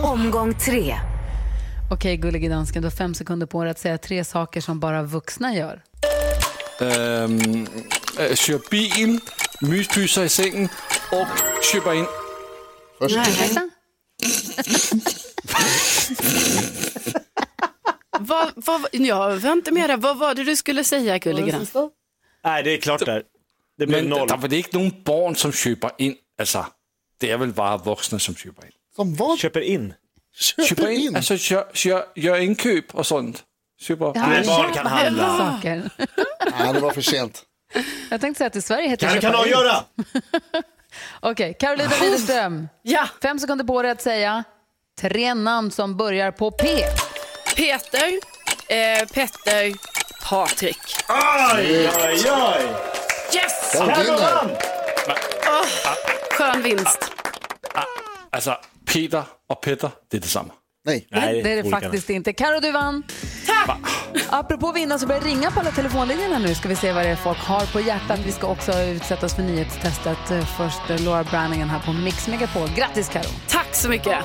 Omgång 0.08 0.54
tre. 0.54 0.95
Okej, 1.91 2.18
gullige 2.18 2.49
dansken, 2.49 2.82
du 2.82 2.86
har 2.86 2.91
fem 2.91 3.14
sekunder 3.14 3.47
på 3.47 3.64
dig 3.64 3.72
att 3.72 3.80
säga 3.80 3.97
tre 3.97 4.24
saker 4.24 4.62
som 4.62 4.80
bara 4.80 5.04
vuxna 5.04 5.56
gör. 5.56 5.84
Ähm, 6.82 7.68
äh, 8.20 8.36
kör 8.36 8.70
bil, 8.72 9.20
myspyser 9.62 10.24
i 10.24 10.30
sängen 10.30 10.70
och 11.12 11.28
köper 11.74 11.93
in. 11.93 12.06
Först, 12.99 13.18
Ursäkta? 13.18 13.70
Vad, 18.20 18.52
vad, 18.56 18.88
inte 18.93 19.72
med 19.72 19.89
där. 19.89 19.97
Vad 19.97 20.18
var 20.18 20.36
det 20.36 20.43
du 20.43 20.56
skulle 20.56 20.84
säga, 20.84 21.18
gullige 21.18 21.52
dans? 21.52 21.74
Nej, 22.43 22.64
det 22.64 22.72
är 22.74 22.78
klart 22.78 23.06
där. 23.06 23.24
Det 23.78 23.88
blir 23.88 23.97
Men 24.02 24.10
noll. 24.10 24.32
er 24.32 24.38
vel 24.38 24.54
ikke 24.54 24.78
nogen 24.78 25.04
barn, 25.06 25.36
som 25.36 25.52
köper 25.52 25.89
in. 25.97 26.16
Altså, 26.39 26.66
det 27.22 27.32
er 27.32 27.38
vel 27.38 27.53
bare 27.53 27.78
voksne, 27.86 28.19
som 28.19 28.36
köper 28.36 28.65
in. 28.65 28.72
som 28.95 29.15
vad? 29.15 29.39
Köper 29.39 29.61
in. 29.61 29.93
Köper 30.69 30.89
in, 30.89 31.15
alltså 31.15 31.34
gör, 31.36 31.65
gör, 31.74 32.05
gör 32.15 32.39
inköp 32.39 32.95
och 32.95 33.05
sånt. 33.07 33.43
Köper. 33.82 34.11
Ja, 34.15 34.28
Men 34.28 34.45
barn 34.47 34.74
kan 34.74 34.86
handla. 34.88 35.38
saker. 35.38 35.89
Ja, 36.59 36.74
det 36.74 36.80
var 36.80 36.91
för 36.91 37.01
sent. 37.01 37.43
Jag 38.09 38.22
tänkte 38.22 38.38
säga 38.38 38.47
att 38.47 38.55
i 38.55 38.61
Sverige 38.61 38.89
heter 38.89 39.07
köpa 39.07 39.22
kan 39.22 39.36
avgöra? 39.36 39.84
Okej, 41.19 41.53
Carolina 41.59 41.91
Widerström. 42.01 42.67
Ja, 42.82 43.07
Fem 43.22 43.39
sekunder 43.39 43.65
på 43.65 43.82
dig 43.82 43.91
att 43.91 44.01
säga 44.01 44.43
tre 45.01 45.34
namn 45.34 45.72
som 45.72 45.97
börjar 45.97 46.32
på 46.32 46.51
P. 46.51 46.67
Peter, 47.55 48.07
eh, 48.67 49.07
Petter, 49.13 49.74
Patrik. 50.30 50.78
Oj, 51.09 51.89
oj, 52.03 52.32
oj. 52.32 52.61
Yes! 53.36 53.76
Vinner. 53.82 54.70
Skön 56.42 56.64
vinst. 56.64 57.12
Altså, 58.32 58.56
Peter 58.86 59.24
og 59.50 59.60
Petter, 59.64 59.89
det 60.12 60.18
er 60.18 60.22
det 60.22 60.30
samme. 60.30 60.52
Nej. 60.86 61.06
Nej, 61.12 61.42
Det 61.44 61.52
är 61.52 61.64
det 61.64 61.70
faktiskt 61.70 62.10
inte. 62.10 62.34
Karo 62.34 62.60
du 62.60 62.72
vann. 62.72 63.04
Tack! 63.48 63.80
Apropå 64.30 64.72
vinna 64.72 65.00
så 65.00 65.08
börjar 65.08 65.22
ringa 65.22 65.52
på 65.52 65.60
alla 65.60 65.72
telefonlinjerna 65.72 66.39
nu. 66.39 66.56
Ska 66.56 66.70
vi 66.70 66.76
se 66.76 66.94
vad 66.94 67.06
det 67.06 67.10
är 67.10 67.16
folk 67.16 67.38
har 67.38 67.66
på 67.66 67.80
hjärtat. 67.80 68.20
Vi 68.26 68.32
ska 68.32 68.48
också 68.48 68.72
utsättas 68.82 69.36
för 69.36 69.44
nyhetstestet. 69.44 70.32
Eh, 70.32 70.46
Först 70.58 71.02
Laura 71.04 71.24
Branningen 71.24 71.70
här 71.70 71.80
på 71.80 71.94
Mix 71.94 72.28
Megapol. 72.28 72.70
Grattis 72.76 73.10
Karo! 73.10 73.30
Tack 73.48 73.76
så 73.76 73.89
mycket. 73.89 74.18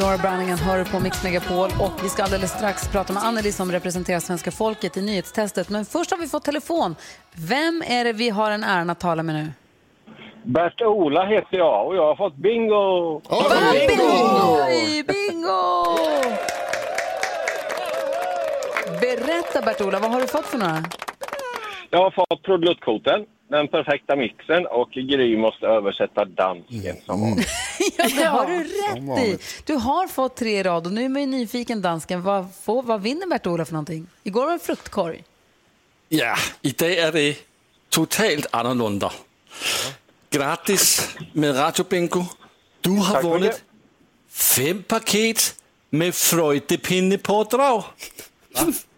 Laura 0.00 0.18
Branningen 0.18 0.58
hör 0.58 0.84
på 0.84 1.00
Mix 1.00 1.24
Megapol 1.24 1.70
och 1.80 2.04
vi 2.04 2.08
ska 2.08 2.22
alldeles 2.22 2.50
strax 2.50 2.88
prata 2.88 3.12
med 3.12 3.22
Anneli 3.22 3.52
som 3.52 3.72
representerar 3.72 4.20
svenska 4.20 4.50
folket 4.50 4.96
i 4.96 5.02
nyhetstestet. 5.02 5.68
Men 5.70 5.84
först 5.84 6.10
har 6.10 6.18
vi 6.18 6.26
fått 6.26 6.44
telefon. 6.44 6.96
Vem 7.48 7.82
är 7.86 8.04
det 8.04 8.12
vi 8.12 8.30
har 8.30 8.50
en 8.50 8.64
äran 8.64 8.90
att 8.90 9.00
tala 9.00 9.22
med 9.22 9.34
nu? 9.34 9.52
Bert-Ola 10.42 11.26
heter 11.26 11.56
jag 11.56 11.86
och 11.86 11.96
jag 11.96 12.06
har 12.06 12.16
fått 12.16 12.36
bingo! 12.36 13.20
Oj, 14.68 15.04
bingo! 15.08 15.84
Berätta 19.00 19.62
Bert-Ola, 19.62 19.98
vad 19.98 20.10
har 20.10 20.20
du 20.20 20.26
fått 20.26 20.46
för 20.46 20.58
några? 20.58 20.84
Jag 21.90 21.98
har 21.98 22.10
fått 22.10 22.42
trudeluttkorten, 22.44 23.26
den 23.50 23.68
perfekta 23.68 24.16
mixen 24.16 24.66
och 24.66 24.90
Gry 24.90 25.36
måste 25.36 25.66
översätta 25.66 26.24
dansken 26.24 26.96
som 27.06 27.20
vanligt. 27.20 27.48
Ja, 27.98 28.08
det 28.16 28.24
har 28.24 28.46
du 28.46 28.58
rätt 28.58 29.24
i. 29.28 29.38
Du 29.66 29.74
har 29.74 30.06
fått 30.08 30.36
tre 30.36 30.58
i 30.58 30.62
rad 30.62 30.86
och 30.86 30.92
nu 30.92 31.04
är 31.04 31.08
man 31.08 31.20
ju 31.22 31.26
nyfiken 31.26 31.82
dansken. 31.82 32.22
Vad, 32.22 32.46
får, 32.62 32.82
vad 32.82 33.02
vinner 33.02 33.26
Bert-Ola 33.26 33.64
för 33.64 33.72
någonting? 33.72 34.06
Igår 34.22 34.40
var 34.40 34.46
det 34.48 34.52
en 34.52 34.60
fruktkorg. 34.60 35.24
Ja, 36.08 36.36
idag 36.62 36.92
är 36.92 37.12
det 37.12 37.36
totalt 37.88 38.46
annorlunda. 38.50 39.12
Grattis 40.30 41.16
med 41.32 41.58
Radio 41.58 41.84
Bingo. 41.88 42.24
Du 42.80 42.90
har 42.90 43.14
Tack 43.14 43.24
vunnit 43.24 43.42
mycket. 43.42 43.62
fem 44.30 44.82
paket 44.82 45.54
med 45.90 46.14
Freudepinnepådrag. 46.14 47.84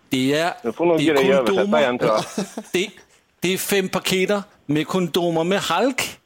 Det 0.09 0.33
är, 0.35 0.55
det 0.63 1.05
Gry 1.05 1.33
översätta 1.33 1.81
igen 1.81 1.99
tror 1.99 2.11
jag. 2.13 2.25
Det, 2.73 2.91
det 3.43 3.49
är 3.55 3.59
fem 3.59 3.89
paketer 3.89 4.43
med 4.67 4.87
kondomer 4.87 5.45
med 5.45 5.61
halk. 5.61 6.19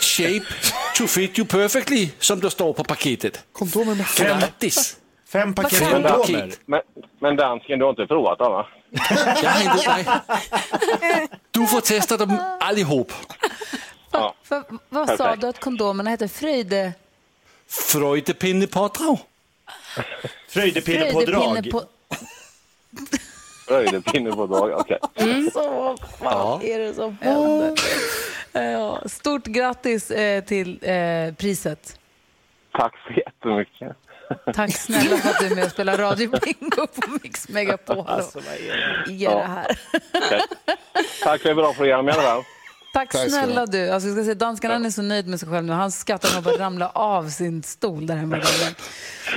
Shape 0.00 0.44
to 0.94 1.06
fit 1.06 1.38
you 1.38 1.46
perfectly, 1.48 2.08
som 2.18 2.40
det 2.40 2.50
står 2.50 2.72
på 2.72 2.84
paketet. 2.84 3.44
Kondomer 3.52 3.94
med 3.94 4.06
Grattis! 4.16 4.96
Fem 5.28 5.54
paket 5.54 5.78
Fem 5.78 5.90
kondomer. 5.92 6.18
paket. 6.18 6.60
Men, 6.66 6.80
men 7.20 7.36
dansken, 7.36 7.78
du 7.78 7.84
har 7.84 7.90
inte 7.90 8.06
provat 8.06 8.38
dem 8.38 8.52
va? 8.52 8.66
Jag 9.42 9.50
har 9.50 9.62
inte 9.62 9.94
dig. 9.94 11.28
Du 11.50 11.66
får 11.66 11.80
testa 11.80 12.16
dem 12.16 12.38
allihop. 12.60 13.12
Ja. 14.10 14.34
För, 14.42 14.62
vad 14.88 15.08
sa 15.08 15.16
Perfekt. 15.16 15.40
du 15.40 15.46
att 15.48 15.60
kondomerna 15.60 16.10
hette? 16.10 16.28
Fröjde... 16.28 16.92
Freudepinnepådrag. 17.68 19.18
Fröjdepinnepådrag. 20.48 21.72
Fröjdepinne 23.68 24.30
på... 24.30 24.46
Fröjdepinnepådrag, 24.46 24.80
okej. 24.80 24.98
Så 25.52 25.96
vad 26.20 26.64
är 26.64 26.78
det 26.78 26.94
som 26.94 27.16
händer? 27.20 27.74
Ja, 28.52 29.02
stort 29.06 29.44
grattis 29.46 30.10
eh, 30.10 30.44
till 30.44 30.78
eh, 30.82 31.34
priset. 31.34 31.98
Tack 32.72 32.94
så 33.06 33.12
jättemycket. 33.12 33.96
Tack 34.54 34.76
snälla 34.76 35.16
för 35.16 35.30
att 35.30 35.40
du 35.40 35.46
är 35.46 35.54
med 35.54 35.64
och 35.64 35.70
spelar 35.70 35.96
radiobingo 35.96 36.86
på 36.86 37.18
Mix 37.22 37.48
Megapol. 37.48 38.04
Alltså, 38.06 38.40
Ge 39.06 39.28
det 39.28 39.42
här. 39.42 39.78
Tack 41.22 41.40
för 41.40 41.50
ett 41.50 41.56
bra 41.56 41.72
program 41.72 42.08
i 42.08 42.12
alla 42.12 42.22
fall. 42.22 42.42
Tack, 42.98 43.10
Tack 43.10 43.30
snälla 43.30 43.66
du. 43.66 43.90
Alltså, 43.90 44.08
jag 44.08 44.16
ska 44.16 44.24
säga, 44.24 44.34
danskarna 44.34 44.74
han 44.74 44.86
är 44.86 44.90
så 44.90 45.02
nöjd 45.02 45.26
med 45.28 45.40
sig 45.40 45.48
själv 45.48 45.66
nu. 45.66 45.72
Han 45.72 45.90
skrattar 45.90 46.38
och 46.38 46.42
bara 46.42 46.58
ramla 46.58 46.90
av 46.90 47.28
sin 47.28 47.62
stol 47.62 48.06
där 48.06 48.16
hemma. 48.16 48.42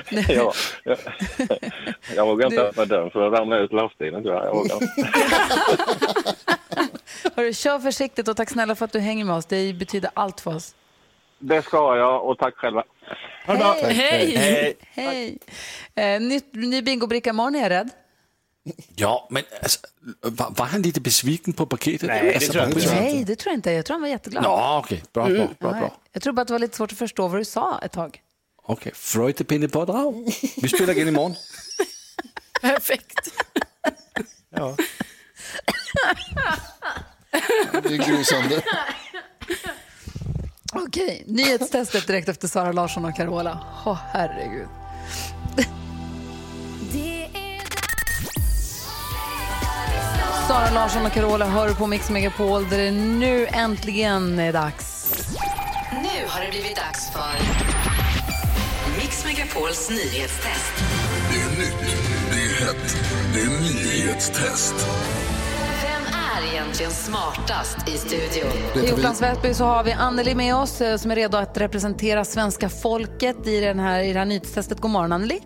Ja, 0.29 0.53
jag, 0.83 0.97
jag 2.15 2.25
vågar 2.25 2.47
inte 2.47 2.61
öppna 2.61 2.85
dörren 2.85 3.11
för 3.11 3.27
att 3.27 3.39
ramla 3.39 3.57
ut 3.57 3.71
ur 3.71 3.75
lastbilen 3.75 4.23
tror 4.23 4.35
jag. 4.35 4.45
jag 4.45 4.53
vågar. 4.53 4.79
Hörru, 7.35 7.53
kör 7.53 7.79
försiktigt 7.79 8.27
och 8.27 8.37
tack 8.37 8.49
snälla 8.49 8.75
för 8.75 8.85
att 8.85 8.91
du 8.91 8.99
hänger 8.99 9.25
med 9.25 9.35
oss. 9.35 9.45
Det 9.45 9.73
betyder 9.73 10.11
allt 10.13 10.41
för 10.41 10.55
oss. 10.55 10.75
Det 11.39 11.61
ska 11.61 11.97
jag 11.97 12.25
och 12.29 12.37
tack 12.37 12.55
själva. 12.55 12.83
Bra. 13.45 13.75
Hej! 13.83 14.35
Hej. 14.35 14.77
Hej! 14.91 15.37
Eh, 15.95 16.21
nytt, 16.21 16.53
ny 16.53 16.81
bingobricka 16.81 17.29
imorgon, 17.29 17.55
är 17.55 17.61
jag 17.61 17.69
rädd. 17.69 17.89
Ja, 18.95 19.27
men 19.29 19.43
alltså, 19.63 19.79
var, 20.21 20.53
var 20.57 20.65
han 20.65 20.81
lite 20.81 21.01
besviken 21.01 21.53
på 21.53 21.65
paketet? 21.65 22.07
Nej, 22.07 22.23
det 22.23 22.33
alltså, 22.35 22.51
tror 22.51 22.63
jag 22.63 22.73
inte. 22.73 22.95
Nej, 22.95 23.23
det 23.23 23.35
tror 23.35 23.51
jag 23.51 23.57
inte. 23.57 23.71
Jag 23.71 23.85
tror 23.85 23.95
han 23.95 24.01
var 24.01 24.09
jätteglad. 24.09 24.43
Nå, 24.43 24.81
okej. 24.83 25.03
Bra, 25.13 25.25
bra, 25.25 25.47
bra, 25.59 25.71
Nej. 25.71 25.79
bra. 25.81 25.97
Jag 26.11 26.23
tror 26.23 26.33
bara 26.33 26.41
att 26.41 26.47
det 26.47 26.53
var 26.53 26.59
lite 26.59 26.77
svårt 26.77 26.91
att 26.91 26.97
förstå 26.97 27.27
vad 27.27 27.39
du 27.39 27.45
sa 27.45 27.79
ett 27.83 27.91
tag. 27.91 28.21
Okej, 28.63 28.91
Freudepinnepodrag. 28.95 30.33
Vi 30.57 30.67
spelar 30.67 30.93
igen 30.93 31.07
imorgon. 31.07 31.35
Perfekt. 32.61 33.29
Ja. 34.55 34.75
Det 37.83 37.95
är 37.95 38.23
sönder. 38.23 38.63
Okej, 40.73 41.23
nyhetstestet 41.27 42.07
direkt 42.07 42.29
efter 42.29 42.47
Sara 42.47 42.71
Larsson 42.71 43.05
och 43.05 43.15
Carola. 43.15 43.59
Åh, 43.85 43.97
herregud. 44.13 44.67
Sara 50.51 50.69
Larsson 50.73 51.05
och 51.05 51.11
Carola 51.11 51.45
hör 51.45 51.73
på 51.73 51.87
Mix 51.87 52.09
Megapol 52.09 52.69
där 52.69 52.77
det 52.77 52.91
nu 52.91 53.47
äntligen 53.47 54.39
är 54.39 54.53
dags. 54.53 55.13
Nu 55.91 56.27
har 56.27 56.45
det 56.45 56.51
blivit 56.51 56.75
dags 56.75 57.11
för 57.11 57.33
Mix 58.99 59.25
Megapols 59.25 59.89
nyhetstest. 59.89 60.73
Det 61.31 61.41
är 61.41 61.49
nytt, 61.59 61.95
det 62.31 62.37
är 62.37 62.65
hett, 62.65 62.95
det 63.33 63.39
är 63.39 63.49
nyhetstest. 63.61 64.75
Vem 65.83 66.01
är 66.37 66.53
egentligen 66.53 66.91
smartast 66.91 67.89
i 67.89 67.91
studion? 67.91 68.85
I 68.85 68.91
Upplands 68.91 69.21
Väsby 69.21 69.53
så 69.53 69.65
har 69.65 69.83
vi 69.83 69.91
Anneli 69.91 70.35
med 70.35 70.55
oss 70.55 70.81
eh, 70.81 70.97
som 70.97 71.11
är 71.11 71.15
redo 71.15 71.37
att 71.37 71.57
representera 71.57 72.25
svenska 72.25 72.69
folket 72.69 73.47
i, 73.47 73.59
den 73.59 73.79
här, 73.79 74.03
i 74.03 74.13
det 74.13 74.19
här 74.19 74.25
nyhetstestet. 74.25 74.79
God 74.81 74.91
morgon 74.91 75.11
Anneli. 75.11 75.39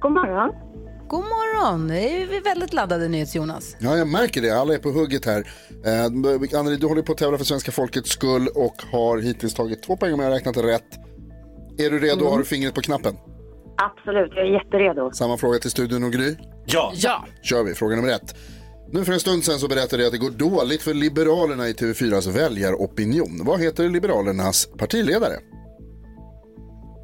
God 0.00 0.12
morgon. 0.12 0.67
God 1.08 1.24
morgon. 1.24 1.88
Det 1.88 2.22
är 2.22 2.26
vi 2.26 2.40
väldigt 2.40 2.72
laddade 2.72 3.08
NyhetsJonas. 3.08 3.76
Ja, 3.78 3.96
jag 3.96 4.08
märker 4.08 4.42
det. 4.42 4.50
Alla 4.50 4.74
är 4.74 4.78
på 4.78 4.90
hugget 4.90 5.24
här. 5.24 5.44
Eh, 5.84 6.58
Anneli, 6.58 6.76
du 6.76 6.86
håller 6.86 7.02
på 7.02 7.12
att 7.12 7.18
tävla 7.18 7.38
för 7.38 7.44
svenska 7.44 7.72
folkets 7.72 8.10
skull 8.10 8.48
och 8.54 8.82
har 8.92 9.18
hittills 9.18 9.54
tagit 9.54 9.82
två 9.82 9.96
poäng 9.96 10.12
om 10.12 10.20
jag 10.20 10.26
har 10.26 10.34
räknat 10.34 10.56
rätt. 10.56 10.98
Är 11.78 11.90
du 11.90 11.98
redo? 11.98 12.24
Har 12.28 12.38
du 12.38 12.44
fingret 12.44 12.74
på 12.74 12.80
knappen? 12.80 13.16
Absolut, 13.76 14.32
jag 14.34 14.46
är 14.46 14.52
jätteredo. 14.52 15.10
Samma 15.12 15.36
fråga 15.36 15.58
till 15.58 15.70
studion 15.70 16.04
och 16.04 16.12
Gry. 16.12 16.36
Ja. 16.66 16.92
Ja. 16.94 17.24
kör 17.42 17.62
vi. 17.62 17.74
Fråga 17.74 17.96
nummer 17.96 18.08
ett. 18.08 18.34
Nu 18.92 19.04
för 19.04 19.12
en 19.12 19.20
stund 19.20 19.44
sedan 19.44 19.58
så 19.58 19.68
berättade 19.68 20.02
jag 20.02 20.06
att 20.06 20.20
det 20.20 20.26
går 20.26 20.50
dåligt 20.50 20.82
för 20.82 20.94
Liberalerna 20.94 21.68
i 21.68 21.72
TV4s 21.72 22.30
väljaropinion. 22.30 23.40
Vad 23.44 23.60
heter 23.60 23.88
Liberalernas 23.88 24.68
partiledare? 24.78 25.34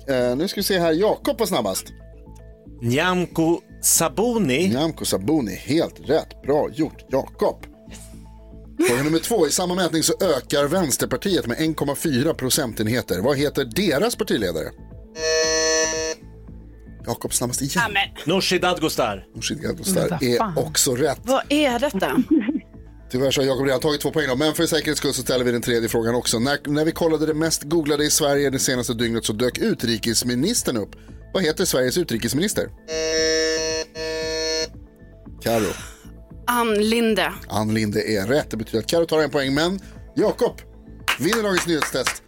Eh, 0.09 0.37
nu 0.37 0.49
ska 0.49 0.59
vi 0.59 0.65
se 0.65 0.79
här. 0.79 0.93
Jakob 0.93 1.39
var 1.39 1.47
snabbast. 1.47 1.87
Nyamko 2.83 3.61
Sabuni. 3.85 4.69
Nyamko 4.69 5.05
Sabuni, 5.05 5.55
helt 5.55 6.01
rätt. 6.11 6.43
Bra 6.43 6.71
gjort, 6.73 7.05
Jakob. 7.09 7.67
Fråga 8.89 9.03
nummer 9.03 9.19
två. 9.19 9.47
I 9.47 9.51
samma 9.51 9.75
mätning 9.75 10.03
så 10.03 10.13
ökar 10.21 10.69
Vänsterpartiet 10.69 11.47
med 11.47 11.59
1,4 11.59 12.35
procentenheter. 12.35 13.21
Vad 13.21 13.37
heter 13.39 13.65
deras 13.65 14.17
partiledare? 14.17 14.71
Jakob 17.07 17.35
snabbast 17.35 17.63
igen. 17.63 17.85
Amen. 17.87 18.09
Nooshi 18.25 18.59
Dadgostar. 18.59 19.27
Nooshi 19.35 19.55
Dadgostar 19.55 20.19
är 20.23 20.59
också 20.59 20.97
rätt. 20.97 21.21
Vad 21.23 21.43
är 21.49 21.79
detta? 21.79 22.23
Tyvärr 23.11 23.31
så 23.31 23.41
har 23.41 23.47
Jakob 23.47 23.67
redan 23.67 23.81
tagit 23.81 24.01
två 24.01 24.11
poäng 24.11 24.29
då, 24.29 24.37
men 24.37 24.55
för 24.55 24.67
säkerhets 24.67 24.99
skull 24.99 25.15
så 25.15 25.23
ställer 25.23 25.45
vi 25.45 25.53
den 25.53 25.63
tredje 25.63 25.89
frågan 25.89 26.15
också. 26.15 26.39
När, 26.39 26.59
när 26.67 26.85
vi 26.85 26.93
kollade 26.93 27.27
det 27.27 27.35
mest 27.35 27.63
googlade 27.63 28.05
i 28.05 28.11
Sverige 28.11 28.51
det 28.51 28.59
senaste 28.59 28.95
dygnet 28.95 29.25
så 29.25 29.33
dök 29.33 29.59
utrikesministern 29.59 30.77
upp. 30.77 30.97
Vad 31.35 31.43
heter 31.43 31.65
Sveriges 31.65 31.99
utrikesminister? 31.99 32.69
Karo. 35.45 35.73
Ann 36.47 36.75
Linde. 36.75 37.33
Ann 37.49 37.75
Linde 37.75 38.01
är 38.01 38.27
rätt. 38.27 38.51
Det 38.51 38.57
betyder 38.57 38.79
att 38.79 38.87
Karo 38.87 39.07
tar 39.07 39.19
en 39.19 39.31
poäng, 39.31 39.55
men 39.55 39.81
Jakob 40.15 40.61
vinner 41.21 41.43
dagens 41.43 41.67
nyhetstest 41.67 42.23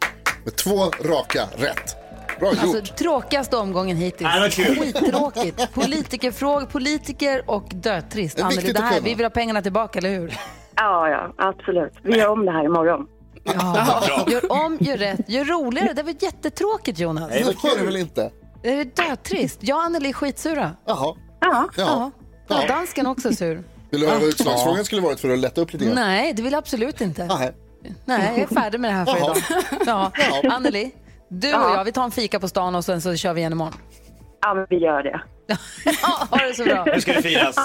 med 0.44 0.56
två 0.56 0.84
raka 0.84 1.48
rätt. 1.56 1.96
Bra 2.40 2.50
gjort. 2.50 2.62
Alltså 2.62 2.94
tråkigaste 2.94 3.56
omgången 3.56 3.96
hittills. 3.96 4.30
Skittråkigt. 4.54 5.74
Politikerfrågor, 5.74 6.66
politiker 6.66 7.50
och 7.50 7.68
dödtrist. 7.74 8.36
Det 8.36 8.42
Anneli, 8.42 8.72
det 8.72 8.80
här, 8.80 9.00
vi 9.00 9.14
vill 9.14 9.24
ha 9.24 9.30
pengarna 9.30 9.62
tillbaka, 9.62 9.98
eller 9.98 10.10
hur? 10.10 10.38
Ja, 10.76 11.08
ja, 11.08 11.34
absolut. 11.38 11.92
Vi 12.02 12.18
gör 12.18 12.28
om 12.28 12.46
det 12.46 12.52
här 12.52 12.64
imorgon. 12.64 13.06
Ja. 13.44 14.02
Gör 14.26 14.52
om, 14.52 14.78
gör 14.80 14.96
rätt, 14.96 15.28
gör 15.28 15.44
roligare. 15.44 15.92
Det 15.92 16.02
var 16.02 16.14
jättetråkigt 16.20 16.98
Jonas. 16.98 17.30
Nej, 17.30 17.38
det 17.38 17.68
var 17.68 17.78
det 17.78 17.84
väl 17.84 17.96
inte? 17.96 18.30
Det 18.62 18.80
är 18.80 18.84
dödtrist. 18.84 19.58
Jag 19.60 19.76
och 19.76 19.82
Anneli 19.82 20.08
är 20.08 20.12
skitsura. 20.12 20.70
Jaha. 20.86 21.16
Ja. 21.40 21.68
Ja. 21.76 22.10
Ja. 22.48 22.66
Dansken 22.68 23.06
också 23.06 23.32
sur. 23.34 23.62
Vill 23.90 24.00
du 24.00 24.06
höra 24.06 24.14
vad 24.18 24.24
Ja. 24.24 24.28
utslagsfrågan 24.28 24.84
skulle 24.84 25.00
varit 25.00 25.20
för 25.20 25.30
att 25.32 25.38
lätta 25.38 25.60
upp 25.60 25.72
lite 25.72 25.84
grann? 25.84 25.94
Nej, 25.94 26.32
det 26.32 26.42
vill 26.42 26.52
jag 26.52 26.58
absolut 26.58 27.00
inte. 27.00 27.24
Nej. 27.26 27.52
Nej, 28.04 28.32
jag 28.36 28.38
är 28.50 28.54
färdig 28.60 28.80
med 28.80 28.90
det 28.90 28.94
här 28.94 29.04
för 29.06 29.16
idag. 29.16 29.36
Ja. 29.86 30.12
Ja. 30.42 30.50
Anneli, 30.54 30.90
du 31.28 31.48
och 31.54 31.60
Ja. 31.60 31.74
jag, 31.76 31.84
vi 31.84 31.92
tar 31.92 32.04
en 32.04 32.10
fika 32.10 32.40
på 32.40 32.48
stan 32.48 32.74
och 32.74 32.84
sen 32.84 33.00
så 33.00 33.16
kör 33.16 33.32
vi 33.34 33.40
igen 33.40 33.52
imorgon. 33.52 33.74
Ja, 34.40 34.54
men 34.54 34.66
vi 34.70 34.76
gör 34.76 35.02
det. 35.02 35.20
Ja, 35.46 35.56
ha 36.30 36.36
det 36.46 36.54
så 36.54 36.64
bra. 36.64 36.84
Nu 36.94 37.00
ska 37.00 37.12
det 37.12 37.22
firas. 37.22 37.56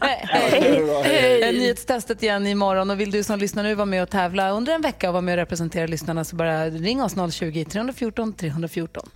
Hej. 0.00 1.52
Nyhetstestet 1.52 2.22
igen 2.22 2.46
imorgon 2.46 2.90
och 2.90 3.00
vill 3.00 3.10
du 3.10 3.22
som 3.22 3.38
lyssnar 3.38 3.62
nu 3.62 3.74
vara 3.74 3.86
med 3.86 4.02
och 4.02 4.10
tävla 4.10 4.50
under 4.50 4.74
en 4.74 4.80
vecka 4.82 5.08
och 5.08 5.12
vara 5.12 5.20
med 5.22 5.32
och 5.32 5.36
representera 5.36 5.86
lyssnarna 5.86 6.24
så 6.24 6.36
bara 6.36 6.66
ring 6.66 7.02
oss 7.02 7.14
020-314 7.16 8.34
314. 8.36 9.08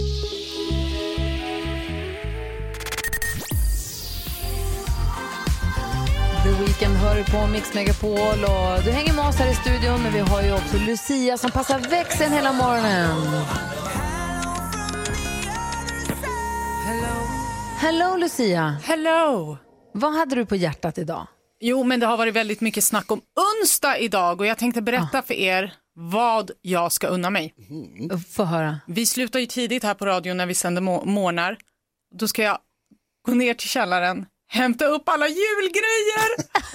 The 6.42 6.50
Weeknd 6.50 6.96
hör 6.96 7.16
du 7.16 7.24
på 7.24 7.46
Mix 7.46 7.74
Megapol 7.74 8.44
och 8.44 8.82
du 8.84 8.90
hänger 8.90 9.12
med 9.12 9.24
oss 9.28 9.36
här 9.36 9.50
i 9.52 9.54
studion 9.54 10.02
men 10.02 10.12
vi 10.12 10.18
har 10.18 10.42
ju 10.42 10.52
också 10.52 10.76
Lucia 10.78 11.38
som 11.38 11.50
passar 11.50 11.78
växeln 11.78 12.32
hela 12.32 12.52
morgonen. 12.52 13.16
Hello 17.78 18.16
Lucia. 18.16 18.76
Hello. 18.84 19.56
Vad 19.94 20.12
hade 20.14 20.34
du 20.34 20.46
på 20.46 20.56
hjärtat 20.56 20.98
idag? 20.98 21.26
Jo, 21.60 21.84
men 21.84 22.00
det 22.00 22.06
har 22.06 22.16
varit 22.16 22.34
väldigt 22.34 22.60
mycket 22.60 22.84
snack 22.84 23.10
om 23.12 23.20
onsdag 23.60 23.98
idag 23.98 24.40
och 24.40 24.46
jag 24.46 24.58
tänkte 24.58 24.82
berätta 24.82 25.22
för 25.22 25.34
er 25.34 25.74
vad 25.94 26.50
jag 26.62 26.92
ska 26.92 27.06
unna 27.06 27.30
mig. 27.30 27.54
Få 28.32 28.44
höra. 28.44 28.80
Vi 28.86 29.06
slutar 29.06 29.38
ju 29.40 29.46
tidigt 29.46 29.82
här 29.82 29.94
på 29.94 30.06
radion 30.06 30.36
när 30.36 30.46
vi 30.46 30.54
sänder 30.54 30.82
må- 30.82 31.04
morgnar. 31.04 31.56
Då 32.18 32.28
ska 32.28 32.42
jag 32.42 32.58
gå 33.26 33.32
ner 33.34 33.54
till 33.54 33.68
källaren, 33.68 34.26
hämta 34.52 34.84
upp 34.84 35.08
alla 35.08 35.28
julgrejer 35.28 36.28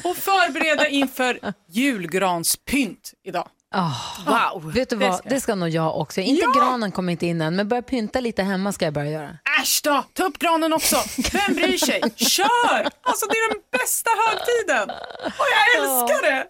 och 0.03 0.17
förbereda 0.17 0.87
inför 0.87 1.39
julgranspynt 1.69 3.13
idag. 3.25 3.47
wow. 4.25 4.71
Vet 4.73 4.89
du 4.89 4.95
det 4.95 5.09
vad, 5.09 5.17
ska 5.17 5.29
det 5.29 5.39
ska 5.41 5.55
nog 5.55 5.69
jag 5.69 5.97
också. 5.97 6.21
Inte 6.21 6.41
Ja! 6.45 6.53
granen 6.61 6.91
kommer 6.91 7.11
inte 7.11 7.25
in 7.25 7.41
än, 7.41 7.55
men 7.55 7.67
börja 7.67 7.81
pynta 7.81 8.19
lite 8.19 8.43
hemma 8.43 8.71
ska 8.71 8.85
jag 8.85 8.93
börja 8.93 9.11
göra. 9.11 9.29
Äsch 9.61 9.81
då, 9.83 10.03
ta 10.13 10.23
upp 10.23 10.39
granen 10.39 10.73
också. 10.73 10.95
Vem 11.33 11.55
bryr 11.55 11.77
sig? 11.77 12.01
Kör! 12.15 12.89
Alltså 13.01 13.25
det 13.25 13.35
är 13.35 13.53
den 13.53 13.61
bästa 13.71 14.09
högtiden. 14.27 14.89
Och 15.25 15.45
jag 15.53 15.83
älskar 15.83 16.21
det. 16.31 16.47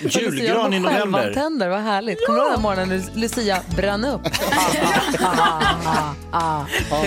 Julgran 0.20 0.74
i 0.74 0.78
november. 0.80 1.18
Självantänder, 1.22 1.68
vad 1.68 1.80
härligt. 1.80 2.26
Kommer 2.26 2.38
du 2.38 2.44
ihåg 2.44 2.52
den 2.54 2.62
morgonen 2.62 2.88
när 2.88 3.20
Lucia 3.20 3.62
brann 3.76 4.04
upp? 4.04 4.20
ah, 5.20 6.14
ah, 6.32 6.66
ah. 6.90 7.06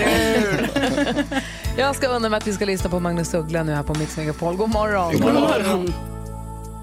Jag 1.78 1.96
ska 1.96 2.08
undra 2.08 2.30
med 2.30 2.38
att 2.38 2.48
vi 2.48 2.54
ska 2.54 2.66
lyssna 2.66 2.90
på 2.90 3.00
Magnus 3.00 3.34
Uggla 3.34 3.64
nu 3.64 3.72
här 3.72 3.84
på 3.84 3.94
Mix 3.94 4.18
Megapol. 4.18 4.56
God 4.56 4.70
morgon. 4.70 5.12
God 5.12 5.34
morgon. 5.34 5.94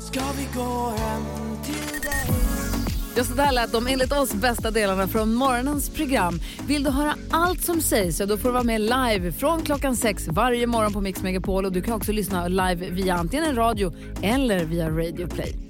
Ska 0.00 0.20
vi 0.38 0.58
gå 0.58 0.92
hem 0.98 1.22
till 1.64 2.00
dig? 2.02 2.36
Ja, 3.16 3.24
så 3.24 3.34
där 3.34 3.52
lät 3.52 3.72
de 3.72 3.86
enligt 3.86 4.12
oss 4.12 4.32
bästa 4.32 4.70
delarna 4.70 5.08
från 5.08 5.34
morgonens 5.34 5.90
program. 5.90 6.40
Vill 6.66 6.82
du 6.82 6.90
höra 6.90 7.14
allt 7.30 7.64
som 7.64 7.80
sägs 7.80 8.16
så 8.16 8.24
då 8.24 8.36
får 8.36 8.48
du 8.48 8.52
vara 8.52 8.62
med 8.62 8.80
live 8.80 9.32
från 9.32 9.62
klockan 9.62 9.96
sex 9.96 10.28
varje 10.28 10.66
morgon 10.66 10.92
på 10.92 11.00
Mix 11.00 11.22
Megapol. 11.22 11.64
Och 11.64 11.72
du 11.72 11.82
kan 11.82 11.94
också 11.94 12.12
lyssna 12.12 12.48
live 12.48 12.90
via 12.90 13.14
antingen 13.14 13.56
radio 13.56 13.92
eller 14.22 14.64
via 14.64 14.90
Radio 14.90 15.26
Play. 15.26 15.69